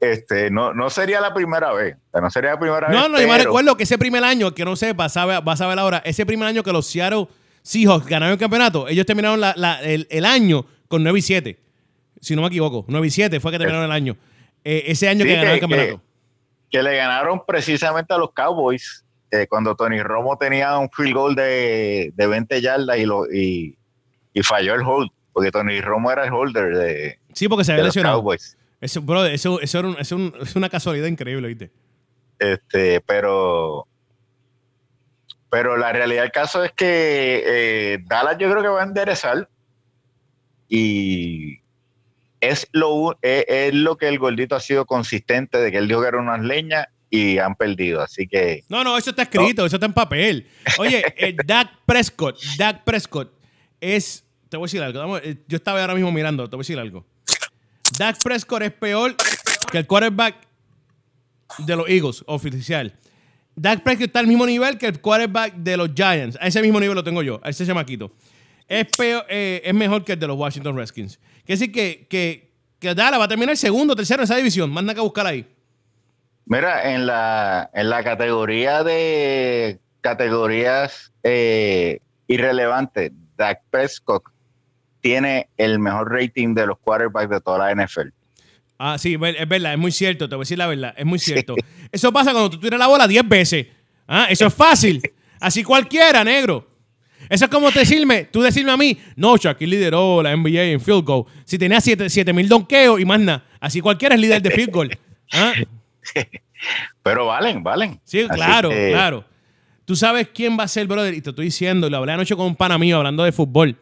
este, 0.00 0.50
no, 0.50 0.72
no 0.72 0.88
sería 0.88 1.20
la 1.20 1.34
primera 1.34 1.72
vez. 1.72 1.96
no 2.12 2.30
sería 2.30 2.52
la 2.52 2.58
primera 2.58 2.88
vez. 2.88 2.96
No, 2.96 3.08
no, 3.08 3.20
yo 3.20 3.28
me 3.28 3.38
recuerdo 3.38 3.76
que 3.76 3.82
ese 3.82 3.98
primer 3.98 4.24
año, 4.24 4.54
que 4.54 4.64
no 4.64 4.76
sé, 4.76 4.94
vas 4.94 5.16
a, 5.16 5.26
ver, 5.26 5.42
vas 5.42 5.60
a 5.60 5.66
ver 5.66 5.78
ahora, 5.78 6.02
ese 6.04 6.24
primer 6.24 6.48
año 6.48 6.62
que 6.62 6.72
los 6.72 6.86
Seattle 6.86 7.28
Seahawks 7.62 8.06
ganaron 8.06 8.32
el 8.32 8.38
campeonato, 8.38 8.88
ellos 8.88 9.04
terminaron 9.04 9.40
la, 9.40 9.52
la, 9.56 9.82
el, 9.82 10.06
el, 10.10 10.24
año 10.24 10.64
con 10.90 11.04
9 11.04 11.20
y 11.20 11.22
7. 11.22 11.58
Si 12.20 12.34
no 12.34 12.42
me 12.42 12.48
equivoco. 12.48 12.84
9 12.88 13.06
y 13.06 13.10
7 13.10 13.38
fue 13.38 13.52
que 13.52 13.58
terminaron 13.58 13.86
el 13.86 13.92
año. 13.92 14.16
Eh, 14.64 14.82
ese 14.88 15.08
año 15.08 15.24
que 15.24 15.34
ganaron 15.36 15.54
el 15.54 15.60
campeonato. 15.60 16.02
Que, 16.68 16.82
le 16.82 16.96
ganaron 16.96 17.42
precisamente 17.46 18.12
a 18.12 18.18
los 18.18 18.32
Cowboys 18.32 19.04
eh, 19.30 19.46
cuando 19.48 19.76
Tony 19.76 20.02
Romo 20.02 20.36
tenía 20.36 20.76
un 20.78 20.90
field 20.90 21.14
goal 21.14 21.34
de, 21.36 22.12
de 22.14 22.26
20 22.26 22.60
yardas 22.60 22.98
y, 22.98 23.06
lo, 23.06 23.24
y, 23.32 23.78
y, 24.34 24.42
falló 24.42 24.74
el 24.74 24.82
hold. 24.82 25.10
Porque 25.32 25.52
Tony 25.52 25.80
Romo 25.80 26.10
era 26.10 26.24
el 26.24 26.32
holder 26.32 26.76
de. 26.76 27.18
Sí, 27.34 27.48
porque 27.48 27.64
se 27.64 27.70
había 27.70 27.84
lesionado. 27.84 28.18
Cowboys. 28.18 28.58
Eso, 28.80 29.00
bro, 29.00 29.24
eso, 29.26 29.60
eso, 29.60 29.78
era 29.78 29.90
es 30.00 30.56
una 30.56 30.68
casualidad 30.68 31.06
increíble, 31.06 31.46
¿viste? 31.46 31.70
Este, 32.40 33.00
pero 33.02 33.86
Pero 35.50 35.76
la 35.76 35.92
realidad 35.92 36.22
del 36.22 36.32
caso 36.32 36.64
es 36.64 36.72
que 36.72 37.44
eh, 37.46 37.98
Dallas 38.06 38.38
yo 38.38 38.50
creo 38.50 38.62
que 38.62 38.68
va 38.68 38.80
a 38.80 38.84
enderezar 38.84 39.48
y 40.70 41.58
es 42.40 42.68
lo, 42.72 43.18
es, 43.20 43.44
es 43.48 43.74
lo 43.74 43.96
que 43.98 44.08
el 44.08 44.18
gordito 44.18 44.54
ha 44.54 44.60
sido 44.60 44.86
consistente 44.86 45.58
de 45.58 45.70
que 45.70 45.76
él 45.78 45.88
dijo 45.88 46.00
que 46.00 46.08
era 46.08 46.18
unas 46.18 46.40
leñas 46.40 46.86
y 47.10 47.38
han 47.38 47.56
perdido. 47.56 48.00
Así 48.00 48.26
que. 48.26 48.64
No, 48.68 48.84
no, 48.84 48.96
eso 48.96 49.10
está 49.10 49.22
escrito, 49.22 49.66
eso 49.66 49.76
está 49.76 49.86
en 49.86 49.92
papel. 49.92 50.46
Oye, 50.78 51.02
eh, 51.16 51.36
Dak 51.44 51.80
Prescott, 51.84 52.40
Dak 52.56 52.84
Prescott 52.84 53.32
es. 53.80 54.24
Te 54.48 54.56
voy 54.56 54.64
a 54.64 54.66
decir 54.66 54.82
algo. 54.82 55.18
eh, 55.18 55.36
yo 55.46 55.56
estaba 55.56 55.80
ahora 55.80 55.94
mismo 55.94 56.10
mirando, 56.10 56.48
te 56.48 56.56
voy 56.56 56.62
a 56.62 56.64
decir 56.64 56.78
algo. 56.78 57.04
Dak 57.98 58.22
Prescott 58.22 58.62
es 58.62 58.72
peor 58.72 59.14
que 59.70 59.78
el 59.78 59.86
quarterback 59.86 60.36
de 61.58 61.76
los 61.76 61.88
Eagles, 61.88 62.22
oficial. 62.26 62.94
Dak 63.54 63.82
Prescott 63.82 64.06
está 64.06 64.20
al 64.20 64.26
mismo 64.26 64.46
nivel 64.46 64.78
que 64.78 64.86
el 64.86 65.00
quarterback 65.00 65.54
de 65.56 65.76
los 65.76 65.90
Giants. 65.94 66.38
A 66.40 66.46
ese 66.46 66.62
mismo 66.62 66.80
nivel 66.80 66.94
lo 66.94 67.04
tengo 67.04 67.22
yo, 67.22 67.40
a 67.42 67.50
ese 67.50 67.66
chamaquito. 67.66 68.12
Es, 68.70 68.86
peor, 68.96 69.26
eh, 69.28 69.62
es 69.64 69.74
mejor 69.74 70.04
que 70.04 70.12
el 70.12 70.20
de 70.20 70.28
los 70.28 70.38
Washington 70.38 70.76
Redskins. 70.76 71.18
Quiere 71.44 71.58
decir 71.58 71.72
que, 71.72 72.06
que, 72.08 72.52
que 72.78 72.94
Dallas 72.94 73.18
va 73.18 73.24
a 73.24 73.28
terminar 73.28 73.56
segundo, 73.56 73.96
tercero 73.96 74.22
en 74.22 74.24
esa 74.24 74.36
división. 74.36 74.70
Manda 74.70 74.94
que 74.94 75.00
buscar 75.00 75.26
ahí. 75.26 75.44
Mira, 76.46 76.94
en 76.94 77.04
la, 77.04 77.68
en 77.74 77.90
la 77.90 78.04
categoría 78.04 78.84
de 78.84 79.80
categorías 80.02 81.12
eh, 81.24 81.98
irrelevantes, 82.28 83.10
Dak 83.36 83.60
Prescott 83.70 84.22
tiene 85.00 85.48
el 85.56 85.80
mejor 85.80 86.12
rating 86.12 86.54
de 86.54 86.68
los 86.68 86.78
quarterbacks 86.78 87.28
de 87.28 87.40
toda 87.40 87.58
la 87.58 87.74
NFL. 87.74 88.10
Ah, 88.78 88.98
sí, 88.98 89.14
es 89.14 89.48
verdad, 89.48 89.72
es 89.72 89.78
muy 89.80 89.90
cierto, 89.90 90.28
te 90.28 90.36
voy 90.36 90.42
a 90.42 90.44
decir 90.44 90.58
la 90.58 90.68
verdad, 90.68 90.94
es 90.96 91.04
muy 91.04 91.18
cierto. 91.18 91.56
Eso 91.90 92.12
pasa 92.12 92.30
cuando 92.30 92.50
tú 92.50 92.60
tiras 92.60 92.78
la 92.78 92.86
bola 92.86 93.08
10 93.08 93.28
veces. 93.28 93.66
Ah, 94.06 94.28
eso 94.30 94.46
es 94.46 94.54
fácil. 94.54 95.02
Así 95.40 95.64
cualquiera, 95.64 96.22
negro. 96.22 96.69
Eso 97.30 97.44
es 97.44 97.50
como 97.50 97.70
decirme, 97.70 98.24
tú 98.24 98.42
decirme 98.42 98.72
a 98.72 98.76
mí, 98.76 98.98
no, 99.14 99.36
Shaquille 99.36 99.70
lideró 99.70 100.20
la 100.20 100.36
NBA 100.36 100.64
en 100.64 100.80
field 100.80 101.04
goal. 101.04 101.24
Si 101.44 101.56
tenía 101.56 101.80
7 101.80 102.32
mil 102.32 102.48
donkeos 102.48 103.00
y 103.00 103.04
más 103.04 103.20
nada. 103.20 103.44
Así 103.60 103.80
cualquiera 103.80 104.16
es 104.16 104.20
líder 104.20 104.42
de 104.42 104.50
field 104.50 104.72
goal. 104.72 104.98
¿Ah? 105.32 105.52
Pero 107.02 107.26
valen, 107.26 107.62
valen. 107.62 108.00
Sí, 108.04 108.26
claro, 108.28 108.70
claro. 108.70 109.24
Tú 109.84 109.94
sabes 109.94 110.28
quién 110.34 110.58
va 110.58 110.64
a 110.64 110.68
ser, 110.68 110.86
brother, 110.88 111.14
y 111.14 111.20
te 111.20 111.30
estoy 111.30 111.46
diciendo, 111.46 111.88
lo 111.88 111.96
hablé 111.98 112.12
anoche 112.12 112.34
con 112.34 112.46
un 112.46 112.56
pana 112.56 112.78
mío 112.78 112.96
hablando 112.96 113.22
de 113.22 113.30
fútbol. 113.30 113.76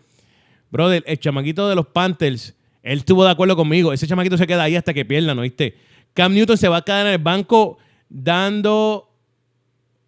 Brother, 0.70 1.02
el 1.06 1.18
chamaquito 1.18 1.68
de 1.68 1.74
los 1.74 1.86
Panthers, 1.86 2.54
él 2.82 2.98
estuvo 2.98 3.24
de 3.24 3.30
acuerdo 3.30 3.56
conmigo. 3.56 3.94
Ese 3.94 4.06
chamaquito 4.06 4.36
se 4.36 4.46
queda 4.46 4.64
ahí 4.64 4.76
hasta 4.76 4.92
que 4.92 5.04
pierdan, 5.04 5.36
¿no 5.36 5.42
viste? 5.42 5.74
Cam 6.12 6.34
Newton 6.34 6.58
se 6.58 6.68
va 6.68 6.78
a 6.78 6.82
quedar 6.82 7.06
en 7.06 7.12
el 7.14 7.18
banco 7.18 7.78
dando, 8.10 9.10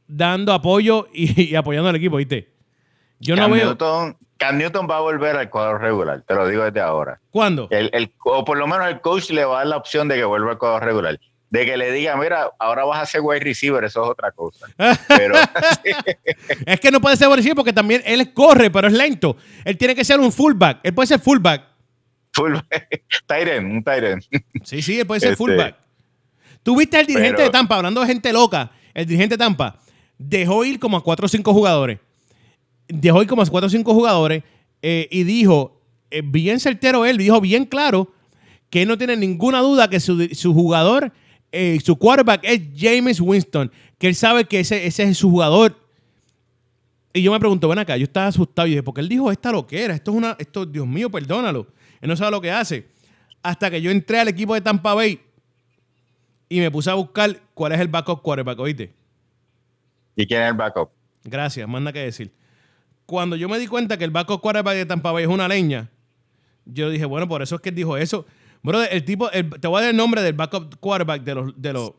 dando 0.06 0.52
apoyo 0.52 1.08
y, 1.14 1.54
apoyando 1.54 1.88
al 1.88 1.96
equipo, 1.96 2.18
¿viste? 2.18 2.48
Yo 3.20 3.36
Cam 3.36 3.50
no 3.50 3.56
veo. 3.56 3.66
Newton, 3.66 4.16
Cam 4.36 4.58
Newton 4.58 4.88
va 4.90 4.96
a 4.96 5.00
volver 5.00 5.36
al 5.36 5.48
cuadro 5.50 5.78
regular, 5.78 6.22
te 6.26 6.34
lo 6.34 6.48
digo 6.48 6.64
desde 6.64 6.80
ahora. 6.80 7.20
¿Cuándo? 7.30 7.68
El, 7.70 8.12
o 8.24 8.44
por 8.44 8.58
lo 8.58 8.66
menos 8.66 8.88
el 8.88 9.00
coach 9.00 9.30
le 9.30 9.44
va 9.44 9.56
a 9.56 9.58
dar 9.58 9.66
la 9.68 9.76
opción 9.76 10.08
de 10.08 10.16
que 10.16 10.24
vuelva 10.24 10.52
al 10.52 10.58
cuadro 10.58 10.80
regular 10.80 11.18
de 11.50 11.66
que 11.66 11.76
le 11.76 11.90
diga, 11.92 12.16
mira, 12.16 12.52
ahora 12.58 12.84
vas 12.84 13.02
a 13.02 13.06
ser 13.06 13.20
wide 13.22 13.40
receiver, 13.40 13.82
eso 13.82 14.04
es 14.04 14.10
otra 14.10 14.30
cosa. 14.30 14.66
Pero, 15.08 15.34
es 16.64 16.80
que 16.80 16.90
no 16.92 17.00
puede 17.00 17.16
ser 17.16 17.26
wide 17.26 17.38
receiver 17.38 17.56
porque 17.56 17.72
también 17.72 18.02
él 18.06 18.32
corre, 18.32 18.70
pero 18.70 18.86
es 18.86 18.94
lento. 18.94 19.36
Él 19.64 19.76
tiene 19.76 19.94
que 19.96 20.04
ser 20.04 20.20
un 20.20 20.30
fullback. 20.30 20.78
Él 20.84 20.94
puede 20.94 21.08
ser 21.08 21.18
fullback. 21.18 21.64
Fullback. 22.32 23.04
Tyren, 23.26 23.66
un 23.66 23.82
Tyren. 23.82 24.22
Sí, 24.62 24.80
sí, 24.80 25.00
él 25.00 25.06
puede 25.06 25.20
ser 25.20 25.32
este, 25.32 25.36
fullback. 25.44 25.76
Tú 26.62 26.76
viste 26.76 26.96
al 26.98 27.06
dirigente 27.06 27.42
de 27.42 27.50
Tampa, 27.50 27.76
hablando 27.76 28.00
de 28.00 28.06
gente 28.06 28.32
loca, 28.32 28.70
el 28.94 29.06
dirigente 29.06 29.34
de 29.34 29.38
Tampa 29.38 29.76
dejó 30.18 30.64
ir 30.64 30.78
como 30.78 30.98
a 30.98 31.02
cuatro 31.02 31.26
o 31.26 31.28
cinco 31.28 31.52
jugadores. 31.52 31.98
Dejó 32.92 33.22
ir 33.22 33.28
como 33.28 33.44
cuatro 33.46 33.66
o 33.66 33.70
cinco 33.70 33.94
jugadores 33.94 34.42
eh, 34.82 35.08
y 35.10 35.24
dijo, 35.24 35.80
eh, 36.10 36.22
bien 36.24 36.60
certero 36.60 37.06
él, 37.06 37.16
dijo 37.16 37.40
bien 37.40 37.64
claro 37.64 38.12
que 38.68 38.84
no 38.86 38.98
tiene 38.98 39.16
ninguna 39.16 39.60
duda 39.60 39.88
que 39.88 40.00
su, 40.00 40.28
su 40.32 40.52
jugador 40.52 41.12
eh, 41.52 41.78
su 41.84 41.96
quarterback 41.96 42.42
es 42.44 42.60
James 42.76 43.20
Winston, 43.20 43.72
que 43.98 44.06
él 44.08 44.14
sabe 44.14 44.44
que 44.44 44.60
ese, 44.60 44.86
ese 44.86 45.02
es 45.04 45.18
su 45.18 45.30
jugador. 45.30 45.76
Y 47.12 47.22
yo 47.22 47.32
me 47.32 47.40
pregunto, 47.40 47.68
ven 47.68 47.78
acá, 47.78 47.96
yo 47.96 48.04
estaba 48.04 48.28
asustado 48.28 48.68
y 48.68 48.70
dije, 48.70 48.82
porque 48.84 49.00
él 49.00 49.08
dijo 49.08 49.32
esta 49.32 49.50
loquera, 49.50 49.94
esto 49.94 50.12
es 50.12 50.16
una, 50.16 50.36
esto, 50.38 50.64
Dios 50.64 50.86
mío, 50.86 51.10
perdónalo. 51.10 51.66
Él 52.00 52.08
no 52.08 52.16
sabe 52.16 52.30
lo 52.30 52.40
que 52.40 52.52
hace. 52.52 52.86
Hasta 53.42 53.70
que 53.70 53.82
yo 53.82 53.90
entré 53.90 54.20
al 54.20 54.28
equipo 54.28 54.54
de 54.54 54.60
Tampa 54.60 54.94
Bay 54.94 55.20
y 56.48 56.60
me 56.60 56.70
puse 56.70 56.90
a 56.90 56.94
buscar 56.94 57.40
cuál 57.54 57.72
es 57.72 57.80
el 57.80 57.88
backup 57.88 58.22
quarterback, 58.22 58.58
¿oíste? 58.60 58.92
¿Y 60.14 60.26
quién 60.26 60.42
es 60.42 60.48
el 60.50 60.54
backup? 60.54 60.90
Gracias, 61.24 61.68
manda 61.68 61.92
que 61.92 62.00
decir. 62.00 62.30
Cuando 63.10 63.34
yo 63.34 63.48
me 63.48 63.58
di 63.58 63.66
cuenta 63.66 63.96
que 63.96 64.04
el 64.04 64.12
backup 64.12 64.40
quarterback 64.40 64.76
de 64.76 64.86
Tampa 64.86 65.10
Bay 65.10 65.24
es 65.24 65.28
una 65.28 65.48
leña, 65.48 65.90
yo 66.64 66.88
dije, 66.90 67.04
bueno, 67.04 67.26
por 67.26 67.42
eso 67.42 67.56
es 67.56 67.60
que 67.60 67.72
dijo 67.72 67.96
eso. 67.96 68.24
Bro, 68.62 68.84
el 68.84 69.04
tipo, 69.04 69.28
te 69.28 69.66
voy 69.66 69.78
a 69.78 69.80
dar 69.80 69.90
el 69.90 69.96
nombre 69.96 70.22
del 70.22 70.34
backup 70.34 70.78
quarterback 70.78 71.24
de 71.24 71.34
los, 71.34 71.60
de 71.60 71.72
los, 71.72 71.92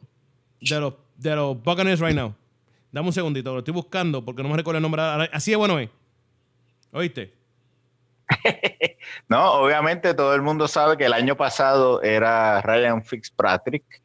de 1.18 1.36
los, 1.36 1.62
Buccaneers 1.62 1.99
right 1.99 2.16
now. 2.16 2.34
Dame 2.93 3.07
un 3.07 3.12
segundito, 3.12 3.51
lo 3.51 3.59
estoy 3.59 3.74
buscando 3.74 4.24
porque 4.24 4.41
no 4.41 4.47
me 4.47 4.55
recuerdo 4.55 4.78
el 4.78 4.84
nombre. 4.84 5.01
Así 5.34 5.51
de 5.51 5.57
bueno 5.57 5.80
es. 5.80 5.89
¿Oíste? 6.93 7.34
no, 9.28 9.51
obviamente 9.55 10.14
todo 10.14 10.34
el 10.34 10.41
mundo 10.41 10.70
sabe 10.70 10.95
que 10.95 11.07
el 11.07 11.14
año 11.14 11.36
pasado 11.36 12.01
era 12.03 12.62
Ryan 12.62 13.03
Fitzpatrick 13.03 14.00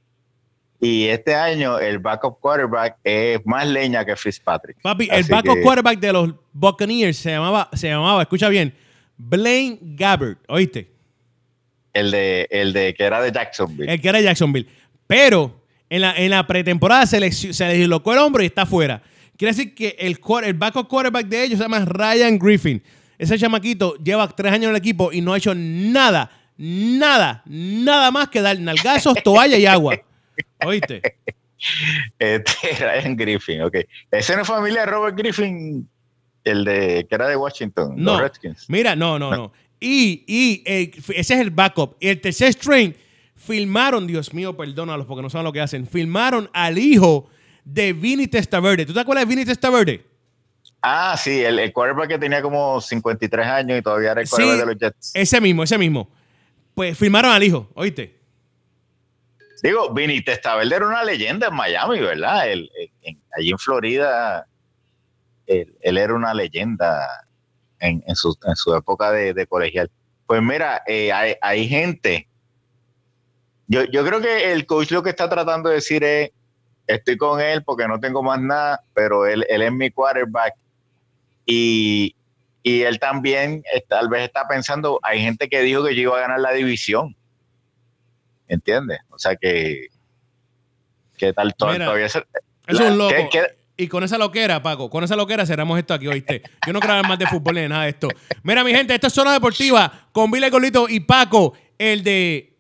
y 0.87 1.09
este 1.09 1.35
año 1.35 1.79
el 1.81 1.99
backup 1.99 2.39
quarterback 2.39 2.97
es 3.03 3.45
más 3.45 3.67
leña 3.67 4.05
que 4.05 4.15
Fitzpatrick. 4.15 4.81
Papi, 4.83 5.09
el 5.11 5.25
backup 5.25 5.61
quarterback 5.61 5.99
de 5.99 6.13
los 6.13 6.35
Buccaneers 6.53 7.17
se 7.17 7.31
llamaba, 7.31 7.69
se 7.73 7.89
llamaba, 7.89 8.23
escucha 8.23 8.49
bien, 8.49 8.73
Blaine 9.17 9.79
Gabbert, 9.81 10.39
¿oíste? 10.49 10.93
El 11.93 12.13
de, 12.13 12.47
el 12.51 12.73
de 12.73 12.95
que 12.95 13.03
era 13.03 13.21
de 13.21 13.33
Jacksonville. 13.33 13.93
El 13.93 14.01
que 14.01 14.09
era 14.09 14.19
de 14.19 14.25
Jacksonville. 14.25 14.69
Pero 15.09 15.61
en 15.91 16.03
la, 16.03 16.17
en 16.17 16.31
la 16.31 16.47
pretemporada 16.47 17.05
se 17.07 17.19
le, 17.19 17.33
se 17.33 17.73
dislocó 17.73 18.13
el 18.13 18.19
hombro 18.21 18.43
y 18.43 18.47
está 18.47 18.65
fuera. 18.65 19.03
Quiere 19.37 19.55
decir 19.55 19.75
que 19.75 19.97
el, 19.99 20.19
el 20.45 20.55
backup 20.55 20.87
quarterback 20.87 21.27
de 21.27 21.45
ellos 21.45 21.59
se 21.59 21.65
llama 21.65 21.85
Ryan 21.85 22.39
Griffin. 22.39 22.83
Ese 23.19 23.37
chamaquito 23.39 23.97
lleva 23.97 24.29
tres 24.29 24.53
años 24.53 24.67
en 24.67 24.71
el 24.71 24.77
equipo 24.77 25.13
y 25.13 25.21
no 25.21 25.33
ha 25.33 25.39
hecho 25.39 25.55
nada, 25.55 26.31
nada, 26.57 27.43
nada 27.47 28.11
más 28.13 28.29
que 28.29 28.41
dar 28.41 28.59
nalgazos, 28.61 29.17
toalla 29.25 29.57
y 29.57 29.67
agua. 29.67 29.99
¿Oíste? 30.65 31.03
Este, 32.19 32.69
Ryan 32.79 33.17
Griffin, 33.17 33.63
ok. 33.63 33.77
Ese 34.11 34.37
no 34.37 34.43
es 34.43 34.49
familia 34.49 34.81
de 34.81 34.87
Robert 34.87 35.17
Griffin, 35.17 35.89
el 36.45 36.65
de 36.65 37.07
que 37.09 37.15
era 37.15 37.29
de 37.29 37.37
Washington, 37.37 37.95
no, 37.97 38.13
los 38.13 38.21
Redskins. 38.21 38.69
Mira, 38.69 38.95
no, 38.95 39.19
no, 39.19 39.31
no. 39.31 39.53
Y, 39.81 40.25
y 40.27 40.63
eh, 40.67 40.91
ese 40.95 41.35
es 41.35 41.41
el 41.41 41.51
backup. 41.51 41.97
Y 41.99 42.09
el 42.09 42.21
tercer 42.21 42.53
string, 42.53 42.95
filmaron, 43.35 44.07
Dios 44.07 44.33
mío, 44.33 44.57
perdónalos 44.57 45.07
porque 45.07 45.23
no 45.23 45.31
saben 45.31 45.45
lo 45.45 45.53
que 45.53 45.61
hacen, 45.61 45.87
filmaron 45.87 46.51
al 46.53 46.79
hijo 46.79 47.29
de 47.65 47.93
Vinny 47.93 48.27
Testaverde. 48.27 48.87
¿Tú 48.87 48.93
te 48.93 49.01
acuerdas 49.01 49.27
de 49.27 49.35
Vinny 49.35 49.45
Testaverde? 49.45 50.05
Ah, 50.83 51.17
sí, 51.19 51.43
el, 51.43 51.59
el 51.59 51.73
quarterback 51.73 52.09
que 52.09 52.19
tenía 52.19 52.41
como 52.41 52.81
53 52.81 53.47
años 53.47 53.79
y 53.79 53.83
todavía 53.83 54.13
era 54.13 54.21
el 54.21 54.29
quarterback 54.29 54.61
de 54.61 54.67
los 54.67 54.77
Jets. 54.79 55.13
Ese 55.15 55.41
mismo, 55.41 55.65
ese 55.65 55.79
mismo. 55.79 56.09
Pues 56.75 56.97
filmaron 56.97 57.33
al 57.33 57.43
hijo, 57.43 57.69
¿oíste? 57.75 58.16
Digo, 59.63 59.93
Vinny 59.93 60.23
Testaverde 60.23 60.75
era 60.75 60.87
una 60.87 61.03
leyenda 61.03 61.49
en 61.49 61.55
Miami, 61.55 62.01
¿verdad? 62.01 62.43
allí 62.43 63.51
en 63.51 63.59
Florida, 63.59 64.47
él, 65.47 65.99
era 65.99 66.15
una 66.15 66.35
leyenda 66.35 67.07
en, 67.79 68.03
su, 68.15 68.37
época 68.75 69.13
de, 69.13 69.47
colegial. 69.47 69.91
Pues 70.27 70.43
mira, 70.43 70.83
eh, 70.87 71.13
hay, 71.13 71.69
gente. 71.69 72.29
Yo, 73.69 73.87
creo 73.87 74.21
que 74.21 74.53
el 74.53 74.67
coach 74.67 74.91
lo 74.91 75.03
que 75.03 75.11
está 75.11 75.29
tratando 75.29 75.69
de 75.69 75.77
decir 75.77 76.05
es, 76.05 76.31
estoy 76.87 77.17
con 77.17 77.41
él 77.41 77.65
porque 77.65 77.89
no 77.89 77.99
tengo 77.99 78.23
más 78.23 78.41
nada, 78.41 78.83
pero 78.95 79.27
él, 79.27 79.45
él 79.49 79.63
es 79.63 79.73
mi 79.73 79.91
quarterback. 79.91 80.55
Y, 81.45 82.15
él 82.65 82.99
también 82.99 83.63
tal 83.89 84.09
vez 84.09 84.25
está 84.25 84.49
pensando, 84.49 84.99
hay 85.05 85.21
gente 85.21 85.49
que 85.49 85.61
dijo 85.61 85.85
que 85.85 85.95
yo 85.95 86.03
iba 86.03 86.19
a 86.19 86.23
ganar 86.23 86.41
la 86.41 86.53
división. 86.53 87.15
¿Entiendes? 88.49 89.01
O 89.11 89.19
sea 89.19 89.37
que, 89.37 89.89
que 91.17 91.33
tal 91.33 91.55
todavía... 91.55 92.07
es 92.07 92.81
un 92.81 92.99
loco. 92.99 93.15
Y 93.79 93.89
con 93.89 94.03
esa 94.03 94.17
loquera, 94.17 94.63
Paco, 94.63 94.89
con 94.89 95.05
esa 95.05 95.17
loquera 95.17 95.45
cerramos 95.45 95.79
esto 95.79 95.93
aquí, 95.93 96.07
¿oíste? 96.07 96.43
Yo 96.67 96.73
no 96.73 96.81
quiero 96.81 96.95
hablar 96.95 97.11
más 97.11 97.19
de 97.19 97.27
fútbol 97.27 97.57
ni 97.57 97.61
de 97.63 97.69
nada 97.69 97.83
de 97.85 97.91
esto. 97.91 98.09
Mira, 98.43 98.65
mi 98.65 98.71
gente, 98.73 98.95
esto 98.95 99.09
es 99.09 99.13
Zona 99.13 99.33
Deportiva 99.35 100.09
con 100.13 100.31
Vila 100.31 100.49
Golito 100.49 100.89
y 100.89 101.01
Paco, 101.01 101.53
el 101.79 102.03
de... 102.03 102.55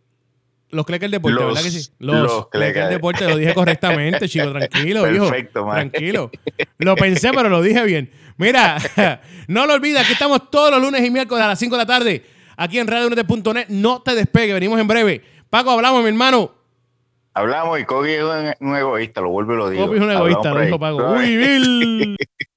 Los 0.68 0.84
Cleckers 0.84 1.12
Deporte, 1.12 1.43
¿verdad 1.43 1.62
que 1.62 1.70
sí? 1.70 1.91
Los, 2.01 2.16
los 2.16 2.49
Cleckers 2.49 2.91
Deporte, 2.91 3.26
lo 3.26 3.37
dije 3.37 3.55
correctamente, 3.55 4.28
chico, 4.28 4.51
tranquilo, 4.51 5.03
Perfecto, 5.03 5.61
hijo. 5.61 5.70
Tranquilo. 5.70 6.30
Lo 6.78 6.97
pensé, 6.97 7.30
pero 7.32 7.49
lo 7.49 7.62
dije 7.62 7.82
bien. 7.84 8.11
Mira, 8.37 8.76
no 9.49 9.66
lo 9.66 9.74
olvides, 9.74 10.03
aquí 10.03 10.12
estamos 10.12 10.51
todos 10.51 10.70
los 10.72 10.82
lunes 10.82 11.03
y 11.03 11.11
miércoles 11.11 11.45
a 11.45 11.49
las 11.49 11.59
5 11.59 11.76
de 11.76 11.82
la 11.82 11.87
tarde, 11.87 12.26
aquí 12.57 12.78
en 12.78 12.89
Radio.net. 12.89 13.68
No 13.68 14.03
te 14.03 14.14
despegue, 14.14 14.53
venimos 14.53 14.78
en 14.78 14.87
breve. 14.87 15.22
Paco, 15.57 15.71
hablamos, 15.71 16.03
mi 16.03 16.11
hermano. 16.11 16.51
Hablamos 17.33 17.81
y 17.81 17.85
Kogi 17.87 18.11
es 18.11 18.23
un, 18.61 18.77
egoísta, 18.77 19.23
lo 19.23 19.31
vuelvo 19.31 19.55
y 19.55 19.57
lo 19.57 19.71
digo. 19.71 19.87
Kogi 19.87 19.97
es 19.97 20.05
un 20.05 20.11
egoísta, 20.11 20.53
lo 20.53 20.61
dijo 20.61 20.79
Paco. 20.79 21.13
Uy, 21.13 21.35
Bill. 21.35 22.17